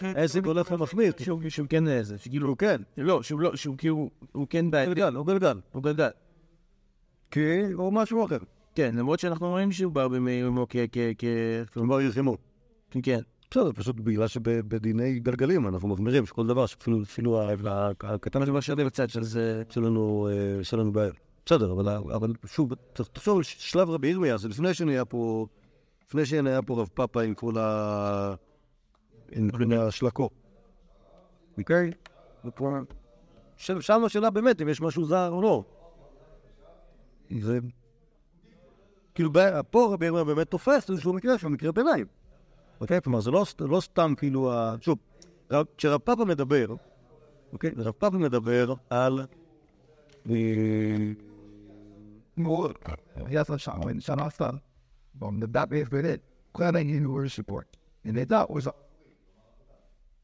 [0.02, 1.14] העסק הולך ומחמיר.
[1.50, 2.48] שהוא כן איזה, שכאילו...
[2.48, 4.10] הוא כן, לא, שהוא לא, שהוא כאילו...
[4.32, 5.02] הוא כן בעייתי.
[5.16, 5.60] הוא גלגל.
[5.72, 6.10] הוא גלגל.
[7.32, 8.38] כי הוא משהו אחר.
[8.76, 10.52] כן, למרות שאנחנו רואים שהוא בא במהירו
[11.18, 11.24] כ...
[11.74, 12.38] כלומר, ירחימו.
[12.92, 13.20] כן, כן.
[13.52, 17.42] בסדר, פשוט בגלל שבדיני גלגלים אנחנו מחמירים שכל דבר, שאפילו אפילו
[18.04, 18.42] הקטן
[18.86, 19.64] בצד של זה...
[19.70, 19.78] יש
[20.32, 21.12] אה, יש לנו בעיה.
[21.50, 25.48] בסדר, אבל, אבל שוב, תחשוב על שלב רבי ירמיה, זה לפני שנהיה פה,
[26.08, 28.36] לפני שנהיה פה רב פאפה עם כל ה...
[29.32, 30.30] עם השלקו.
[31.58, 31.92] אוקיי?
[33.58, 35.64] שם שם השאלה באמת אם יש משהו זר או לא.
[37.40, 37.60] זה...
[39.16, 39.32] כאילו,
[39.70, 42.06] פה רבי ירמיה באמת תופס איזשהו מקרה שהוא מקרה ביניים.
[42.82, 43.02] אוקיי?
[43.02, 44.98] כלומר, זה לא, לא סתם כאילו, ה- שוב,
[45.52, 46.68] רב- כשרב פאפה מדבר,
[47.54, 47.72] אוקיי?
[47.78, 49.26] רב פאפה מדבר על...
[52.48, 52.94] אה,
[53.42, 54.52] Yes, I'm showing, shut off the,
[55.22, 56.20] um, the back is with it.
[56.58, 57.66] Glad I knew where to support.
[58.06, 58.68] And they thought was,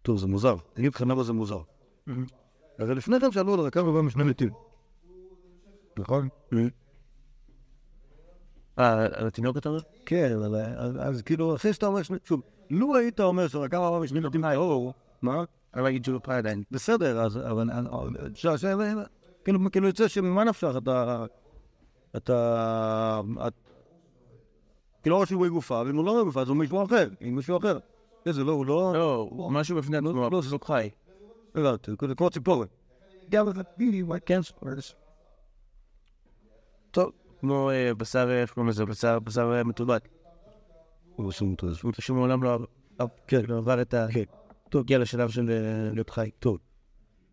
[0.01, 0.53] טוב, זה מוזר.
[0.53, 1.61] אני אגיד לך למה זה מוזר.
[2.80, 4.49] הרי לפני כן שאלו על הרקב ובא משני מתים.
[5.99, 6.30] נכון?
[8.80, 9.80] אה, על התינוק אתה אומר?
[10.05, 12.18] כן, אבל אז- אז כאילו, אחרי שאתה אומר שני...
[12.24, 15.43] שוב, לו היית אומר שהרקב הבא משני מתים טהור, מה?
[15.74, 16.63] אני לא אגיד שהוא לא פראי עדיין.
[16.72, 17.38] בסדר, אז...
[17.38, 17.70] אבל...
[18.36, 18.66] ש- ש-
[19.45, 21.26] כאילו, כאילו יוצא שממה נפשך אתה...
[22.18, 23.22] אתה...
[23.47, 23.53] את-
[25.03, 27.78] כאילו או שהוא גופה, ואם הוא לא גופה, אז הוא מישהו אחר, עם מישהו אחר.
[28.30, 28.93] זה לא, הוא לא...
[28.93, 30.89] לא, הוא משהו בפני עצמו, לא, הוא פשוט חי.
[31.55, 32.70] הבנתי, זה כמו ציפורת.
[33.30, 34.95] גם את הפילי, מה כן ספורס.
[36.91, 37.11] טוב.
[37.39, 38.86] כמו אה, בשר, איך קוראים לזה?
[38.86, 40.07] בשר בשר, אה, מתורבת.
[41.16, 41.68] הוא עושה אותו.
[41.84, 42.59] הוא פשוט מעולם לא
[43.28, 44.07] כן, לא עבר את ה...
[44.13, 44.24] כן.
[44.70, 46.30] טוב, הגיע לשלב של אה, להיות חי.
[46.39, 46.57] טוב.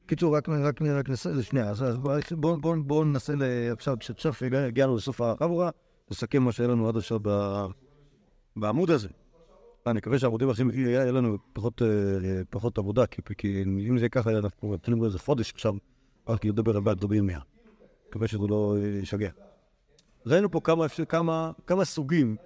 [0.07, 1.99] קיצור, רק, רק, רק ננסה, שנייה, אז
[2.31, 3.43] בואו בוא, בוא ננסה ל...
[3.73, 5.71] עכשיו, עכשיו שהגענו לסוף החבורה,
[6.11, 7.19] נסכם מה שהיה לנו עד עכשיו
[8.57, 9.09] בעמוד הזה.
[9.87, 11.89] אני מקווה שהעמודים האחרים יהיה לנו פחות, אה,
[12.51, 15.75] פחות עבודה, כי, כי אם זה ככה, אנחנו מתחילים באיזה חודש עכשיו,
[16.29, 17.41] רק לדבר בעד דברים מאה.
[18.09, 19.31] מקווה שזה לא אה, ישגע.
[20.27, 22.37] ראינו פה כמה, כמה, כמה סוגים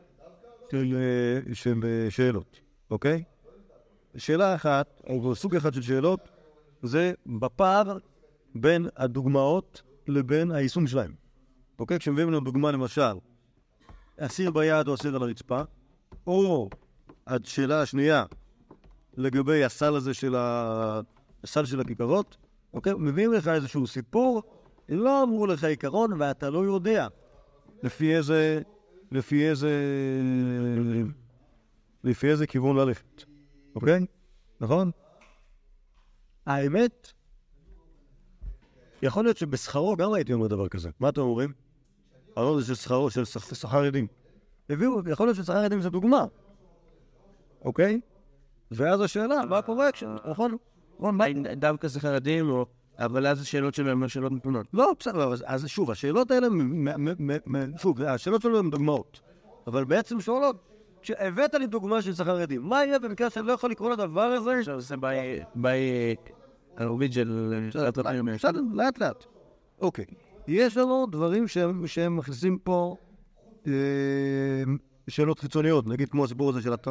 [0.71, 3.23] של, אה, של שאלות, אוקיי?
[4.17, 6.29] שאלה אחת, או סוג אחד של שאלות,
[6.87, 7.99] זה בפער
[8.55, 11.15] בין הדוגמאות לבין היישום שלהם.
[11.79, 11.99] אוקיי?
[11.99, 13.13] כשמביאים לנו דוגמה למשל,
[14.21, 15.61] אסיר ביד או אסיר על הרצפה,
[16.27, 16.71] או
[17.27, 18.25] השאלה השנייה
[19.17, 21.01] לגבי הסל הזה של ה...
[21.45, 22.37] הסל של הכיכרות,
[22.75, 22.93] אוקיי?
[22.99, 24.43] מביאים לך איזשהו סיפור,
[24.89, 27.09] לא אמרו לך עיקרון ואתה לא יודע
[27.83, 28.63] לפי איזה...
[29.13, 29.71] לפי איזה...
[32.05, 33.25] לפי איזה כיוון ללכת,
[33.75, 34.07] אוקיי?
[34.61, 34.91] נכון?
[36.47, 37.13] האמת,
[39.03, 40.91] יכול להיות שבשכרו גם הייתי אומר דבר כזה.
[41.01, 41.53] מה אתם אומרים?
[42.37, 44.07] הרעיון הזה של שכרו, של שכ- שכר ידים.
[44.71, 46.25] הביאו, יכול להיות ששכר ידים זה דוגמה,
[47.65, 48.01] אוקיי?
[48.71, 50.05] ואז השאלה, מה קורה כש...
[50.31, 50.57] נכון?
[50.99, 51.25] נכון, מה?
[51.57, 52.67] דווקא זה חרדים, או...
[52.99, 54.67] אבל אז השאלות שלהם הן שאלות נתונות.
[54.73, 56.47] לא, בסדר, אז- שוב, השאלות האלה,
[57.79, 59.21] שוב, השאלות שלנו הן דוגמאות,
[59.67, 60.57] אבל בעצם שואלות,
[61.07, 64.59] כשהבאת לי דוגמה של שכר ידים, מה יהיה במקרה שאני לא יכול לקרוא לדבר הזה?
[64.59, 64.97] עכשיו זה
[65.55, 66.15] בעיה
[66.77, 67.55] ערבית של...
[68.35, 69.25] בסדר, לאט לאט.
[69.81, 70.05] אוקיי.
[70.47, 72.97] יש לנו דברים שהם, מכניסים פה
[73.67, 73.73] אה,
[75.09, 76.89] שאלות חיצוניות, נגיד כמו הסיפור הזה של הת-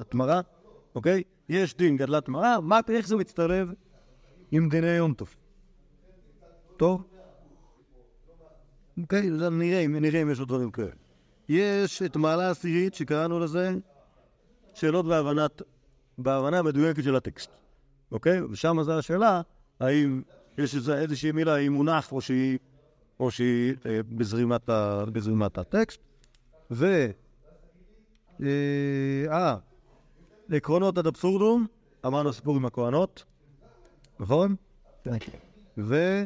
[0.00, 0.40] התמרה,
[0.94, 1.22] אוקיי?
[1.48, 3.72] יש דין גדלת תמרה, מה, איך זה מצטלב
[4.50, 5.34] עם דיני יום טוב?
[6.76, 7.04] טוב?
[9.02, 10.99] אוקיי, נראה אם יש עוד דברים כאלה.
[11.50, 13.74] יש את מעלה עשירית שקראנו לזה
[14.74, 15.62] שאלות בהבנת,
[16.18, 17.50] בהבנה המדויקת של הטקסט.
[18.12, 18.42] אוקיי?
[18.42, 19.40] ושם זו השאלה,
[19.80, 20.22] האם
[20.58, 22.58] יש איזושהי מילה, היא מונח או שהיא,
[23.20, 26.00] או שהיא אה, בזרימת, ה, בזרימת הטקסט.
[26.70, 27.10] ו...
[28.42, 28.46] אה,
[29.30, 29.56] אה,
[30.56, 31.66] עקרונות עד אבסורדום,
[32.06, 33.24] אמרנו סיפור עם הכהנות,
[34.20, 34.56] נכון?
[35.78, 36.24] ו...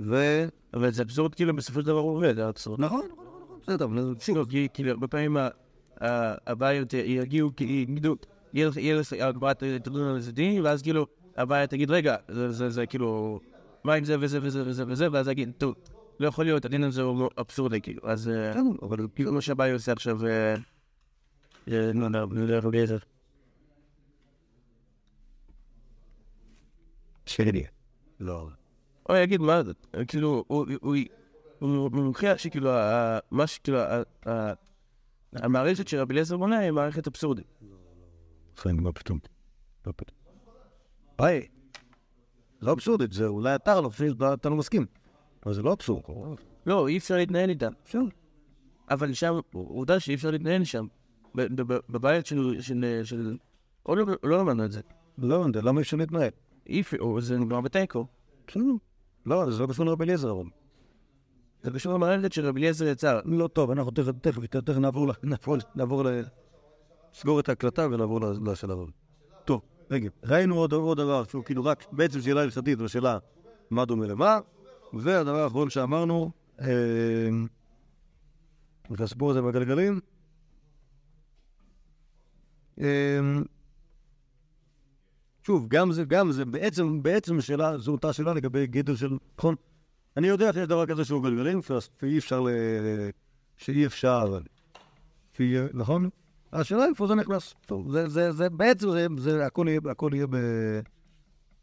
[0.00, 0.44] ו...
[0.74, 2.80] אבל זה אבסורד כאילו בסופו של דבר הוא עובד, האבסורד.
[2.80, 5.36] נכון, נכון, נכון, נכון, בסדר, אבל שוב, לא, כי כאילו הרבה פעמים
[6.46, 8.16] הבעיות יגיעו, יגידו,
[8.54, 12.86] יהיה לך- הגברה תדון על איזה דין, ואז כאילו הבעיה תגיד, רגע, זה- זה זה
[12.86, 13.40] כאילו,
[13.84, 15.74] מה עם זה וזה וזה וזה וזה, ואז יגיד, טוב,
[16.20, 19.72] לא יכול להיות, הדין הזה הוא אבסורדי, כאילו, אז אה, בסדר, אבל כאילו מה שהבעיה
[19.74, 20.54] עושה עכשיו, אה,
[21.68, 22.96] אה, לא לא יודע, לא יודע.
[27.26, 27.64] שלי.
[28.20, 28.48] לא.
[29.08, 29.72] או יגיד מה זה,
[30.08, 30.96] כאילו, הוא- הוא
[31.58, 32.70] הוא מוכיח שכאילו,
[33.30, 33.78] מה שכאילו,
[35.32, 37.46] המערכת של רבי אליעזר בונה היא מערכת אבסורדית.
[38.58, 39.18] לפעמים מה פתאום.
[39.86, 40.18] לא פתאום.
[41.18, 41.48] היי,
[42.62, 43.90] לא אבסורדית, זה אולי אתה לא,
[44.34, 44.86] אתה לא מסכים.
[45.46, 46.02] אבל זה לא אבסורד.
[46.66, 47.72] לא, אי אפשר להתנהל איתם.
[47.82, 47.98] אפשר.
[48.90, 50.86] אבל שם, עובדה שאי אפשר להתנהל שם.
[51.34, 53.36] ב- ב- בבית של...
[53.86, 54.80] או לא, לא למדנו את זה.
[55.18, 56.30] לא יודע, למה אי אפשר להתנהל?
[56.66, 58.06] אי אפשר, זה נגמר בתיקו.
[58.46, 58.62] בסדר.
[59.28, 60.44] לא, זה לא קשור לרבי אליעזר, אבל.
[61.62, 63.20] זה קשור למערכת של רבי אליעזר יצר.
[63.24, 64.12] לא טוב, אנחנו תכף,
[65.74, 66.22] נעבור, ל-.
[67.14, 68.90] נסגור את ההקלטה ונעבור ל- לשלב הבא.
[69.44, 69.60] טוב,
[69.90, 73.18] רגע, ראינו עוד, דבר, שהוא כאילו רק בעצם שאלה הלכתית ושאלה
[73.70, 74.38] מה דומה למה,
[74.92, 76.30] והדבר האחרון שאמרנו,
[76.60, 77.28] אה,
[78.94, 80.00] את הסיפור הזה בגלגלים,
[82.80, 83.20] אה,
[85.48, 89.54] שוב, גם זה, גם זה, בעצם, בעצם שאלה, זו אותה שאלה לגבי גדר של, נכון?
[90.16, 91.60] אני יודע שיש דבר כזה שהוא גלגלים,
[92.00, 92.48] שאי אפשר ל...
[93.56, 94.38] שאי אפשר...
[95.32, 96.08] שיהיה, נכון?
[96.52, 97.54] השאלה איפה זה נכנס.
[97.66, 100.36] טוב, זה, זה, זה, בעצם זה, זה, הכל יהיה, הכל יהיה ב...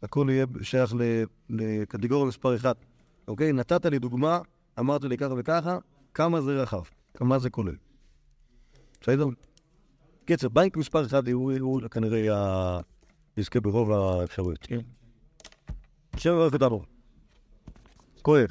[0.02, 0.94] הכל יהיה שייך
[1.50, 2.74] לקטגוריה מספר אחד.
[3.28, 3.52] אוקיי?
[3.52, 4.40] נתת לי דוגמה,
[4.78, 5.78] אמרת לי ככה וככה,
[6.14, 6.82] כמה זה רחב,
[7.14, 7.76] כמה זה כולל.
[9.00, 9.26] בסדר?
[10.24, 12.80] קיצר, בנק מספר אחד הוא, הוא כנראה
[13.36, 14.58] יזכה ברוב האפשרויות.
[14.62, 14.80] כן.
[16.16, 16.82] שם וברך אותנו.
[18.22, 18.50] כואב.